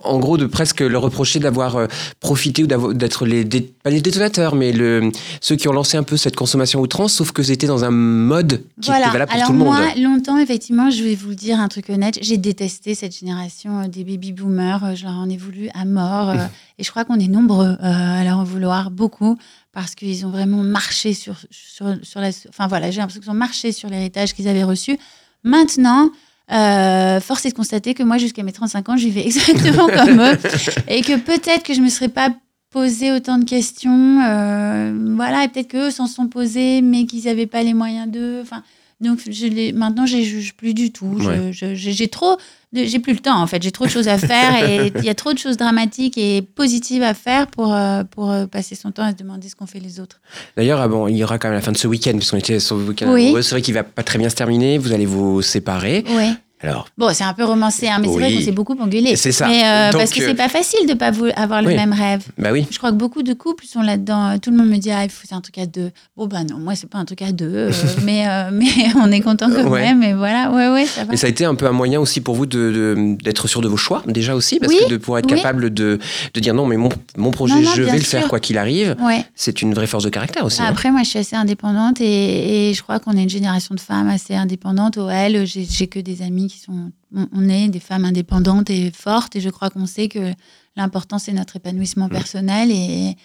en 0.04 0.18
gros, 0.18 0.36
de 0.36 0.46
presque 0.46 0.80
leur 0.80 1.02
reprocher 1.02 1.38
d'avoir 1.38 1.86
profité 2.20 2.64
ou 2.64 2.66
d'être 2.94 3.26
les, 3.26 3.44
dé- 3.44 3.60
pas 3.82 3.90
les 3.90 4.00
détonateurs, 4.00 4.54
mais 4.54 4.72
le, 4.72 5.10
ceux 5.40 5.56
qui 5.56 5.68
ont 5.68 5.72
lancé 5.72 5.96
un 5.96 6.02
peu 6.02 6.16
cette 6.16 6.36
consommation 6.36 6.80
outrance, 6.80 7.12
sauf 7.14 7.32
que 7.32 7.42
c'était 7.42 7.66
dans 7.66 7.84
un 7.84 7.90
mode 7.90 8.62
qui 8.80 8.90
était 8.90 9.00
valable 9.00 9.26
pour 9.26 9.34
Alors 9.36 9.46
tout 9.48 9.52
le 9.52 9.58
monde. 9.58 9.68
moi, 9.68 9.86
longtemps, 9.98 10.38
effectivement, 10.38 10.90
je 10.90 11.02
vais 11.02 11.14
vous 11.14 11.34
dire 11.34 11.60
un 11.60 11.68
truc 11.68 11.90
honnête, 11.90 12.18
j'ai 12.22 12.36
détesté 12.38 12.94
cette 12.94 13.16
génération 13.16 13.86
des 13.88 14.04
baby 14.04 14.32
boomers. 14.32 14.94
Je 14.96 15.04
leur 15.04 15.14
en 15.14 15.28
ai 15.28 15.36
voulu 15.36 15.68
à 15.74 15.84
mort. 15.84 16.34
et 16.78 16.84
je 16.84 16.90
crois 16.90 17.04
qu'on 17.04 17.18
est 17.18 17.28
nombreux 17.28 17.76
à 17.80 18.22
leur 18.24 18.38
en 18.38 18.44
vouloir 18.44 18.90
beaucoup 18.90 19.36
parce 19.76 19.94
qu'ils 19.94 20.24
ont 20.24 20.30
vraiment 20.30 20.62
marché 20.62 21.12
sur, 21.12 21.36
sur, 21.50 21.98
sur 22.02 22.18
la... 22.22 22.30
Enfin 22.48 22.66
voilà, 22.66 22.90
j'ai 22.90 22.96
l'impression 22.98 23.20
qu'ils 23.20 23.30
ont 23.30 23.34
marché 23.34 23.72
sur 23.72 23.90
l'héritage 23.90 24.32
qu'ils 24.32 24.48
avaient 24.48 24.64
reçu. 24.64 24.98
Maintenant... 25.44 26.10
euh, 26.50 27.20
force 27.20 27.44
est 27.44 27.50
de 27.50 27.54
constater 27.54 27.92
que 27.92 28.02
moi, 28.02 28.16
jusqu'à 28.16 28.42
mes 28.42 28.52
35 28.52 28.88
ans, 28.88 28.96
je 28.96 29.04
vivais 29.04 29.26
exactement 29.26 29.86
comme 29.88 30.22
eux. 30.22 30.38
Et 30.88 31.02
que 31.02 31.18
peut-être 31.18 31.62
que 31.62 31.74
je 31.74 31.82
me 31.82 31.90
serais 31.90 32.08
pas 32.08 32.30
posé 32.70 33.12
autant 33.12 33.36
de 33.36 33.44
questions. 33.44 34.22
euh, 34.24 35.12
voilà, 35.14 35.44
et 35.44 35.48
peut-être 35.48 35.68
qu'eux 35.68 35.90
s'en 35.90 36.06
sont 36.06 36.28
posés, 36.28 36.80
mais 36.80 37.04
qu'ils 37.04 37.24
n'avaient 37.24 37.46
pas 37.46 37.62
les 37.62 37.74
moyens 37.74 38.08
d'eux. 38.08 38.40
Enfin, 38.40 38.62
donc 39.02 39.20
je 39.28 39.46
les, 39.46 39.72
maintenant, 39.72 40.06
je 40.06 40.16
les 40.16 40.24
juge 40.24 40.54
plus 40.54 40.72
du 40.72 40.90
tout. 40.90 41.18
Ouais. 41.20 41.50
j'ai 41.52 42.08
trop, 42.08 42.38
j'ai 42.84 42.98
plus 42.98 43.14
le 43.14 43.18
temps 43.20 43.40
en 43.40 43.46
fait. 43.46 43.62
J'ai 43.62 43.70
trop 43.70 43.86
de 43.86 43.90
choses 43.90 44.08
à 44.08 44.18
faire 44.18 44.68
et 44.68 44.92
il 44.96 45.04
y 45.04 45.08
a 45.08 45.14
trop 45.14 45.32
de 45.32 45.38
choses 45.38 45.56
dramatiques 45.56 46.18
et 46.18 46.42
positives 46.42 47.02
à 47.02 47.14
faire 47.14 47.46
pour 47.46 47.74
euh, 47.74 48.04
pour 48.04 48.30
euh, 48.30 48.46
passer 48.46 48.74
son 48.74 48.90
temps 48.92 49.04
à 49.04 49.12
se 49.12 49.16
demander 49.16 49.48
ce 49.48 49.56
qu'ont 49.56 49.66
fait 49.66 49.80
les 49.80 50.00
autres. 50.00 50.20
D'ailleurs, 50.56 50.80
ah 50.80 50.88
bon, 50.88 51.08
il 51.08 51.16
y 51.16 51.24
aura 51.24 51.38
quand 51.38 51.48
même 51.48 51.56
la 51.56 51.62
fin 51.62 51.72
de 51.72 51.76
ce 51.76 51.88
week-end, 51.88 52.12
puisqu'on 52.16 52.36
était 52.36 52.60
sur 52.60 52.76
le 52.76 52.84
week-end 52.84 53.12
Oui. 53.12 53.34
C'est 53.42 53.50
vrai 53.50 53.62
qu'il 53.62 53.74
va 53.74 53.84
pas 53.84 54.02
très 54.02 54.18
bien 54.18 54.28
se 54.28 54.34
terminer. 54.34 54.78
Vous 54.78 54.92
allez 54.92 55.06
vous 55.06 55.42
séparer. 55.42 56.04
Ouais. 56.10 56.32
Alors, 56.66 56.88
Bon, 56.98 57.08
c'est 57.12 57.24
un 57.24 57.32
peu 57.34 57.44
romancé, 57.44 57.88
hein, 57.88 57.98
mais 58.00 58.08
c'est 58.08 58.14
vrai 58.14 58.34
qu'on 58.34 58.40
s'est 58.40 58.52
beaucoup 58.52 58.76
engueulé. 58.80 59.16
C'est 59.16 59.32
ça. 59.32 59.46
Mais 59.46 59.62
euh, 59.64 59.92
parce 59.92 60.10
que 60.12 60.20
euh, 60.22 60.26
c'est 60.28 60.34
pas 60.34 60.48
facile 60.48 60.86
de 60.88 60.94
pas 60.94 61.12
avoir 61.36 61.62
le 61.62 61.68
Oui. 61.68 61.74
même 61.76 61.92
rêve. 61.92 62.24
bah 62.38 62.50
oui. 62.52 62.66
Je 62.70 62.78
crois 62.78 62.90
que 62.90 62.96
beaucoup 62.96 63.22
de 63.22 63.32
couples 63.34 63.64
sont 63.66 63.82
là-dedans. 63.82 64.38
Tout 64.38 64.50
le 64.50 64.56
monde 64.56 64.68
me 64.68 64.76
dit, 64.78 64.90
ah, 64.90 65.04
il 65.04 65.10
faut 65.10 65.24
c'est 65.28 65.34
un 65.34 65.40
truc 65.40 65.58
à 65.58 65.66
deux. 65.66 65.90
Bon, 66.16 66.26
bah 66.26 66.44
non, 66.44 66.58
moi, 66.58 66.74
c'est 66.74 66.88
pas 66.90 66.98
un 66.98 67.04
truc 67.04 67.22
à 67.22 67.32
deux. 67.32 67.46
euh, 67.54 67.72
mais, 68.04 68.26
euh, 68.28 68.50
mais 68.52 68.66
on 69.00 69.10
est 69.12 69.20
content 69.20 69.48
quand 69.50 69.68
Ouais. 69.68 69.82
même. 69.82 70.02
Et 70.02 70.14
voilà, 70.14 70.50
ouais, 70.50 70.68
ouais, 70.72 70.86
ça 70.86 71.04
va. 71.04 71.10
Mais 71.12 71.16
ça 71.16 71.26
a 71.26 71.30
été 71.30 71.44
un 71.44 71.54
peu 71.54 71.66
un 71.66 71.72
moyen 71.72 72.00
aussi 72.00 72.20
pour 72.20 72.34
vous 72.34 72.46
de- 72.46 72.56
de- 72.58 73.16
d'être 73.22 73.46
sûr 73.48 73.60
de 73.60 73.68
vos 73.68 73.76
choix, 73.76 74.02
déjà 74.06 74.34
aussi, 74.34 74.58
parce 74.58 74.72
Oui, 74.72 74.78
que 74.84 74.90
de 74.90 74.96
pouvoir 74.96 75.20
être 75.20 75.26
capable 75.28 75.72
de, 75.72 75.98
de 76.34 76.40
dire 76.40 76.54
non, 76.54 76.66
mais 76.66 76.76
mon, 76.76 76.88
mon 77.16 77.30
projet, 77.30 77.54
Non, 77.54 77.60
non, 77.62 77.70
je 77.74 77.82
vais 77.82 77.92
le 77.98 78.04
faire 78.04 78.28
quoi 78.28 78.40
qu'il 78.40 78.58
arrive, 78.58 78.96
Ouais. 79.02 79.24
c'est 79.34 79.62
une 79.62 79.74
vraie 79.74 79.86
force 79.86 80.04
de 80.04 80.08
caractère 80.10 80.44
aussi. 80.44 80.62
hein. 80.62 80.66
Après, 80.68 80.90
moi, 80.90 81.02
je 81.04 81.10
suis 81.10 81.18
assez 81.18 81.36
indépendante 81.36 82.00
et, 82.00 82.70
et 82.70 82.74
je 82.74 82.82
crois 82.82 82.98
qu'on 82.98 83.12
est 83.16 83.22
une 83.22 83.28
génération 83.30 83.74
de 83.74 83.80
femmes 83.80 84.08
assez 84.08 84.34
indépendantes. 84.34 84.96
Au 84.98 85.08
L, 85.08 85.46
j'ai 85.46 85.64
j'ai 85.68 85.86
que 85.86 85.98
des 86.00 86.22
amis 86.22 86.48
qui 86.48 86.55
sont. 86.56 86.92
On, 87.32 87.48
est 87.48 87.68
des 87.68 87.80
femmes 87.80 88.04
indépendantes 88.04 88.68
et 88.70 88.90
fortes 88.90 89.36
et 89.36 89.40
je 89.40 89.48
crois 89.50 89.70
qu'on 89.70 89.86
sait 89.86 90.08
que 90.08 90.32
l'important, 90.76 91.18
c'est 91.18 91.32
notre 91.32 91.56
épanouissement 91.56 92.08
personnel 92.08 92.70
et, 92.70 93.16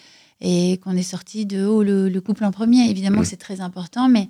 et 0.42 0.78
qu'on 0.78 0.96
est 0.98 1.04
sorti 1.04 1.46
de 1.46 1.66
haut 1.66 1.84
le, 1.84 2.10
le 2.10 2.22
couple 2.22 2.46
en 2.46 2.52
premier. 2.52 2.90
Évidemment 2.90 3.20
Mm. 3.20 3.22
que 3.22 3.28
c'est 3.28 3.38
très 3.38 3.60
important, 3.62 4.08
mais 4.10 4.30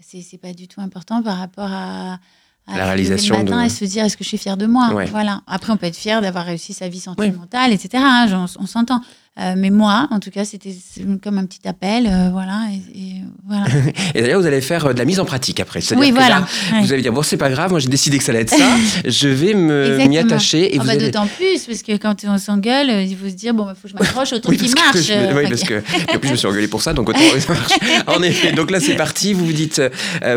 c'est 0.00 0.38
pas 0.38 0.52
du 0.52 0.66
tout 0.68 0.80
important 0.80 1.22
par 1.22 1.38
rapport 1.38 1.70
à. 1.70 2.18
à 2.66 2.76
La 2.78 2.86
réalisation 2.86 3.36
le 3.38 3.44
matin 3.44 3.60
de- 3.62 3.66
et 3.66 3.68
se 3.68 3.84
dire 3.84 4.04
est-ce 4.04 4.16
que 4.16 4.24
je 4.24 4.28
suis 4.28 4.38
fière 4.38 4.56
de 4.56 4.66
moi? 4.66 4.92
Ouais. 4.94 5.06
voilà 5.06 5.42
après 5.46 5.72
on 5.72 5.76
peut 5.76 5.86
être 5.86 5.96
fier 5.96 6.20
d'avoir 6.20 6.44
réussi 6.44 6.72
sa 6.72 6.88
vie 6.88 7.00
sentimentale 7.00 7.72
etc 7.72 7.88
hein, 8.04 8.46
on 8.58 8.66
s'entend 8.66 9.00
Euh, 9.40 9.54
mais 9.56 9.70
moi 9.70 10.08
en 10.10 10.20
tout 10.20 10.30
cas 10.30 10.44
c'était 10.44 10.76
comme 11.22 11.38
un 11.38 11.46
petit 11.46 11.66
appel 11.66 12.06
euh, 12.06 12.28
voilà 12.30 12.64
et, 12.70 12.98
et 12.98 13.12
voilà 13.48 13.64
Et 14.14 14.20
d'ailleurs, 14.20 14.42
vous 14.42 14.46
allez 14.46 14.60
faire 14.60 14.84
euh, 14.84 14.92
de 14.92 14.98
la 14.98 15.06
mise 15.06 15.18
en 15.20 15.24
pratique 15.24 15.58
après. 15.58 15.80
Oui 15.96 16.10
que 16.10 16.14
voilà 16.14 16.40
là, 16.40 16.46
Ouais. 16.74 16.82
vous 16.82 16.92
allez 16.92 17.00
dire 17.00 17.14
bon, 17.14 17.22
c'est 17.22 17.38
pas 17.38 17.48
grave, 17.48 17.70
moi 17.70 17.80
j'ai 17.80 17.88
décidé 17.88 18.18
que 18.18 18.24
ça 18.24 18.32
allait 18.32 18.42
être 18.42 18.50
ça, 18.50 18.68
je 19.06 19.28
vais 19.28 19.54
m'y 19.54 20.18
attacher 20.18 20.74
et 20.74 20.78
vous 20.78 20.84
bah, 20.84 20.92
allez. 20.92 21.06
d'autant 21.10 21.26
plus 21.26 21.64
parce 21.66 21.82
que 21.82 21.96
quand 21.96 22.14
on 22.26 22.36
s'engueule 22.36 22.90
euh, 22.90 23.02
il 23.02 23.16
faut 23.16 23.26
se 23.26 23.32
dire 23.34 23.54
bon 23.54 23.68
il 23.70 23.74
faut 23.74 23.88
que 23.88 23.88
je 23.88 23.94
m'accroche 23.94 24.34
au 24.34 24.38
truc 24.38 24.50
Oui, 24.60 24.66
qui 24.68 24.74
parce 24.74 24.92
que, 24.92 24.96
marche 24.98 25.06
je 25.06 25.12
euh, 25.14 25.34
oui, 25.42 25.48
parce 25.48 25.62
que 25.62 25.74
et 26.12 26.16
en 26.16 26.18
plus 26.18 26.28
je 26.28 26.32
me 26.32 26.36
suis 26.36 26.46
engueulé 26.48 26.68
pour 26.68 26.82
ça, 26.82 26.92
donc 26.92 27.08
autant 27.08 27.20
ça 27.38 27.54
marche. 27.54 27.72
En 28.08 28.22
effet, 28.22 28.52
donc 28.52 28.70
là 28.70 28.80
c'est 28.80 28.96
parti. 28.96 29.32
Vous 29.32 29.46
vous 29.46 29.52
dites, 29.54 29.80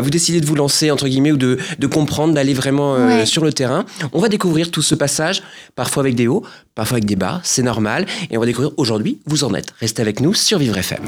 vous 0.00 0.08
décidez 0.10 0.40
de 0.40 0.46
vous 0.46 0.54
lancer 0.54 0.90
entre 0.90 1.06
guillemets 1.06 1.32
ou 1.32 1.36
de, 1.36 1.58
de 1.78 1.86
comprendre, 1.86 2.32
d'aller 2.32 2.54
vraiment 2.54 2.94
Ouais. 2.94 3.26
sur 3.26 3.44
le 3.44 3.52
terrain. 3.52 3.84
On 4.14 4.20
va 4.20 4.28
découvrir 4.30 4.70
tout 4.70 4.80
ce 4.80 4.94
passage, 4.94 5.42
parfois 5.74 6.02
avec 6.02 6.14
des 6.14 6.28
hauts, 6.28 6.42
parfois 6.74 6.94
avec 6.96 7.04
des 7.04 7.16
bas, 7.16 7.40
c'est 7.44 7.62
normal, 7.62 8.06
et 8.30 8.36
on 8.38 8.40
va 8.40 8.46
découvrir 8.46 8.72
aujourd'hui 8.86 9.18
vous 9.26 9.42
en 9.42 9.52
êtes. 9.54 9.74
Restez 9.80 10.00
avec 10.00 10.20
nous 10.20 10.32
sur 10.32 10.58
Vivre 10.58 10.78
FM. 10.78 11.02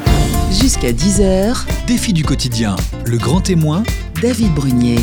Jusqu'à 0.51 0.91
10h, 0.91 1.65
Défi 1.87 2.13
du 2.13 2.25
quotidien, 2.25 2.75
le 3.05 3.19
grand 3.19 3.41
témoin 3.41 3.85
David 4.21 4.53
Brunier. 4.53 4.99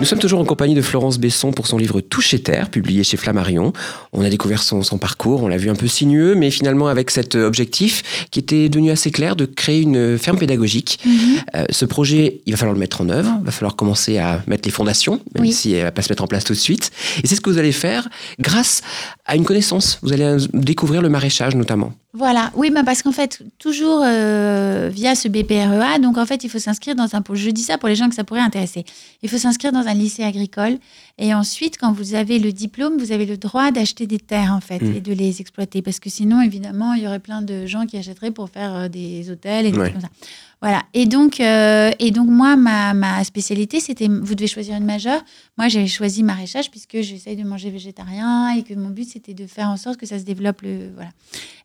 Nous 0.00 0.06
sommes 0.06 0.18
toujours 0.18 0.40
en 0.40 0.44
compagnie 0.44 0.74
de 0.74 0.82
Florence 0.82 1.18
Besson 1.18 1.52
pour 1.52 1.66
son 1.66 1.78
livre 1.78 2.00
Toucher 2.02 2.38
Terre, 2.38 2.68
publié 2.68 3.04
chez 3.04 3.16
Flammarion. 3.16 3.72
On 4.12 4.22
a 4.22 4.28
découvert 4.28 4.62
son, 4.62 4.82
son 4.82 4.98
parcours, 4.98 5.42
on 5.42 5.48
l'a 5.48 5.56
vu 5.56 5.70
un 5.70 5.74
peu 5.74 5.86
sinueux, 5.86 6.34
mais 6.34 6.50
finalement 6.50 6.88
avec 6.88 7.10
cet 7.10 7.36
euh, 7.36 7.46
objectif 7.46 8.26
qui 8.30 8.38
était 8.40 8.68
devenu 8.68 8.90
assez 8.90 9.10
clair 9.10 9.34
de 9.34 9.46
créer 9.46 9.80
une 9.80 10.18
ferme 10.18 10.36
pédagogique. 10.38 10.98
Mhm. 11.06 11.14
Euh, 11.54 11.64
ce 11.70 11.84
projet, 11.86 12.42
il 12.44 12.52
va 12.52 12.58
falloir 12.58 12.74
le 12.74 12.80
mettre 12.80 13.00
en 13.00 13.08
œuvre, 13.08 13.30
il 13.40 13.46
va 13.46 13.52
falloir 13.52 13.76
commencer 13.76 14.18
à 14.18 14.42
mettre 14.46 14.68
les 14.68 14.72
fondations, 14.72 15.20
même 15.34 15.44
Oui. 15.44 15.52
si 15.52 15.72
elle 15.72 15.84
va 15.84 15.92
pas 15.92 16.02
se 16.02 16.10
mettre 16.12 16.24
en 16.24 16.26
place 16.26 16.44
tout 16.44 16.52
de 16.52 16.58
suite. 16.58 16.90
Et 17.22 17.26
c'est 17.26 17.36
ce 17.36 17.40
que 17.40 17.48
vous 17.48 17.58
allez 17.58 17.72
faire 17.72 18.08
grâce 18.38 18.82
à 19.24 19.36
une 19.36 19.44
connaissance. 19.44 19.98
Vous 20.02 20.12
allez 20.12 20.24
euh, 20.24 20.38
découvrir 20.52 21.00
le 21.00 21.08
maraîchage 21.08 21.54
notamment. 21.54 21.94
Voilà, 22.16 22.52
oui, 22.54 22.70
bah 22.70 22.82
parce 22.86 23.02
qu'en 23.02 23.10
fait, 23.10 23.40
toujours 23.58 24.00
euh, 24.06 24.88
via 24.92 25.16
ce 25.16 25.26
BPREA, 25.26 25.98
donc 26.00 26.16
en 26.16 26.24
fait, 26.26 26.44
il 26.44 26.48
faut 26.50 26.60
s'inscrire 26.60 26.94
dans 26.94 27.08
un. 27.16 27.22
Je 27.32 27.50
dis 27.50 27.62
ça 27.62 27.76
pour 27.76 27.88
les 27.88 27.96
gens 27.96 28.08
que 28.08 28.14
ça 28.14 28.22
pourrait 28.22 28.40
intéresser. 28.40 28.84
Il 29.24 29.28
faut 29.28 29.36
s'inscrire 29.36 29.63
dans 29.72 29.86
un 29.86 29.94
lycée 29.94 30.22
agricole. 30.24 30.78
Et 31.18 31.32
ensuite, 31.34 31.78
quand 31.78 31.92
vous 31.92 32.14
avez 32.14 32.38
le 32.38 32.52
diplôme, 32.52 32.98
vous 32.98 33.12
avez 33.12 33.26
le 33.26 33.36
droit 33.36 33.70
d'acheter 33.70 34.06
des 34.06 34.18
terres, 34.18 34.52
en 34.52 34.60
fait, 34.60 34.80
Mm. 34.82 34.96
et 34.96 35.00
de 35.00 35.12
les 35.12 35.40
exploiter. 35.40 35.82
Parce 35.82 36.00
que 36.00 36.10
sinon, 36.10 36.40
évidemment, 36.40 36.94
il 36.94 37.02
y 37.02 37.06
aurait 37.06 37.20
plein 37.20 37.42
de 37.42 37.66
gens 37.66 37.86
qui 37.86 37.96
achèteraient 37.96 38.30
pour 38.32 38.48
faire 38.50 38.74
euh, 38.74 38.88
des 38.88 39.30
hôtels 39.30 39.66
et 39.66 39.70
des 39.70 39.78
Ouais. 39.78 39.90
trucs 39.90 40.00
comme 40.00 40.08
ça. 40.10 40.16
Voilà. 40.62 40.82
Et 40.94 41.04
donc, 41.04 41.40
euh, 41.40 41.90
et 41.98 42.10
donc 42.10 42.28
moi, 42.30 42.56
ma, 42.56 42.94
ma 42.94 43.22
spécialité, 43.22 43.80
c'était, 43.80 44.08
vous 44.08 44.34
devez 44.34 44.46
choisir 44.46 44.74
une 44.76 44.84
majeure. 44.86 45.22
Moi, 45.58 45.68
j'avais 45.68 45.86
choisi 45.88 46.22
maraîchage 46.22 46.70
puisque 46.70 47.02
j'essaye 47.02 47.36
de 47.36 47.44
manger 47.44 47.68
végétarien 47.70 48.48
et 48.56 48.62
que 48.62 48.72
mon 48.72 48.88
but, 48.88 49.06
c'était 49.06 49.34
de 49.34 49.46
faire 49.46 49.68
en 49.68 49.76
sorte 49.76 49.98
que 49.98 50.06
ça 50.06 50.18
se 50.18 50.24
développe. 50.24 50.62
Le, 50.62 50.90
voilà. 50.94 51.10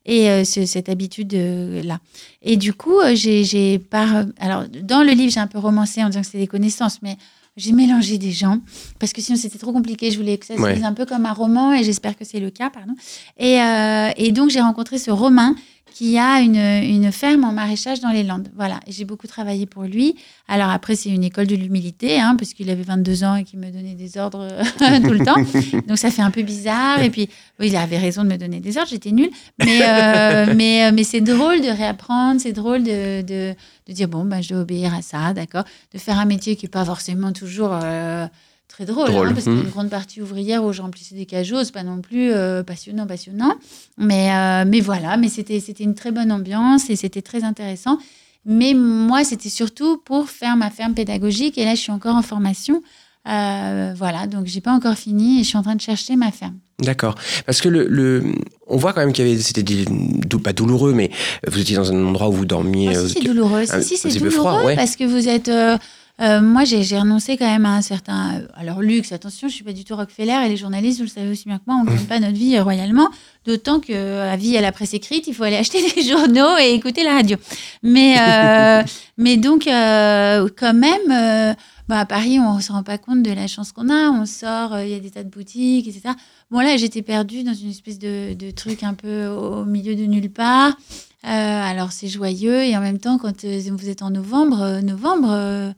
Et 0.06 0.30
euh, 0.30 0.44
ce- 0.44 0.66
cette 0.66 0.90
habitude-là. 0.90 2.00
Et 2.42 2.58
du 2.58 2.74
coup, 2.74 2.96
j'ai, 3.14 3.44
j'ai 3.46 3.80
par... 3.80 4.26
Alors, 4.40 4.66
dans 4.68 5.04
le 5.04 5.12
livre, 5.12 5.32
j'ai 5.32 5.40
un 5.40 5.48
peu 5.48 5.60
romancé 5.60 6.04
en 6.04 6.08
disant 6.10 6.20
que 6.22 6.26
c'était 6.26 6.40
des 6.40 6.48
connaissances, 6.48 7.02
mais 7.02 7.18
j'ai 7.60 7.72
mélangé 7.74 8.18
des 8.18 8.32
gens 8.32 8.60
parce 9.00 9.14
que 9.14 9.22
sinon 9.22 9.38
c'était 9.38 9.58
trop 9.60 9.74
compliqué. 9.74 10.10
Je 10.12 10.18
voulais 10.18 10.38
que 10.38 10.46
ça 10.46 10.56
se 10.56 10.62
Ouais. 10.62 10.82
un 10.84 10.94
peu 10.94 11.06
comme 11.06 11.26
un 11.26 11.34
roman 11.34 11.74
et 11.74 11.84
j'espère 11.84 12.18
que 12.18 12.26
c'est 12.26 12.40
le 12.40 12.50
cas, 12.50 12.70
pardon. 12.70 12.94
Et, 13.38 13.62
euh, 13.62 14.10
et 14.18 14.32
donc 14.32 14.50
j'ai 14.50 14.62
rencontré 14.62 14.98
ce 14.98 15.12
Romain 15.12 15.56
qui 15.94 16.18
a 16.18 16.40
une, 16.42 16.56
une 16.56 17.12
ferme 17.12 17.44
en 17.44 17.52
maraîchage 17.52 18.00
dans 18.00 18.10
les 18.10 18.24
Landes. 18.24 18.50
Voilà, 18.56 18.80
j'ai 18.88 19.06
beaucoup 19.06 19.28
travaillé 19.28 19.66
pour 19.66 19.84
lui. 19.84 20.16
Alors 20.48 20.70
après, 20.70 20.96
c'est 20.96 21.10
une 21.10 21.24
école 21.24 21.48
de 21.48 21.56
l'humilité, 21.56 22.20
hein, 22.20 22.36
parce 22.38 22.54
qu'il 22.54 22.70
avait 22.70 22.84
22 22.84 23.24
ans 23.24 23.36
et 23.36 23.44
qu'il 23.44 23.60
me 23.60 23.70
donnait 23.70 23.96
des 23.96 24.18
ordres 24.18 24.48
tout 24.78 25.12
le 25.12 25.26
temps. 25.26 25.82
Donc 25.88 25.98
ça 25.98 26.12
fait 26.12 26.22
un 26.22 26.32
peu 26.32 26.42
bizarre. 26.42 27.02
Et 27.04 27.10
puis, 27.10 27.30
oui, 27.60 27.68
il 27.68 27.76
avait 27.76 27.98
raison 27.98 28.24
de 28.24 28.30
me 28.30 28.38
donner 28.38 28.60
des 28.60 28.78
ordres, 28.78 28.90
j'étais 28.90 29.12
nulle. 29.12 29.32
Mais, 29.60 29.82
euh, 29.84 30.54
mais, 30.56 30.86
euh, 30.86 30.92
mais 30.94 31.04
c'est 31.04 31.22
drôle 31.22 31.62
de 31.62 31.70
réapprendre, 31.70 32.40
c'est 32.40 32.54
drôle 32.54 32.84
de, 32.84 33.22
de, 33.22 33.56
de 33.88 33.94
dire, 33.94 34.08
bon, 34.08 34.26
bah, 34.26 34.42
je 34.42 34.50
dois 34.50 34.62
obéir 34.62 34.94
à 34.94 35.02
ça, 35.02 35.34
d'accord 35.34 35.64
De 35.94 36.00
faire 36.00 36.20
un 36.20 36.26
métier 36.26 36.56
qui 36.56 36.66
n'est 36.66 36.70
pas 36.70 36.86
forcément 36.86 37.32
toujours... 37.32 37.72
euh, 37.74 38.28
Très 38.70 38.86
drôle, 38.86 39.10
Drôle, 39.10 39.28
hein, 39.28 39.34
parce 39.34 39.46
hmm. 39.48 39.62
qu'une 39.62 39.70
grande 39.70 39.90
partie 39.90 40.22
ouvrière 40.22 40.64
où 40.64 40.72
je 40.72 40.82
remplissais 40.82 41.16
des 41.16 41.26
cajots, 41.26 41.64
c'est 41.66 41.74
pas 41.74 41.84
non 41.84 42.00
plus 42.00 42.32
euh, 42.32 42.64
passionnant, 42.64 43.06
passionnant. 43.08 43.56
Mais, 43.98 44.32
euh, 44.32 44.64
mais 44.66 44.80
voilà, 44.80 45.18
mais 45.18 45.28
c'était 45.28 45.58
une 45.80 45.96
très 45.96 46.12
bonne 46.12 46.32
ambiance 46.32 46.90
et 46.90 46.96
c'était 46.96 47.22
très 47.24 47.44
intéressant. 47.44 47.98
Mais 48.46 48.74
moi, 48.74 49.24
c'était 49.26 49.50
surtout 49.50 49.98
pour 49.98 50.30
faire 50.30 50.56
ma 50.56 50.70
ferme 50.70 50.94
pédagogique. 50.94 51.58
Et 51.58 51.66
là, 51.66 51.76
je 51.76 51.82
suis 51.82 51.92
encore 51.92 52.16
en 52.16 52.22
formation. 52.22 52.82
Euh, 53.28 53.94
voilà, 53.98 54.28
donc 54.28 54.46
j'ai 54.46 54.62
pas 54.62 54.72
encore 54.72 54.96
fini 54.96 55.40
et 55.42 55.44
je 55.44 55.50
suis 55.50 55.58
en 55.58 55.62
train 55.62 55.76
de 55.76 55.82
chercher 55.82 56.16
ma 56.16 56.32
ferme. 56.32 56.56
D'accord. 56.80 57.16
Parce 57.46 57.60
que 57.60 57.68
le, 57.68 57.86
le- 57.88 58.24
on 58.68 58.78
voit 58.78 58.94
quand 58.94 59.02
même 59.02 59.12
qu'il 59.12 59.28
y 59.28 59.32
avait, 59.32 59.42
c'était 59.42 59.62
dou- 59.64 60.40
pas 60.40 60.54
douloureux, 60.54 60.94
mais 60.94 61.12
vous 61.46 61.60
étiez 61.60 61.76
dans 61.76 61.92
un 61.92 62.06
endroit 62.06 62.30
où 62.30 62.34
vous 62.34 62.46
dormiez. 62.46 62.96
Ah, 62.96 63.08
si, 63.08 63.14
c'est 63.16 63.22
douloureux. 63.26 63.66
un 63.70 63.82
Si, 63.82 63.98
si, 63.98 64.10
c'est 64.10 64.20
douloureux 64.20 64.30
froid, 64.32 64.64
ouais. 64.64 64.76
parce 64.78 64.96
que 64.96 65.04
vous 65.04 65.28
êtes. 65.28 65.50
euh, 65.50 65.78
euh, 66.22 66.42
moi, 66.42 66.64
j'ai 66.66 66.82
renoncé 67.00 67.38
quand 67.38 67.46
même 67.46 67.66
à 67.66 67.76
un 67.76 67.82
certain. 67.82 68.36
euh, 68.40 68.48
Alors, 68.56 68.82
luxe, 68.82 69.12
attention, 69.12 69.48
je 69.48 69.54
suis 69.54 69.64
pas 69.64 69.74
du 69.74 69.84
tout 69.84 69.96
Rockefeller 69.96 70.38
et 70.46 70.50
les 70.50 70.58
journalistes, 70.58 71.00
vous 71.00 71.06
le 71.06 71.10
savez 71.10 71.30
aussi 71.32 71.46
bien 71.46 71.58
que 71.58 71.64
moi, 71.68 71.78
on 71.80 71.84
ne 71.84 71.90
gagne 71.96 72.06
pas 72.06 72.20
notre 72.20 72.38
vie 72.38 72.58
euh, 72.58 72.64
royalement. 72.64 73.10
D'autant 73.46 73.80
que 73.80 73.94
la 73.94 74.36
vie 74.36 74.58
à 74.58 74.62
la 74.62 74.72
presse 74.72 74.94
écrite, 74.94 75.28
il 75.28 75.34
faut 75.34 75.44
aller 75.44 75.56
acheter 75.58 75.80
des 75.96 76.04
journaux 76.04 76.58
et 76.60 76.74
écouter 76.74 77.04
la 77.04 77.14
radio. 77.14 77.38
Mais, 77.84 78.16
euh, 78.20 78.84
mais 79.18 79.38
donc, 79.38 79.68
euh, 79.68 80.48
quand 80.58 80.74
même, 80.74 81.56
bah, 81.90 82.02
à 82.02 82.06
Paris, 82.06 82.38
on 82.40 82.58
ne 82.58 82.62
se 82.62 82.72
rend 82.72 82.84
pas 82.84 83.00
compte 83.00 83.24
de 83.24 83.32
la 83.32 83.48
chance 83.48 83.72
qu'on 83.72 83.90
a. 83.90 84.12
On 84.12 84.28
sort, 84.28 84.74
euh, 84.74 84.86
il 84.86 84.92
y 84.92 84.94
a 84.94 85.00
des 85.00 85.10
tas 85.10 85.24
de 85.24 85.30
boutiques, 85.30 85.88
etc. 85.88 86.14
Bon, 86.52 86.60
là, 86.60 86.78
j'étais 86.78 87.02
perdue 87.02 87.42
dans 87.44 87.56
une 87.56 87.72
espèce 87.72 87.98
de, 87.98 88.36
de 88.36 88.52
truc 88.52 88.84
un 88.84 88.94
peu 88.94 89.26
au 89.26 89.66
milieu 89.66 89.96
de 89.96 90.04
nulle 90.06 90.30
part. 90.30 90.78
Euh, 91.26 91.28
alors 91.28 91.92
c'est 91.92 92.08
joyeux 92.08 92.64
et 92.64 92.78
en 92.78 92.80
même 92.80 92.98
temps 92.98 93.18
quand 93.18 93.44
euh, 93.44 93.60
vous 93.72 93.90
êtes 93.90 94.04
en 94.04 94.10
novembre, 94.10 94.80
novembre, 94.82 95.74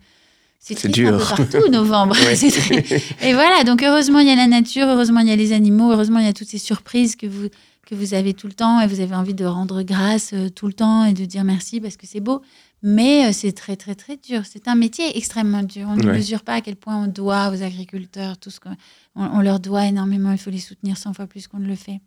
C'est 0.64 0.76
triste 0.76 0.94
dur. 0.94 1.16
un 1.16 1.18
peu 1.18 1.46
partout, 1.46 1.72
novembre. 1.72 2.16
Et 3.24 3.34
voilà, 3.34 3.64
donc 3.66 3.82
heureusement, 3.82 4.20
il 4.20 4.28
y 4.28 4.32
a 4.32 4.36
la 4.36 4.48
nature, 4.48 4.88
heureusement, 4.88 5.20
il 5.20 5.28
y 5.28 5.32
a 5.32 5.36
les 5.36 5.54
animaux, 5.54 5.92
heureusement, 5.92 6.20
il 6.20 6.26
y 6.26 6.30
a 6.30 6.34
toutes 6.34 6.50
ces 6.50 6.60
surprises 6.60 7.16
que 7.16 7.26
vous, 7.26 7.48
que 7.88 7.96
vous 7.96 8.14
avez 8.14 8.36
tout 8.36 8.46
le 8.46 8.54
temps 8.54 8.80
et 8.80 8.86
vous 8.86 9.00
avez 9.00 9.16
envie 9.16 9.34
de 9.34 9.44
rendre 9.44 9.82
grâce 9.82 10.34
euh, 10.34 10.50
tout 10.50 10.68
le 10.68 10.74
temps 10.74 11.04
et 11.04 11.14
de 11.14 11.26
dire 11.26 11.44
merci 11.44 11.82
parce 11.82 11.98
que 11.98 12.06
c'est 12.06 12.20
beau. 12.20 12.44
Mais 12.84 13.26
euh, 13.26 13.32
c'est 13.34 13.54
très, 13.54 13.76
très, 13.76 13.96
très 13.96 14.18
dur. 14.18 14.44
C'est 14.46 14.68
un 14.68 14.76
métier 14.76 15.18
extrêmement 15.18 15.64
dur. 15.64 15.88
On 15.90 15.96
ne 15.96 16.12
mesure 16.12 16.44
pas 16.44 16.54
à 16.54 16.62
quel 16.62 16.76
point 16.76 16.96
on 16.96 17.08
doit 17.08 17.50
aux 17.50 17.64
agriculteurs, 17.64 18.38
tout 18.38 18.52
ce 18.52 18.60
qu'on 18.60 18.76
on, 19.16 19.26
on 19.26 19.42
leur 19.42 19.60
doit 19.60 19.86
énormément. 19.88 20.32
Il 20.32 20.38
faut 20.38 20.52
les 20.52 20.60
soutenir 20.60 20.96
100 20.96 21.14
fois 21.14 21.26
plus 21.26 21.48
qu'on 21.48 21.60
ne 21.60 21.68
le 21.68 21.76
fait. 21.76 22.02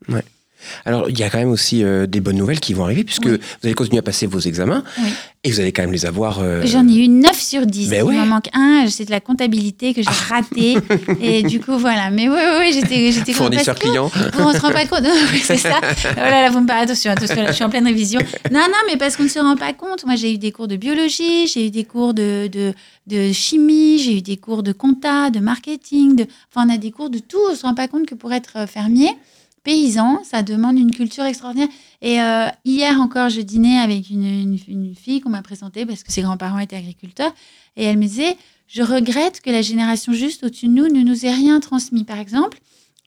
Alors, 0.87 1.11
il 1.11 1.19
y 1.19 1.23
a 1.23 1.29
quand 1.31 1.39
même 1.39 1.51
aussi 1.51 1.85
euh, 1.85 2.07
des 2.07 2.21
bonnes 2.21 2.37
nouvelles 2.39 2.61
qui 2.61 2.73
vont 2.73 2.85
arriver, 2.85 3.05
puisque 3.05 3.27
Oui. 3.27 3.33
vous 3.33 3.67
allez 3.67 3.75
continuer 3.75 3.99
à 3.99 4.03
passer 4.03 4.27
vos 4.27 4.39
examens, 4.41 4.83
Oui. 4.99 5.09
et 5.45 5.51
vous 5.51 5.61
allez 5.61 5.73
quand 5.73 5.83
même 5.83 5.93
les 5.93 6.07
avoir. 6.07 6.39
euh, 6.41 6.63
J'en 6.65 6.89
ai 6.89 6.95
eu 7.05 7.09
9 7.09 7.39
sur 7.39 7.67
10. 7.67 7.91
Ben 7.91 7.99
Il 7.99 8.03
ouais. 8.05 8.15
m'en 8.17 8.25
manque 8.27 8.49
un, 8.55 8.87
c'est 8.89 9.05
de 9.05 9.11
la 9.11 9.21
comptabilité 9.21 9.93
que 9.93 10.01
j'ai 10.03 10.09
raté. 10.29 10.77
et 11.21 11.43
du 11.43 11.61
coup, 11.61 11.77
voilà. 11.77 12.09
Mais 12.11 12.29
oui, 12.31 12.39
oui, 12.61 12.71
j'étais 12.73 13.13
j'étais 13.13 13.33
Fournisseur 13.35 13.75
client. 13.79 14.11
On 14.39 14.53
se 14.53 14.59
rend 14.61 14.71
pas 14.73 14.87
compte? 14.87 15.03
Oui, 15.33 15.41
c'est 15.45 15.59
ça. 15.59 15.81
Oh 16.17 16.21
là 16.21 16.43
là, 16.43 16.51
vous 16.51 16.61
me 16.61 16.67
parlez 16.67 16.85
attention, 16.85 17.11
attention, 17.11 17.37
là, 17.43 17.49
je 17.49 17.53
suis 17.57 17.65
en 17.65 17.69
pleine 17.71 17.87
révision. 17.87 18.21
Non, 18.51 18.61
non, 18.61 18.79
mais 18.87 18.97
parce 18.97 19.17
qu'on 19.17 19.25
ne 19.25 19.29
se 19.29 19.39
rend 19.39 19.57
pas 19.57 19.73
compte. 19.75 20.07
Moi, 20.07 20.17
j'ai 20.17 20.33
eu 20.33 20.39
des 20.39 20.51
cours 20.53 20.69
de 20.69 20.77
biologie, 20.77 21.47
j'ai 21.47 21.67
eu 21.67 21.71
des 21.71 21.85
cours 21.85 22.15
de, 22.15 22.49
de, 22.51 22.73
de 23.07 23.33
chimie, 23.33 23.99
j'ai 23.99 24.17
eu 24.19 24.23
des 24.23 24.39
cours 24.39 24.63
de 24.63 24.73
compta, 24.73 25.29
de 25.31 25.41
marketing. 25.41 26.17
De... 26.17 26.27
Enfin, 26.55 26.67
on 26.69 26.73
a 26.75 26.79
des 26.79 26.91
cours 26.91 27.11
de 27.11 27.19
tout. 27.19 27.39
On 27.49 27.53
ne 27.53 27.57
se 27.57 27.63
rend 27.63 27.75
pas 27.75 27.89
compte 27.89 28.07
que 28.07 28.15
pour 28.15 28.33
être 28.33 28.67
fermier, 28.69 29.11
paysan, 29.65 30.23
ça 30.23 30.43
demande 30.43 30.79
une 30.79 30.93
culture 30.93 31.25
extraordinaire. 31.25 31.69
Et 32.03 32.21
euh, 32.21 32.47
hier 32.65 33.01
encore, 33.01 33.31
je 33.31 33.41
dînais 33.41 33.79
avec 33.79 34.11
une, 34.11 34.95
fille 34.95 35.21
qu'on 35.21 35.31
m'a 35.31 35.43
présentée 35.43 35.85
parce 35.87 36.05
que 36.05 36.13
ses 36.13 36.23
grands-parents 36.23 36.59
étaient 36.61 36.77
agriculteurs. 36.77 37.35
Et 37.77 37.85
elle 37.85 37.97
me 37.97 38.03
disait, 38.03 38.37
je 38.69 38.83
regrette 38.83 39.41
que 39.41 39.51
la 39.51 39.63
génération 39.63 40.13
juste 40.13 40.45
au-dessus 40.45 40.69
de 40.69 40.73
nous 40.73 40.89
ne 40.89 41.03
nous 41.03 41.27
ait 41.27 41.35
rien 41.35 41.59
transmis. 41.61 42.05
Par 42.05 42.19
exemple, 42.19 42.59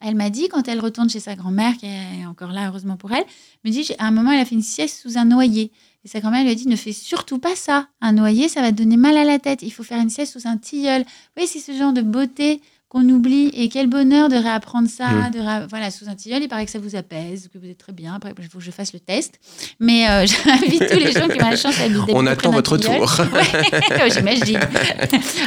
elle 0.01 0.15
m'a 0.15 0.29
dit, 0.29 0.49
quand 0.49 0.67
elle 0.67 0.79
retourne 0.79 1.09
chez 1.09 1.19
sa 1.19 1.35
grand-mère, 1.35 1.77
qui 1.77 1.85
est 1.85 2.25
encore 2.27 2.51
là, 2.51 2.67
heureusement 2.67 2.97
pour 2.97 3.11
elle, 3.13 3.25
me 3.63 3.69
dit, 3.69 3.87
à 3.99 4.07
un 4.07 4.11
moment, 4.11 4.31
elle 4.31 4.39
a 4.39 4.45
fait 4.45 4.55
une 4.55 4.61
sieste 4.61 4.99
sous 5.01 5.17
un 5.17 5.25
noyer. 5.25 5.71
Et 6.05 6.07
sa 6.07 6.19
grand-mère 6.19 6.43
lui 6.43 6.51
a 6.51 6.55
dit, 6.55 6.67
ne 6.67 6.75
fais 6.75 6.91
surtout 6.91 7.39
pas 7.39 7.55
ça. 7.55 7.87
Un 8.01 8.13
noyer, 8.13 8.49
ça 8.49 8.61
va 8.61 8.71
te 8.71 8.77
donner 8.77 8.97
mal 8.97 9.17
à 9.17 9.23
la 9.23 9.39
tête. 9.39 9.61
Il 9.61 9.71
faut 9.71 9.83
faire 9.83 9.99
une 9.99 10.09
sieste 10.09 10.39
sous 10.39 10.47
un 10.47 10.57
tilleul. 10.57 11.05
Oui, 11.35 11.47
c'est 11.47 11.59
ce 11.59 11.71
genre 11.71 11.93
de 11.93 12.01
beauté 12.01 12.61
qu'on 12.89 13.07
oublie. 13.09 13.49
Et 13.53 13.67
quel 13.69 13.87
bonheur 13.87 14.29
de 14.29 14.35
réapprendre 14.35 14.87
ça. 14.89 15.07
Mm. 15.09 15.31
De 15.31 15.67
Voilà, 15.69 15.91
sous 15.91 16.07
un 16.09 16.15
tilleul, 16.15 16.41
il 16.43 16.47
paraît 16.47 16.65
que 16.65 16.71
ça 16.71 16.79
vous 16.79 16.95
apaise, 16.95 17.49
que 17.53 17.57
vous 17.57 17.69
êtes 17.69 17.77
très 17.77 17.91
bien. 17.93 18.13
Après, 18.15 18.33
il 18.37 18.47
faut 18.49 18.59
que 18.59 18.63
je 18.63 18.71
fasse 18.71 18.93
le 18.93 18.99
test. 18.99 19.35
Mais 19.79 20.09
euh, 20.09 20.25
j'invite 20.45 20.87
tous 20.89 20.99
les 20.99 21.11
gens 21.11 21.27
qui 21.27 21.41
ont 21.43 21.49
la 21.49 21.55
chance 21.57 21.77
d'habiter 21.77 22.13
On 22.15 22.25
attend 22.25 22.51
votre 22.51 22.77
tour. 22.77 22.93
Ouais, 23.33 24.09
J'imagine. 24.11 24.59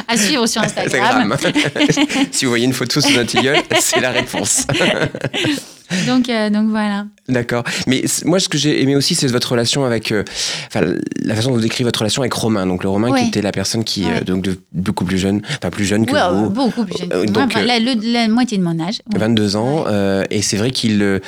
à 0.07 0.17
suivre 0.17 0.45
sur 0.47 0.61
Instagram. 0.61 1.31
Instagram. 1.31 1.67
si 2.31 2.45
vous 2.45 2.51
voyez 2.51 2.65
une 2.65 2.73
photo 2.73 3.01
sous 3.01 3.17
un 3.17 3.25
tilleul, 3.25 3.57
c'est 3.79 3.99
la 3.99 4.11
réponse. 4.11 4.65
Donc, 6.07 6.29
euh, 6.29 6.49
donc 6.49 6.69
voilà. 6.69 7.05
D'accord. 7.27 7.63
Mais 7.85 8.03
moi, 8.23 8.39
ce 8.39 8.47
que 8.47 8.57
j'ai 8.57 8.81
aimé 8.81 8.95
aussi, 8.95 9.13
c'est 9.13 9.27
votre 9.27 9.51
relation 9.51 9.83
avec. 9.83 10.11
euh, 10.13 10.23
Enfin, 10.67 10.85
la 11.21 11.35
façon 11.35 11.49
dont 11.49 11.55
vous 11.55 11.61
décrivez 11.61 11.83
votre 11.85 11.99
relation 11.99 12.21
avec 12.21 12.33
Romain. 12.33 12.65
Donc, 12.65 12.83
le 12.83 12.89
Romain 12.89 13.09
Ouais. 13.09 13.23
qui 13.23 13.27
était 13.27 13.41
la 13.41 13.51
personne 13.51 13.83
qui, 13.83 14.05
Ouais. 14.05 14.21
donc, 14.21 14.41
de 14.41 14.57
beaucoup 14.71 15.03
plus 15.03 15.17
jeune, 15.17 15.41
enfin, 15.57 15.69
plus 15.69 15.83
jeune 15.83 16.05
que 16.05 16.33
vous. 16.33 16.49
beaucoup 16.49 16.85
plus 16.85 16.97
jeune. 16.97 17.09
que. 17.09 17.30
Donc, 17.31 17.55
euh, 17.55 17.63
la, 17.63 17.79
le- 17.79 18.11
la 18.13 18.27
moitié 18.27 18.57
de 18.57 18.63
mon 18.63 18.79
âge. 18.79 19.01
Ouais. 19.13 19.19
22 19.19 19.55
ans. 19.55 19.85
Euh, 19.87 20.23
et 20.29 20.41
c'est 20.41 20.57
vrai 20.57 20.71
qu'il. 20.71 21.01
euh, 21.01 21.19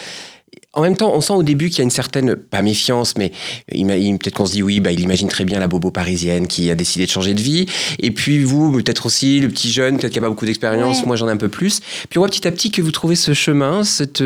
en 0.76 0.82
même 0.82 0.98
temps, 0.98 1.12
on 1.14 1.22
sent 1.22 1.34
au 1.34 1.44
début 1.44 1.70
qu'il 1.70 1.78
y 1.80 1.82
a 1.82 1.84
une 1.84 1.92
certaine, 1.92 2.36
pas 2.36 2.64
méfiance, 2.64 3.14
mais 3.16 3.32
peut-être 3.70 4.34
qu'on 4.34 4.48
se 4.48 4.54
dit 4.54 4.64
oui, 4.64 4.80
bah, 4.80 4.92
il 4.92 5.02
imagine 5.02 5.28
très 5.28 5.46
bien 5.46 5.60
la 5.60 5.68
bobo 5.68 5.92
parisienne 5.92 6.48
qui 6.48 6.72
a 6.72 6.76
décidé 6.76 7.06
de 7.06 7.12
changer 7.12 7.36
de 7.36 7.42
vie. 7.42 7.68
Et 8.00 8.10
puis 8.10 8.44
vous, 8.44 8.72
peut-être 8.72 9.06
aussi, 9.06 9.40
le 9.40 9.50
petit 9.50 9.72
jeune, 9.72 9.98
peut-être 10.00 10.12
qu'il 10.14 10.20
n'y 10.22 10.26
a 10.26 10.30
pas 10.30 10.34
beaucoup 10.34 10.48
d'expérience, 10.48 11.02
Ouais. 11.02 11.06
moi 11.06 11.16
j'en 11.16 11.28
ai 11.28 11.32
un 11.32 11.38
peu 11.38 11.48
plus. 11.50 11.80
Puis 12.10 12.18
on 12.18 12.22
voit 12.22 12.28
petit 12.30 12.48
à 12.48 12.52
petit 12.52 12.72
que 12.72 12.82
vous 12.82 12.90
trouvez 12.92 13.16
ce 13.16 13.34
chemin, 13.36 13.84
cette 13.84 14.24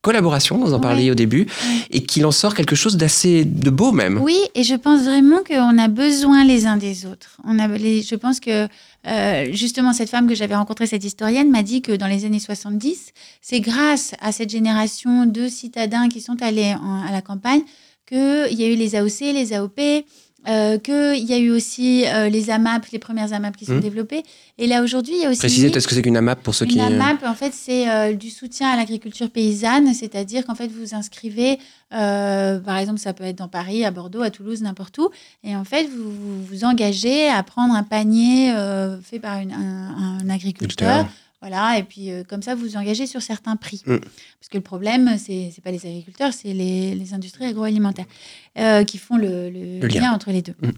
collaboration, 0.00 0.56
vous 0.58 0.72
en 0.72 0.76
Ouais. 0.76 0.80
parliez 0.80 1.10
au 1.10 1.14
début, 1.14 1.46
et 1.90 2.02
qu'il 2.02 2.24
en 2.24 2.30
sort 2.30 2.54
quelque 2.54 2.74
chose 2.76 2.96
d'assez 2.96 3.44
de 3.44 3.68
beau 3.68 3.92
même. 3.92 4.18
Oui, 4.22 4.38
et 4.54 4.62
je 4.64 4.74
pense 4.76 5.02
vraiment 5.04 5.40
qu'on 5.46 5.76
a 5.76 5.88
besoin 5.88 6.44
les 6.44 6.64
uns 6.66 6.78
des 6.78 7.04
autres. 7.04 7.36
On 7.46 7.58
a 7.58 7.68
les, 7.68 8.00
je 8.00 8.14
pense 8.14 8.40
que 8.40 8.66
euh, 9.06 9.52
justement 9.52 9.92
cette 9.92 10.10
femme 10.10 10.28
que 10.28 10.34
j'avais 10.34 10.54
rencontrée, 10.54 10.86
cette 10.86 11.04
historienne, 11.04 11.50
m'a 11.50 11.62
dit 11.62 11.82
que 11.82 11.92
dans 11.92 12.06
les 12.06 12.24
années 12.24 12.40
70, 12.40 13.12
c'est 13.40 13.60
grâce 13.60 14.14
à 14.20 14.32
cette 14.32 14.50
génération 14.50 15.26
de 15.26 15.48
citadins 15.48 16.08
qui 16.08 16.20
sont 16.20 16.42
allés 16.42 16.74
à 17.06 17.10
la 17.10 17.22
campagne 17.22 17.62
qu'il 18.06 18.58
y 18.58 18.64
a 18.64 18.68
eu 18.68 18.74
les 18.74 18.96
AOC, 18.96 19.20
les 19.20 19.52
AOP, 19.52 19.80
euh, 20.48 20.78
qu'il 20.78 21.24
y 21.24 21.32
a 21.34 21.38
eu 21.38 21.50
aussi 21.50 22.04
euh, 22.06 22.28
les 22.28 22.48
AMAP, 22.50 22.86
les 22.92 22.98
premières 22.98 23.32
AMAP 23.32 23.56
qui 23.56 23.66
sont 23.66 23.74
Mhm. 23.74 23.80
développées. 23.80 24.22
Et 24.58 24.66
là 24.66 24.82
aujourd'hui, 24.82 25.14
il 25.16 25.22
y 25.22 25.26
a 25.26 25.30
aussi... 25.30 25.38
Précisez 25.40 25.68
peut-être 25.70 25.82
ce 25.82 25.88
que 25.88 25.94
c'est 25.94 26.02
qu'une 26.02 26.16
AMAP 26.16 26.42
pour 26.42 26.54
ceux 26.54 26.64
Une 26.64 26.70
qui. 26.72 26.80
AMAP, 26.80 27.22
en 27.24 27.34
fait, 27.34 27.52
c'est 27.54 27.88
euh, 27.90 28.14
du 28.14 28.30
soutien 28.30 28.68
à 28.70 28.76
l'agriculture 28.76 29.30
paysanne, 29.30 29.92
c'est-à-dire 29.94 30.46
qu'en 30.46 30.54
fait, 30.54 30.68
vous 30.68 30.94
inscrivez, 30.94 31.58
euh, 31.92 32.58
par 32.60 32.78
exemple, 32.78 32.98
ça 32.98 33.12
peut 33.12 33.24
être 33.24 33.36
dans 33.38 33.48
Paris, 33.48 33.84
à 33.84 33.90
Bordeaux, 33.90 34.22
à 34.22 34.30
Toulouse, 34.30 34.62
n'importe 34.62 34.96
où, 34.98 35.10
et 35.44 35.54
en 35.56 35.64
fait, 35.64 35.84
vous 35.88 36.10
vous, 36.10 36.44
vous 36.44 36.64
engagez 36.64 37.28
à 37.28 37.42
prendre 37.42 37.74
un 37.74 37.82
panier 37.82 38.52
euh, 38.52 38.98
fait 39.02 39.18
par 39.18 39.38
une- 39.40 39.52
un, 39.52 40.18
un 40.22 40.30
agriculteur. 40.30 41.06
Voilà, 41.40 41.78
et 41.78 41.84
puis 41.84 42.10
euh, 42.10 42.22
comme 42.22 42.42
ça, 42.42 42.54
vous 42.54 42.62
vous 42.62 42.76
engagez 42.76 43.06
sur 43.06 43.22
certains 43.22 43.56
prix. 43.56 43.82
Mm. 43.86 43.96
Parce 43.96 44.48
que 44.50 44.58
le 44.58 44.62
problème, 44.62 45.16
c'est 45.18 45.32
n'est 45.32 45.62
pas 45.64 45.70
les 45.70 45.86
agriculteurs, 45.86 46.32
c'est 46.34 46.52
les, 46.52 46.94
les 46.94 47.14
industries 47.14 47.46
agroalimentaires 47.46 48.04
euh, 48.58 48.84
qui 48.84 48.98
font 48.98 49.16
le, 49.16 49.48
le 49.48 49.80
Le 49.80 49.88
lien. 49.88 50.00
lien 50.02 50.12
entre 50.12 50.30
les 50.32 50.42
deux. 50.42 50.54
Mm. 50.60 50.70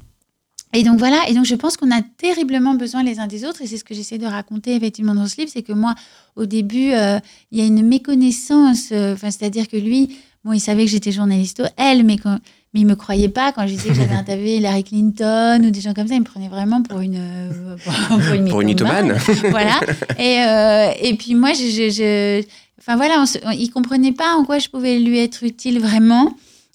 Et 0.75 0.85
donc 0.85 0.99
voilà, 0.99 1.29
et 1.29 1.35
donc 1.35 1.45
je 1.45 1.55
pense 1.55 1.77
qu'on 1.77 1.91
a 1.91 2.01
terriblement 2.01 2.75
besoin 2.75 3.03
les 3.03 3.19
uns 3.19 3.27
des 3.27 3.45
autres, 3.45 3.61
et 3.61 3.67
c'est 3.67 3.77
ce 3.77 3.85
que 3.85 3.93
j'essaie 3.93 4.17
de 4.19 4.25
raconter 4.25 4.75
effectivement 4.75 5.15
dans 5.15 5.27
ce 5.27 5.37
livre, 5.37 5.51
c'est 5.53 5.63
que 5.63 5.75
moi, 5.75 5.95
au 6.37 6.47
début, 6.47 6.93
euh, 6.93 7.19
il 7.51 7.59
y 7.59 7.61
a 7.61 7.67
une 7.67 7.87
méconnaissance, 7.87 8.91
enfin, 8.93 9.31
c'est-à-dire 9.31 9.69
que 9.69 9.77
lui, 9.77 10.17
bon, 10.45 10.53
il 10.53 10.61
savait 10.61 10.85
que 10.85 10.91
j'étais 10.91 11.13
journaliste, 11.13 11.63
elle, 11.77 12.05
mais, 12.05 12.17
quand, 12.19 12.39
mais 12.75 12.81
il 12.81 12.87
me 12.87 12.95
croyait 12.97 13.29
pas 13.29 13.53
quand 13.53 13.67
je 13.67 13.73
disais 13.75 13.89
que 13.91 13.95
j'avais 13.95 14.15
interviewé 14.15 14.57
Hillary 14.57 14.85
Clinton 14.85 15.61
ou 15.65 15.71
des 15.71 15.81
gens 15.81 15.95
comme 15.95 16.09
ça, 16.09 16.15
il 16.15 16.21
me 16.21 16.25
prenait 16.25 16.49
vraiment 16.49 16.83
pour 16.83 17.01
une, 17.01 17.17
euh, 17.19 17.77
pour 18.09 18.35
une, 18.35 18.49
Pour 18.51 18.61
une 18.61 18.69
mythomane. 18.69 19.17
voilà. 19.51 19.81
Et, 20.19 20.41
euh, 20.43 20.91
et 21.01 21.15
puis 21.17 21.35
moi, 21.35 21.53
je, 21.53 21.63
je, 21.65 21.91
je- 21.91 22.45
enfin 22.81 22.97
voilà, 22.97 23.21
on 23.21 23.27
se- 23.27 23.39
on- 23.45 23.51
il 23.51 23.71
comprenait 23.71 24.13
pas 24.13 24.35
en 24.37 24.45
quoi 24.45 24.59
je 24.59 24.69
pouvais 24.69 24.99
lui 24.99 25.19
être 25.19 25.43
utile 25.45 25.79
vraiment. 25.81 26.35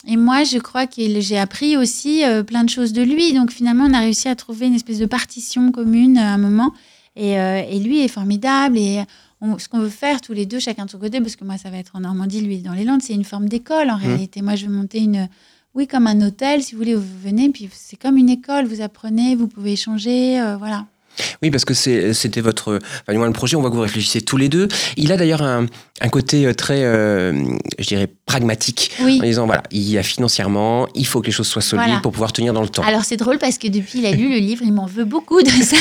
Et 0.09 0.15
moi, 0.15 0.43
je 0.45 0.57
crois 0.59 0.87
que 0.87 1.01
j'ai 1.19 1.37
appris 1.37 1.75
aussi 1.75 2.23
euh, 2.23 2.41
plein 2.43 2.63
de 2.63 2.69
choses 2.69 2.93
de 2.93 3.01
lui. 3.01 3.33
Donc 3.33 3.51
finalement, 3.51 3.85
on 3.89 3.93
a 3.93 3.99
réussi 3.99 4.29
à 4.29 4.35
trouver 4.35 4.67
une 4.67 4.75
espèce 4.75 4.99
de 4.99 5.05
partition 5.05 5.71
commune 5.71 6.17
à 6.17 6.31
un 6.33 6.37
moment. 6.37 6.71
Et, 7.19 7.31
et 7.33 7.79
lui 7.79 8.01
est 8.03 8.07
formidable. 8.07 8.77
Et 8.77 9.01
on- 9.41 9.57
ce 9.59 9.67
qu'on 9.69 9.79
veut 9.79 9.89
faire 9.89 10.21
tous 10.21 10.33
les 10.33 10.45
deux, 10.45 10.59
chacun 10.59 10.85
de 10.85 10.89
son 10.89 10.99
côté, 10.99 11.19
parce 11.21 11.35
que 11.35 11.43
moi, 11.43 11.57
ça 11.57 11.69
va 11.69 11.77
être 11.77 11.95
en 11.95 11.99
Normandie, 12.01 12.41
lui 12.41 12.59
dans 12.59 12.73
les 12.73 12.83
Landes, 12.83 13.01
c'est 13.01 13.13
une 13.13 13.23
forme 13.23 13.47
d'école 13.49 13.89
en 13.89 13.97
réalité. 13.97 14.41
Moi, 14.41 14.55
je 14.55 14.65
veux 14.65 14.73
monter 14.73 14.99
une, 14.99 15.27
oui, 15.75 15.87
comme 15.87 16.07
un 16.07 16.19
hôtel, 16.25 16.63
si 16.63 16.73
vous 16.73 16.79
voulez, 16.79 16.95
où 16.95 16.99
vous 17.01 17.19
venez, 17.23 17.49
puis 17.49 17.69
c'est 17.71 17.97
comme 17.97 18.17
une 18.17 18.29
école. 18.29 18.65
Vous 18.65 18.81
apprenez, 18.81 19.35
vous 19.35 19.47
pouvez 19.47 19.73
échanger, 19.73 20.39
euh, 20.41 20.57
voilà. 20.57 20.85
Oui, 21.41 21.51
parce 21.51 21.65
que 21.65 21.73
c'est- 21.73 22.13
c'était 22.13 22.41
votre. 22.41 22.79
Enfin, 23.01 23.11
du 23.13 23.17
moins, 23.17 23.27
le 23.27 23.33
projet, 23.33 23.55
on 23.55 23.61
voit 23.61 23.69
que 23.69 23.75
vous 23.75 23.81
réfléchissez 23.81 24.21
tous 24.21 24.37
les 24.37 24.49
deux. 24.49 24.67
Il 24.97 25.11
a 25.11 25.17
d'ailleurs 25.17 25.41
un, 25.41 25.65
un 26.01 26.09
côté 26.09 26.45
euh, 26.45 26.53
très, 26.53 26.83
euh, 26.83 27.33
je 27.79 27.85
dirais, 27.87 28.07
pragmatique. 28.25 28.91
Oui. 29.01 29.19
En 29.21 29.25
disant, 29.25 29.45
voilà, 29.45 29.63
il 29.71 29.81
y 29.89 29.97
a 29.97 30.03
financièrement, 30.03 30.87
il 30.95 31.05
faut 31.05 31.21
que 31.21 31.27
les 31.27 31.31
choses 31.31 31.47
soient 31.47 31.61
solides 31.61 31.85
Voilà. 31.85 31.99
pour 32.01 32.11
pouvoir 32.11 32.33
tenir 32.33 32.53
dans 32.53 32.61
le 32.61 32.69
temps. 32.69 32.83
Alors 32.83 33.03
c'est 33.05 33.17
drôle 33.17 33.37
parce 33.37 33.57
que 33.57 33.67
depuis 33.67 33.99
il 33.99 34.05
a 34.05 34.11
lu 34.11 34.29
le 34.29 34.37
livre, 34.37 34.63
il 34.65 34.73
m'en 34.73 34.85
veut 34.85 35.05
beaucoup 35.05 35.41
de 35.41 35.49
ça. 35.49 35.77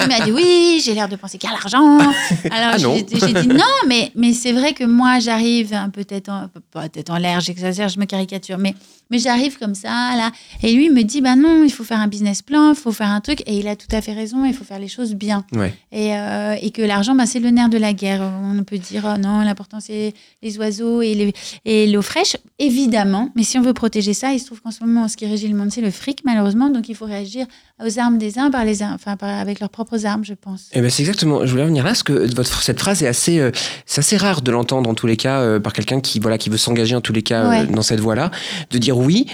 Il 0.00 0.06
m'a 0.08 0.20
dit 0.20 0.30
oui, 0.32 0.80
j'ai 0.84 0.94
l'air 0.94 1.08
de 1.08 1.16
penser 1.16 1.38
qu'à 1.38 1.48
l'argent. 1.50 1.98
Alors 2.50 2.74
Ah 2.74 2.78
j'ai 2.78 3.02
dit 3.02 3.48
non, 3.48 3.64
mais, 3.88 4.12
mais 4.14 4.32
c'est 4.32 4.52
vrai 4.52 4.72
que 4.72 4.84
moi 4.84 5.18
j'arrive 5.18 5.72
un 5.74 5.88
peu 5.90 6.04
tête 6.04 6.28
en, 6.28 6.48
pas 6.72 6.88
tête 6.88 7.10
en 7.10 7.16
l'air, 7.16 7.40
j'exagère, 7.40 7.88
je 7.88 7.98
me 7.98 8.04
caricature, 8.04 8.58
mais, 8.58 8.74
mais 9.10 9.18
j'arrive 9.18 9.58
comme 9.58 9.74
ça 9.74 9.88
là. 10.16 10.30
Et 10.62 10.72
lui 10.72 10.86
il 10.86 10.92
me 10.92 11.02
dit 11.02 11.20
bah 11.20 11.34
non, 11.34 11.64
il 11.64 11.72
faut 11.72 11.82
faire 11.84 11.98
un 12.00 12.06
business 12.06 12.42
plan, 12.42 12.70
il 12.70 12.76
faut 12.76 12.92
faire 12.92 13.08
un 13.10 13.20
truc. 13.20 13.40
Et 13.46 13.56
il 13.56 13.66
a 13.66 13.74
tout 13.74 13.88
à 13.90 14.00
fait 14.00 14.12
raison, 14.12 14.44
il 14.44 14.54
faut 14.54 14.64
faire 14.68 14.78
les 14.78 14.88
choses 14.88 15.14
bien. 15.14 15.44
Ouais. 15.52 15.74
Et, 15.92 16.14
euh, 16.14 16.54
et 16.60 16.70
que 16.70 16.82
l'argent, 16.82 17.14
bah, 17.14 17.26
c'est 17.26 17.40
le 17.40 17.50
nerf 17.50 17.68
de 17.70 17.78
la 17.78 17.92
guerre. 17.92 18.20
On 18.22 18.62
peut 18.64 18.78
dire, 18.78 19.02
oh 19.14 19.18
non, 19.18 19.40
l'important, 19.40 19.80
c'est 19.80 20.12
les 20.42 20.58
oiseaux 20.58 21.02
et 21.02 21.14
les- 21.14 21.32
et 21.64 21.86
l'eau 21.86 22.02
fraîche, 22.02 22.36
évidemment. 22.58 23.30
Mais 23.34 23.42
si 23.42 23.58
on 23.58 23.62
veut 23.62 23.72
protéger 23.72 24.12
ça, 24.14 24.32
il 24.32 24.38
se 24.40 24.46
trouve 24.46 24.60
qu'en 24.60 24.70
ce 24.70 24.84
moment, 24.84 25.08
ce 25.08 25.16
qui 25.16 25.26
régit 25.26 25.48
le 25.48 25.56
monde, 25.56 25.70
c'est 25.72 25.80
le 25.80 25.90
fric, 25.90 26.20
malheureusement. 26.24 26.68
Donc, 26.70 26.88
il 26.88 26.94
faut 26.94 27.06
réagir 27.06 27.46
aux 27.84 27.98
armes 27.98 28.18
des 28.18 28.38
uns 28.38 28.50
par 28.50 28.64
les 28.64 28.82
uns, 28.82 28.92
enfin, 28.94 29.16
par- 29.16 29.28
avec 29.38 29.60
leurs 29.60 29.70
propres 29.70 30.04
armes, 30.04 30.24
je 30.24 30.34
pense. 30.34 30.66
Eh 30.74 30.80
ben 30.80 30.90
c'est 30.90 31.02
exactement. 31.02 31.44
Je 31.46 31.50
voulais 31.50 31.62
revenir 31.62 31.84
là 31.84 31.90
parce 31.90 32.02
que 32.02 32.12
votre 32.34 32.62
cette 32.62 32.78
phrase 32.80 33.02
est 33.02 33.06
assez, 33.06 33.38
euh, 33.38 33.50
c'est 33.86 34.00
assez 34.00 34.16
rare 34.16 34.42
de 34.42 34.50
l'entendre 34.50 34.90
en 34.90 34.94
tous 34.94 35.06
les 35.06 35.16
cas 35.16 35.40
euh, 35.40 35.60
par 35.60 35.72
quelqu'un 35.72 36.00
qui 36.00 36.18
voilà 36.20 36.38
qui 36.38 36.50
veut 36.50 36.56
s'engager 36.58 36.94
en 36.96 37.00
tous 37.00 37.12
les 37.12 37.22
cas 37.22 37.48
Ouais. 37.48 37.66
dans 37.66 37.82
cette 37.82 38.00
voie-là, 38.00 38.30
de 38.70 38.78
dire 38.78 38.98
oui. 38.98 39.26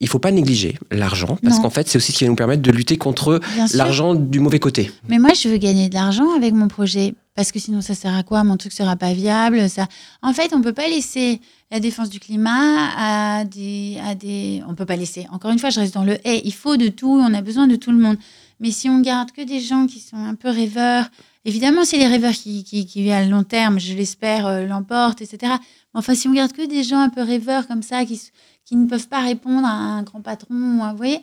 Il 0.00 0.08
faut 0.08 0.18
pas 0.18 0.32
négliger 0.32 0.76
l'argent 0.90 1.38
parce 1.42 1.60
qu'en 1.60 1.70
fait 1.70 1.88
c'est 1.88 1.96
aussi 1.96 2.12
ce 2.12 2.18
qui 2.18 2.24
va 2.24 2.30
nous 2.30 2.36
permettre 2.36 2.62
de 2.62 2.70
lutter 2.70 2.96
contre 2.96 3.40
l'argent 3.74 4.14
du 4.14 4.40
mauvais 4.40 4.58
côté. 4.58 4.90
Mais 5.08 5.18
moi, 5.18 5.30
je 5.34 5.48
veux 5.48 5.56
gagner 5.56 5.88
de 5.88 5.94
l'argent 5.94 6.34
avec 6.36 6.52
mon 6.52 6.68
projet. 6.68 7.14
Parce 7.34 7.50
que 7.50 7.58
sinon, 7.58 7.80
ça 7.80 7.94
sert 7.94 8.14
à 8.14 8.22
quoi? 8.22 8.44
Mon 8.44 8.56
truc 8.56 8.72
sera 8.72 8.94
pas 8.94 9.12
viable. 9.12 9.68
Ça... 9.68 9.88
En 10.22 10.32
fait, 10.32 10.54
on 10.54 10.62
peut 10.62 10.72
pas 10.72 10.86
laisser 10.86 11.40
la 11.72 11.80
défense 11.80 12.08
du 12.08 12.20
climat 12.20 12.90
à 12.96 13.44
des, 13.44 13.98
à 14.06 14.14
des. 14.14 14.62
On 14.68 14.76
peut 14.76 14.86
pas 14.86 14.94
laisser. 14.94 15.26
Encore 15.32 15.50
une 15.50 15.58
fois, 15.58 15.70
je 15.70 15.80
reste 15.80 15.94
dans 15.94 16.04
le 16.04 16.14
et. 16.24 16.46
Il 16.46 16.54
faut 16.54 16.76
de 16.76 16.88
tout. 16.88 17.10
On 17.10 17.34
a 17.34 17.42
besoin 17.42 17.66
de 17.66 17.74
tout 17.74 17.90
le 17.90 17.98
monde. 17.98 18.16
Mais 18.60 18.70
si 18.70 18.88
on 18.88 19.00
garde 19.00 19.32
que 19.32 19.42
des 19.42 19.60
gens 19.60 19.86
qui 19.86 19.98
sont 19.98 20.16
un 20.16 20.36
peu 20.36 20.48
rêveurs, 20.48 21.06
évidemment, 21.44 21.84
c'est 21.84 21.98
les 21.98 22.06
rêveurs 22.06 22.32
qui, 22.32 22.62
qui, 22.62 22.86
qui, 22.86 23.10
à 23.10 23.24
long 23.24 23.42
terme, 23.42 23.80
je 23.80 23.94
l'espère, 23.94 24.46
euh, 24.46 24.66
l'emportent, 24.66 25.20
etc. 25.20 25.54
Mais 25.92 25.98
enfin, 25.98 26.14
si 26.14 26.28
on 26.28 26.32
garde 26.32 26.52
que 26.52 26.64
des 26.64 26.84
gens 26.84 27.00
un 27.00 27.08
peu 27.08 27.22
rêveurs 27.22 27.66
comme 27.66 27.82
ça, 27.82 28.04
qui, 28.04 28.20
qui 28.64 28.76
ne 28.76 28.86
peuvent 28.86 29.08
pas 29.08 29.20
répondre 29.20 29.66
à 29.66 29.72
un 29.72 30.02
grand 30.02 30.20
patron, 30.20 30.54
vous 30.90 30.96
voyez, 30.96 31.20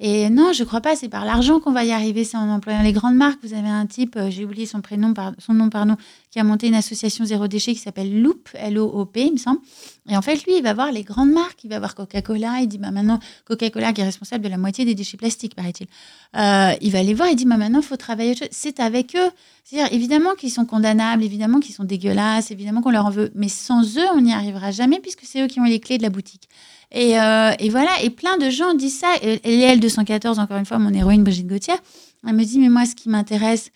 et 0.00 0.28
non, 0.28 0.52
je 0.52 0.64
crois 0.64 0.80
pas. 0.80 0.96
C'est 0.96 1.08
par 1.08 1.24
l'argent 1.24 1.60
qu'on 1.60 1.72
va 1.72 1.84
y 1.84 1.92
arriver. 1.92 2.24
C'est 2.24 2.36
en 2.36 2.48
employant 2.50 2.82
les 2.82 2.92
grandes 2.92 3.14
marques. 3.14 3.38
Vous 3.42 3.54
avez 3.54 3.68
un 3.68 3.86
type, 3.86 4.16
euh, 4.16 4.28
j'ai 4.28 4.44
oublié 4.44 4.66
son 4.66 4.80
prénom, 4.80 5.14
son 5.38 5.54
nom, 5.54 5.70
pardon, 5.70 5.96
qui 6.30 6.40
a 6.40 6.44
monté 6.44 6.66
une 6.66 6.74
association 6.74 7.24
zéro 7.24 7.46
déchet 7.46 7.74
qui 7.74 7.78
s'appelle 7.78 8.20
Loop, 8.20 8.48
L-O-O-P, 8.54 9.26
il 9.26 9.32
me 9.32 9.38
semble. 9.38 9.60
Et 10.08 10.16
en 10.16 10.22
fait, 10.22 10.44
lui, 10.44 10.58
il 10.58 10.62
va 10.62 10.74
voir 10.74 10.92
les 10.92 11.02
grandes 11.02 11.30
marques. 11.30 11.64
Il 11.64 11.70
va 11.70 11.78
voir 11.78 11.94
Coca-Cola. 11.94 12.60
Il 12.60 12.68
dit, 12.68 12.78
bah 12.78 12.90
maintenant, 12.90 13.18
Coca-Cola 13.46 13.92
qui 13.92 14.02
est 14.02 14.04
responsable 14.04 14.44
de 14.44 14.50
la 14.50 14.58
moitié 14.58 14.84
des 14.84 14.94
déchets 14.94 15.16
plastiques, 15.16 15.54
paraît-il. 15.54 15.86
Euh, 16.36 16.74
il 16.82 16.92
va 16.92 17.02
les 17.02 17.14
voir. 17.14 17.30
Il 17.30 17.36
dit, 17.36 17.46
bah 17.46 17.56
maintenant, 17.56 17.80
il 17.80 17.86
faut 17.86 17.96
travailler. 17.96 18.34
C'est 18.50 18.80
avec 18.80 19.16
eux. 19.16 19.30
C'est-à-dire, 19.64 19.90
évidemment 19.94 20.34
qu'ils 20.34 20.50
sont 20.50 20.66
condamnables, 20.66 21.24
évidemment 21.24 21.58
qu'ils 21.58 21.74
sont 21.74 21.84
dégueulasses, 21.84 22.50
évidemment 22.50 22.82
qu'on 22.82 22.90
leur 22.90 23.06
en 23.06 23.10
veut. 23.10 23.30
Mais 23.34 23.48
sans 23.48 23.96
eux, 23.96 24.06
on 24.14 24.20
n'y 24.20 24.34
arrivera 24.34 24.72
jamais 24.72 25.00
puisque 25.00 25.22
c'est 25.24 25.42
eux 25.42 25.46
qui 25.46 25.60
ont 25.60 25.64
les 25.64 25.80
clés 25.80 25.96
de 25.96 26.02
la 26.02 26.10
boutique. 26.10 26.48
Et, 26.92 27.18
euh, 27.18 27.52
voilà, 27.70 27.90
et 28.02 28.10
plein 28.10 28.36
de 28.36 28.50
gens 28.50 28.74
disent 28.74 28.98
ça. 28.98 29.08
Et 29.22 29.38
L214, 29.38 30.38
encore 30.38 30.58
une 30.58 30.66
fois, 30.66 30.78
mon 30.78 30.92
héroïne 30.92 31.24
Brigitte 31.24 31.48
Gauthier, 31.48 31.74
elle 32.26 32.34
me 32.34 32.44
dit, 32.44 32.58
mais 32.58 32.68
moi, 32.68 32.84
ce 32.84 32.94
qui 32.94 33.08
m'intéresse, 33.08 33.70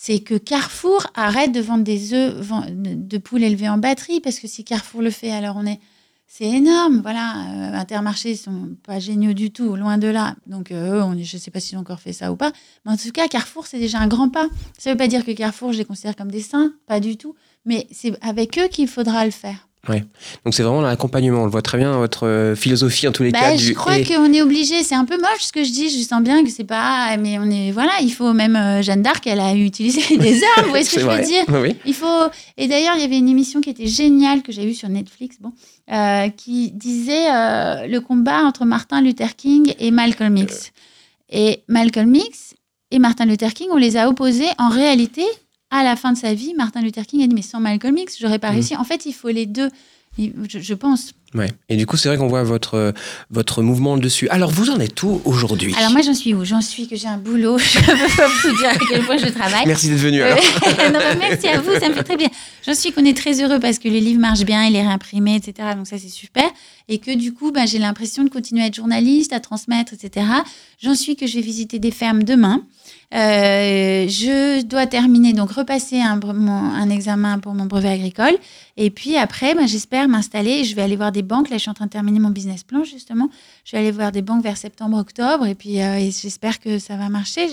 c'est 0.00 0.20
que 0.20 0.36
Carrefour 0.36 1.08
arrête 1.16 1.50
de 1.50 1.60
vendre 1.60 1.82
des 1.82 2.14
œufs 2.14 2.32
de 2.70 3.18
poules 3.18 3.42
élevées 3.42 3.68
en 3.68 3.78
batterie, 3.78 4.20
parce 4.20 4.38
que 4.38 4.46
si 4.46 4.62
Carrefour 4.62 5.02
le 5.02 5.10
fait, 5.10 5.32
alors 5.32 5.56
on 5.56 5.66
est... 5.66 5.80
C'est 6.28 6.44
énorme, 6.44 7.00
voilà. 7.02 7.72
Euh, 7.72 7.74
Intermarché, 7.74 8.32
ils 8.32 8.36
sont 8.36 8.76
pas 8.84 9.00
géniaux 9.00 9.32
du 9.32 9.50
tout, 9.50 9.74
loin 9.74 9.98
de 9.98 10.06
là. 10.06 10.36
Donc, 10.46 10.70
euh, 10.70 11.02
eux, 11.02 11.22
je 11.24 11.36
ne 11.36 11.40
sais 11.40 11.50
pas 11.50 11.58
s'ils 11.58 11.76
ont 11.78 11.80
encore 11.80 11.98
fait 11.98 12.12
ça 12.12 12.30
ou 12.30 12.36
pas. 12.36 12.52
Mais 12.84 12.92
en 12.92 12.96
tout 12.96 13.10
cas, 13.10 13.26
Carrefour, 13.26 13.66
c'est 13.66 13.80
déjà 13.80 13.98
un 13.98 14.06
grand 14.06 14.28
pas. 14.28 14.46
Ça 14.78 14.90
ne 14.90 14.94
veut 14.94 14.98
pas 14.98 15.08
dire 15.08 15.24
que 15.24 15.32
Carrefour, 15.32 15.72
je 15.72 15.78
les 15.78 15.84
considère 15.84 16.14
comme 16.14 16.30
des 16.30 16.42
saints, 16.42 16.74
pas 16.86 17.00
du 17.00 17.16
tout. 17.16 17.34
Mais 17.64 17.88
c'est 17.90 18.16
avec 18.22 18.56
eux 18.58 18.68
qu'il 18.68 18.86
faudra 18.86 19.24
le 19.24 19.32
faire. 19.32 19.67
Ouais. 19.88 20.04
Donc 20.44 20.54
c'est 20.54 20.62
vraiment 20.62 20.80
l'accompagnement. 20.80 21.42
On 21.42 21.44
le 21.44 21.50
voit 21.50 21.62
très 21.62 21.78
bien 21.78 21.96
votre 21.96 22.26
euh, 22.26 22.54
philosophie 22.54 23.06
en 23.06 23.12
tous 23.12 23.22
les 23.22 23.30
bah, 23.30 23.40
cas. 23.40 23.56
Je 23.56 23.72
crois 23.72 24.02
qu'on 24.02 24.32
est 24.32 24.42
obligé. 24.42 24.82
C'est 24.82 24.94
un 24.94 25.04
peu 25.04 25.16
moche 25.16 25.42
ce 25.42 25.52
que 25.52 25.62
je 25.62 25.70
dis. 25.70 25.88
Je 25.88 26.02
sens 26.04 26.22
bien 26.22 26.42
que 26.44 26.50
c'est 26.50 26.64
pas. 26.64 27.16
Mais 27.16 27.38
on 27.38 27.48
est 27.50 27.70
voilà. 27.70 27.92
Il 28.02 28.12
faut 28.12 28.32
même 28.32 28.56
euh, 28.56 28.82
Jeanne 28.82 29.02
d'Arc. 29.02 29.26
Elle 29.26 29.40
a 29.40 29.54
utilisé 29.54 30.16
des 30.16 30.40
armes. 30.56 30.64
Vous 30.64 30.70
voyez 30.70 30.84
ce 30.84 30.94
que 30.94 31.00
je 31.00 31.06
veux 31.06 31.22
dire? 31.22 31.44
Oui. 31.48 31.76
Il 31.86 31.94
faut. 31.94 32.28
Et 32.56 32.66
d'ailleurs, 32.66 32.94
il 32.96 33.02
y 33.02 33.04
avait 33.04 33.18
une 33.18 33.28
émission 33.28 33.60
qui 33.60 33.70
était 33.70 33.86
géniale 33.86 34.42
que 34.42 34.52
j'ai 34.52 34.66
vue 34.66 34.74
sur 34.74 34.88
Netflix. 34.88 35.36
Bon, 35.40 35.52
euh, 35.92 36.28
qui 36.30 36.72
disait 36.72 37.26
le 37.88 37.98
combat 38.00 38.42
entre 38.44 38.64
Martin 38.64 39.00
Luther 39.00 39.36
King 39.36 39.74
et 39.78 39.90
Malcolm 39.90 40.36
X. 40.36 40.72
Et 41.30 41.62
Malcolm 41.68 42.14
X 42.14 42.54
et 42.90 42.98
Martin 42.98 43.26
Luther 43.26 43.52
King, 43.52 43.68
on 43.70 43.76
les 43.76 43.96
a 43.96 44.08
opposés 44.08 44.48
en 44.58 44.70
réalité 44.70 45.24
à 45.70 45.84
la 45.84 45.96
fin 45.96 46.12
de 46.12 46.18
sa 46.18 46.34
vie, 46.34 46.54
Martin 46.54 46.80
Luther 46.82 47.06
King 47.06 47.22
a 47.22 47.26
dit 47.26 47.34
mais 47.34 47.42
sans 47.42 47.60
Malcolm 47.60 47.96
X, 47.96 48.18
j'aurais 48.20 48.38
pas 48.38 48.50
mm. 48.50 48.54
réussi. 48.54 48.76
En 48.76 48.84
fait, 48.84 49.06
il 49.06 49.12
faut 49.12 49.28
les 49.28 49.46
deux, 49.46 49.70
je, 50.18 50.74
pense. 50.74 51.12
Ouais. 51.34 51.48
Et 51.68 51.76
du 51.76 51.84
coup, 51.84 51.96
c'est 51.96 52.08
vrai 52.08 52.16
qu'on 52.16 52.28
voit 52.28 52.42
votre 52.42 52.94
votre 53.30 53.62
mouvement 53.62 53.98
dessus. 53.98 54.28
Alors, 54.30 54.50
vous 54.50 54.70
en 54.70 54.80
êtes 54.80 55.02
où 55.02 55.20
aujourd'hui? 55.24 55.74
Alors 55.78 55.92
moi, 55.92 56.00
j'en 56.00 56.14
suis 56.14 56.32
où? 56.32 56.44
J'en 56.44 56.62
suis 56.62 56.88
que 56.88 56.96
j'ai 56.96 57.08
un 57.08 57.18
boulot. 57.18 57.58
Je 57.58 57.78
peux 57.80 58.16
pas 58.16 58.28
vous 58.42 58.56
dire 58.56 58.68
à 58.70 58.74
quel 58.88 59.02
point 59.02 59.18
je 59.18 59.26
travaille. 59.26 59.66
Merci 59.66 59.88
d'être 59.90 59.98
venu. 59.98 60.18
merci 61.18 61.48
à 61.48 61.60
vous, 61.60 61.72
ça 61.78 61.88
me 61.88 61.94
fait 61.94 62.02
très 62.02 62.16
bien. 62.16 62.28
J'en 62.66 62.74
suis 62.74 62.92
qu'on 62.92 63.04
est 63.04 63.16
très 63.16 63.42
heureux 63.42 63.60
parce 63.60 63.78
que 63.78 63.88
le 63.88 63.98
livre 63.98 64.20
marche 64.20 64.44
bien, 64.44 64.64
il 64.64 64.74
est 64.74 64.82
réimprimé, 64.82 65.36
etc. 65.36 65.70
Donc 65.76 65.86
ça, 65.86 65.98
c'est 65.98 66.08
super. 66.08 66.44
Et 66.88 66.98
que 66.98 67.14
du 67.14 67.34
coup, 67.34 67.52
ben, 67.52 67.66
j'ai 67.66 67.78
l'impression 67.78 68.24
de 68.24 68.30
continuer 68.30 68.62
à 68.62 68.66
être 68.66 68.74
journaliste, 68.74 69.32
à 69.32 69.40
transmettre, 69.40 69.92
etc. 69.92 70.26
J'en 70.80 70.94
suis 70.94 71.16
que 71.16 71.26
je 71.26 71.34
vais 71.34 71.42
visiter 71.42 71.78
des 71.78 71.90
fermes 71.90 72.22
demain. 72.22 72.62
Euh, 73.14 74.06
je 74.06 74.62
dois 74.62 74.86
terminer, 74.86 75.32
donc 75.32 75.50
repasser 75.52 75.98
un, 75.98 76.20
un, 76.22 76.90
examen 76.90 77.38
pour 77.38 77.54
mon 77.54 77.64
brevet 77.64 77.88
agricole. 77.88 78.36
Et 78.76 78.90
puis 78.90 79.16
après, 79.16 79.54
ben, 79.54 79.66
j'espère 79.66 80.08
m'installer. 80.08 80.64
Je 80.64 80.76
vais 80.76 80.82
aller 80.82 80.96
voir 80.96 81.10
des 81.12 81.17
banques. 81.22 81.50
Là, 81.50 81.56
je 81.56 81.62
suis 81.62 81.70
en 81.70 81.74
train 81.74 81.86
de 81.86 81.90
terminer 81.90 82.20
mon 82.20 82.30
business 82.30 82.64
plan, 82.64 82.84
justement. 82.84 83.28
Je 83.64 83.72
vais 83.72 83.78
aller 83.78 83.90
voir 83.90 84.12
des 84.12 84.22
banques 84.22 84.42
vers 84.42 84.56
septembre, 84.56 84.98
octobre. 84.98 85.46
Et 85.46 85.54
puis, 85.54 85.80
euh, 85.80 85.98
j'espère 86.10 86.60
que 86.60 86.78
ça 86.78 86.96
va 86.96 87.08
marcher. 87.08 87.48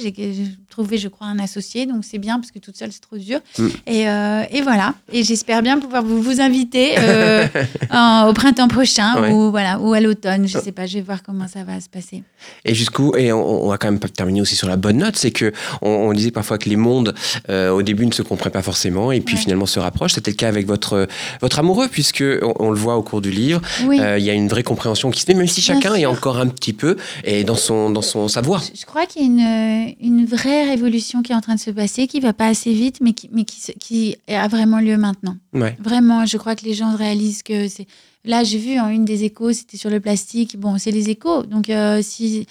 Trouvé, 0.76 0.97
je 0.97 1.07
crois, 1.07 1.28
un 1.28 1.39
associé. 1.39 1.86
Donc, 1.86 2.03
c'est 2.03 2.17
bien 2.17 2.39
parce 2.39 2.51
que 2.51 2.59
toute 2.59 2.76
seule, 2.76 2.91
c'est 2.91 3.01
trop 3.01 3.17
dur. 3.17 3.39
Mm. 3.57 3.67
Et, 3.88 4.09
euh, 4.09 4.43
et, 4.51 4.61
voilà. 4.61 4.93
Et 5.11 5.23
j'espère 5.23 5.61
bien 5.61 5.80
pouvoir 5.80 6.03
vous, 6.03 6.21
vous 6.21 6.41
inviter 6.41 6.95
au 7.84 8.34
printemps 8.34 8.67
prochain 8.67 9.32
ou, 9.32 9.51
voilà, 9.51 9.80
ou 9.80 9.93
à 9.93 9.99
l'automne. 9.99 10.47
Je 10.47 10.57
sais 10.57 10.71
pas. 10.71 10.86
Je 10.86 10.95
vais 10.95 11.01
voir 11.01 11.23
comment 11.23 11.47
ça 11.47 11.63
va 11.63 11.80
se 11.80 11.89
passer. 11.89 12.23
Et 12.63 12.76
jusqu'où 12.76 13.15
Et 13.15 13.32
on, 13.32 13.65
on 13.65 13.69
va 13.69 13.78
quand 13.78 13.89
même 13.89 13.99
terminer 13.99 14.41
aussi 14.41 14.55
sur 14.55 14.67
la 14.67 14.76
bonne 14.76 14.97
note. 14.97 15.15
C'est 15.15 15.32
que 15.32 15.51
on, 15.82 16.13
disait 16.13 16.32
parfois 16.32 16.57
que 16.57 16.69
les 16.69 16.76
mondes 16.76 17.13
euh, 17.49 17.71
au 17.71 17.82
début 17.82 18.05
ne 18.05 18.13
se 18.13 18.21
comprennent 18.21 18.51
pas 18.51 18.61
forcément 18.61 19.11
et 19.11 19.21
puis 19.21 19.38
finalement 19.38 19.65
se 19.65 19.80
rapprochent. 19.80 20.13
C'était 20.13 20.32
le 20.32 20.36
cas 20.36 20.47
avec 20.47 20.67
votre 20.67 21.07
votre 21.41 21.59
amoureux 21.59 21.88
puisque 21.89 22.23
on, 22.59 22.69
le 22.69 22.78
voit 22.78 22.95
au 22.95 23.03
cours 23.03 23.21
du 23.21 23.32
livre. 23.32 23.61
Euh, 23.84 24.17
il 24.17 24.26
y 24.26 24.30
a 24.30 24.34
une 24.34 24.47
vraie 24.47 24.63
compréhension 24.63 25.11
qui 25.11 25.21
se 25.21 25.26
fait, 25.26 25.34
même 25.34 25.47
si 25.47 25.61
chacun 25.61 25.95
est 25.95 26.05
encore 26.05 26.38
un 26.38 26.47
petit 26.47 26.73
peu 26.73 26.97
et 27.23 27.43
dans 27.43 27.55
son 27.55 27.89
dans 27.89 28.01
son 28.01 28.28
savoir. 28.28 28.63
Je, 28.73 28.86
crois 28.86 29.05
qu'il 29.05 29.21
y 29.21 29.26
a 29.26 29.28
une, 29.28 29.95
une 30.01 30.26
vraie 30.26 30.64
révolution 30.66 31.22
qui 31.22 31.32
est 31.32 31.36
en 31.36 31.41
train 31.41 31.55
de 31.55 31.59
se 31.59 31.72
passer, 31.72 32.07
qui 32.07 32.20
va 32.20 32.34
pas 32.34 32.47
assez 32.47 32.74
vite, 32.74 32.99
mais 33.01 33.13
qui 33.13 33.30
mais 33.32 33.45
qui, 33.45 33.74
qui 33.80 34.18
a 34.28 34.47
vraiment 34.47 34.80
lieu 34.80 34.97
maintenant. 34.97 35.38
Vraiment, 35.80 36.26
je 36.26 36.38
crois 36.38 36.55
que 36.55 36.66
les 36.66 36.74
gens 36.74 36.95
réalisent 36.95 37.43
que 37.43 37.68
c'est 37.68 37.88
Là, 38.26 38.43
j'ai 38.43 38.57
vu 38.57 38.80
en 38.80 38.89
une 38.89 39.05
des 39.05 39.24
échos, 39.24 39.53
c'était 39.53 39.78
sur 39.78 39.89
le 39.89 39.99
plastique. 39.99 40.59
Bon, 40.59 40.78
c'est 40.78 40.91
les 40.91 41.09
échos. 41.09 41.43
Donc, 41.43 41.70
euh, 41.70 42.01
si 42.01 42.47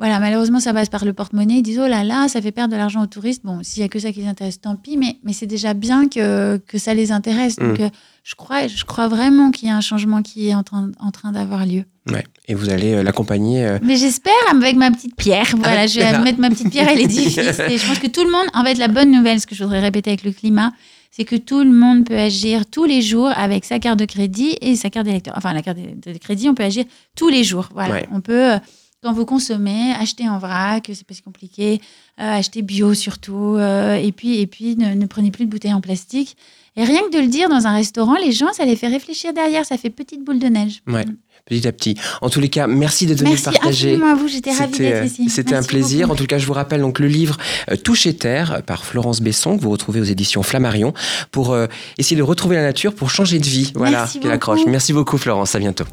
voilà, 0.00 0.18
malheureusement, 0.18 0.60
ça 0.60 0.72
passe 0.72 0.88
par 0.88 1.04
le 1.04 1.12
porte-monnaie. 1.12 1.56
Ils 1.56 1.62
disent, 1.62 1.78
oh 1.78 1.86
là 1.86 2.02
là, 2.04 2.26
ça 2.26 2.40
fait 2.40 2.52
perdre 2.52 2.72
de 2.72 2.78
l'argent 2.78 3.02
aux 3.02 3.06
touristes. 3.06 3.42
Bon, 3.44 3.58
s'il 3.62 3.82
y 3.82 3.84
a 3.84 3.88
que 3.88 3.98
ça 3.98 4.12
qui 4.12 4.20
les 4.20 4.28
intéresse, 4.28 4.58
tant 4.58 4.74
pis, 4.74 4.96
mais, 4.96 5.18
mais 5.24 5.34
c'est 5.34 5.46
déjà 5.46 5.74
bien 5.74 6.08
que, 6.08 6.56
que 6.56 6.78
ça 6.78 6.94
les 6.94 7.12
intéresse. 7.12 7.56
Donc, 7.56 7.78
mm. 7.78 7.82
euh, 7.82 7.88
je, 8.24 8.34
crois, 8.34 8.66
je 8.66 8.82
crois 8.86 9.08
vraiment 9.08 9.50
qu'il 9.50 9.68
y 9.68 9.70
a 9.70 9.76
un 9.76 9.82
changement 9.82 10.22
qui 10.22 10.48
est 10.48 10.54
en 10.54 10.62
train, 10.62 10.90
en 11.00 11.10
train 11.10 11.32
d'avoir 11.32 11.66
lieu. 11.66 11.84
Ouais. 12.10 12.24
Et 12.48 12.54
vous 12.54 12.70
allez 12.70 12.94
euh, 12.94 13.02
l'accompagner. 13.02 13.66
Euh, 13.66 13.78
mais 13.82 13.96
j'espère 13.96 14.32
avec 14.50 14.74
ma 14.74 14.90
petite 14.90 15.16
pierre. 15.16 15.52
Voilà, 15.58 15.86
je 15.86 16.00
vais 16.00 16.18
mettre 16.22 16.40
ma 16.40 16.48
petite 16.48 16.70
pierre 16.70 16.88
à 16.88 16.94
l'édifice. 16.94 17.36
et 17.36 17.76
je 17.76 17.86
pense 17.86 17.98
que 17.98 18.08
tout 18.08 18.24
le 18.24 18.30
monde, 18.30 18.46
en 18.54 18.64
fait, 18.64 18.76
la 18.76 18.88
bonne 18.88 19.10
nouvelle, 19.10 19.38
ce 19.38 19.46
que 19.46 19.54
je 19.54 19.62
voudrais 19.62 19.80
répéter 19.80 20.08
avec 20.08 20.24
le 20.24 20.32
climat, 20.32 20.72
c'est 21.10 21.24
que 21.24 21.36
tout 21.36 21.62
le 21.62 21.72
monde 21.72 22.06
peut 22.06 22.18
agir 22.18 22.64
tous 22.64 22.86
les 22.86 23.02
jours 23.02 23.30
avec 23.36 23.66
sa 23.66 23.78
carte 23.78 23.98
de 23.98 24.06
crédit 24.06 24.56
et 24.62 24.76
sa 24.76 24.88
carte 24.88 25.04
d'électeur. 25.04 25.34
Enfin, 25.36 25.52
la 25.52 25.60
carte 25.60 25.76
de 25.78 26.16
crédit, 26.16 26.48
on 26.48 26.54
peut 26.54 26.62
agir 26.62 26.86
tous 27.14 27.28
les 27.28 27.44
jours. 27.44 27.68
Voilà, 27.74 28.00
on 28.10 28.22
peut 28.22 28.54
quand 29.02 29.12
vous 29.12 29.24
consommez, 29.24 29.92
achetez 29.98 30.28
en 30.28 30.38
vrac, 30.38 30.90
c'est 30.92 31.06
pas 31.06 31.14
si 31.14 31.22
compliqué, 31.22 31.80
euh, 32.20 32.38
achetez 32.38 32.62
bio 32.62 32.92
surtout, 32.94 33.56
euh, 33.56 33.94
et 33.94 34.12
puis, 34.12 34.40
et 34.40 34.46
puis 34.46 34.76
ne, 34.76 35.06
prenez 35.06 35.30
plus 35.30 35.46
de 35.46 35.50
bouteilles 35.50 35.72
en 35.72 35.80
plastique. 35.80 36.36
Et 36.76 36.84
rien 36.84 37.00
que 37.08 37.16
de 37.16 37.20
le 37.20 37.26
dire 37.26 37.48
dans 37.48 37.66
un 37.66 37.74
restaurant, 37.74 38.16
les 38.16 38.30
gens, 38.30 38.52
ça 38.52 38.64
les 38.64 38.76
fait 38.76 38.88
réfléchir 38.88 39.32
derrière, 39.32 39.64
ça 39.64 39.76
fait 39.76 39.90
petite 39.90 40.22
boule 40.22 40.38
de 40.38 40.46
neige. 40.46 40.82
Ouais. 40.86 41.04
Mm. 41.04 41.16
Petit 41.46 41.66
à 41.66 41.72
petit. 41.72 41.96
En 42.20 42.28
tous 42.28 42.38
les 42.38 42.50
cas, 42.50 42.66
merci 42.66 43.06
d'être 43.06 43.20
venu 43.20 43.36
partager. 43.36 43.96
Merci 43.96 44.10
à 44.10 44.14
vous, 44.14 44.28
j'étais 44.28 44.52
ravie 44.52 44.78
d'être 44.78 45.06
ici. 45.06 45.30
C'était 45.30 45.54
un 45.54 45.62
plaisir. 45.62 46.10
En 46.10 46.14
tout 46.14 46.26
cas, 46.26 46.38
je 46.38 46.46
vous 46.46 46.52
rappelle 46.52 46.82
donc 46.82 46.98
le 46.98 47.06
livre 47.06 47.38
euh, 47.70 47.76
Toucher 47.76 48.14
terre 48.14 48.62
par 48.66 48.84
Florence 48.84 49.22
Besson 49.22 49.56
que 49.56 49.62
vous 49.62 49.70
retrouvez 49.70 50.00
aux 50.00 50.04
éditions 50.04 50.42
Flammarion 50.42 50.92
pour 51.32 51.56
essayer 51.96 52.16
de 52.16 52.22
retrouver 52.22 52.56
la 52.56 52.62
nature 52.62 52.94
pour 52.94 53.10
changer 53.10 53.38
de 53.38 53.46
vie. 53.46 53.72
Voilà, 53.74 54.00
merci 54.00 54.20
l'accroche. 54.22 54.60
Merci 54.66 54.92
beaucoup 54.92 55.16
Florence, 55.16 55.54
à 55.54 55.58
bientôt. 55.58 55.86